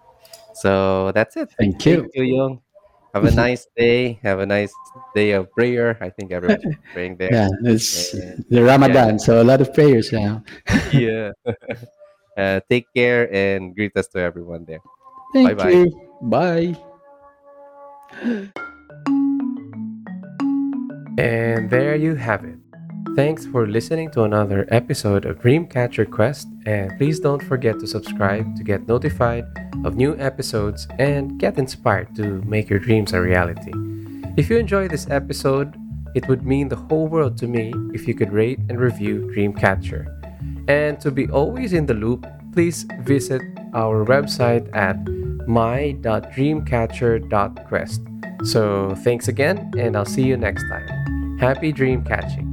So 0.57 1.13
that's 1.13 1.37
it. 1.37 1.53
Thank 1.61 1.85
Thank 1.85 1.87
you. 1.87 2.11
you, 2.15 2.25
Yong. 2.25 2.63
Have 3.15 3.25
a 3.25 3.31
nice 3.47 3.67
day. 3.77 4.19
Have 4.23 4.41
a 4.41 4.47
nice 4.47 4.73
day 5.15 5.33
of 5.33 5.53
prayer. 5.53 5.99
I 6.01 6.09
think 6.09 6.33
everyone 6.33 6.61
should 6.61 6.71
be 6.71 6.93
praying 6.93 7.17
there. 7.17 7.33
Yeah, 7.33 7.49
it's 7.65 8.15
And 8.15 8.45
the 8.49 8.61
yeah, 8.61 8.63
Ramadan, 8.63 9.19
so 9.19 9.43
a 9.43 9.45
lot 9.45 9.61
of 9.61 9.73
prayers 9.75 10.13
now. 10.13 10.43
yeah. 10.93 11.33
uh, 12.37 12.61
take 12.69 12.87
care 12.95 13.29
and 13.33 13.75
greet 13.75 13.97
us 13.97 14.09
to 14.09 14.19
everyone 14.19 14.65
there. 14.65 14.81
Bye-bye. 15.35 15.71
you. 15.71 15.89
Bye. 16.23 16.77
And 21.19 21.69
there 21.69 21.97
you 21.97 22.15
have 22.15 22.45
it. 22.45 22.62
Thanks 23.15 23.45
for 23.45 23.67
listening 23.67 24.11
to 24.13 24.23
another 24.23 24.67
episode 24.71 25.27
of 25.27 25.39
Dreamcatcher 25.39 26.11
Quest, 26.11 26.49
and 26.65 26.97
please 26.97 27.21
don't 27.21 27.43
forget 27.43 27.79
to 27.81 27.87
subscribe 27.87 28.57
to 28.57 28.65
get 28.65 28.89
notified 28.89 29.45
of 29.85 29.97
new 29.97 30.17
episodes 30.17 30.89
and 30.99 31.39
get 31.39 31.59
inspired 31.59 32.17
to 32.17 32.41
make 32.47 32.71
your 32.71 32.79
dreams 32.79 33.13
a 33.13 33.21
reality. 33.21 33.71
If 34.39 34.49
you 34.49 34.57
enjoy 34.57 34.89
this 34.89 35.07
episode, 35.11 35.77
it 36.15 36.27
would 36.27 36.47
mean 36.47 36.69
the 36.69 36.77
whole 36.77 37.07
world 37.07 37.37
to 37.39 37.47
me 37.47 37.75
if 37.93 38.09
you 38.09 38.15
could 38.15 38.33
rate 38.33 38.61
and 38.71 38.81
review 38.81 39.31
Dreamcatcher. 39.37 40.07
And 40.69 40.99
to 41.01 41.11
be 41.11 41.29
always 41.29 41.75
in 41.75 41.85
the 41.85 41.93
loop, 41.93 42.27
please 42.55 42.87
visit 43.01 43.43
our 43.75 44.07
website 44.07 44.75
at 44.75 44.97
my.dreamcatcher.quest. 45.47 48.01
So 48.45 48.95
thanks 49.05 49.29
again, 49.29 49.71
and 49.77 49.95
I'll 49.97 50.07
see 50.07 50.25
you 50.25 50.39
next 50.39 50.67
time. 50.69 51.39
Happy 51.39 51.73
dream 51.73 52.05
catching. 52.05 52.52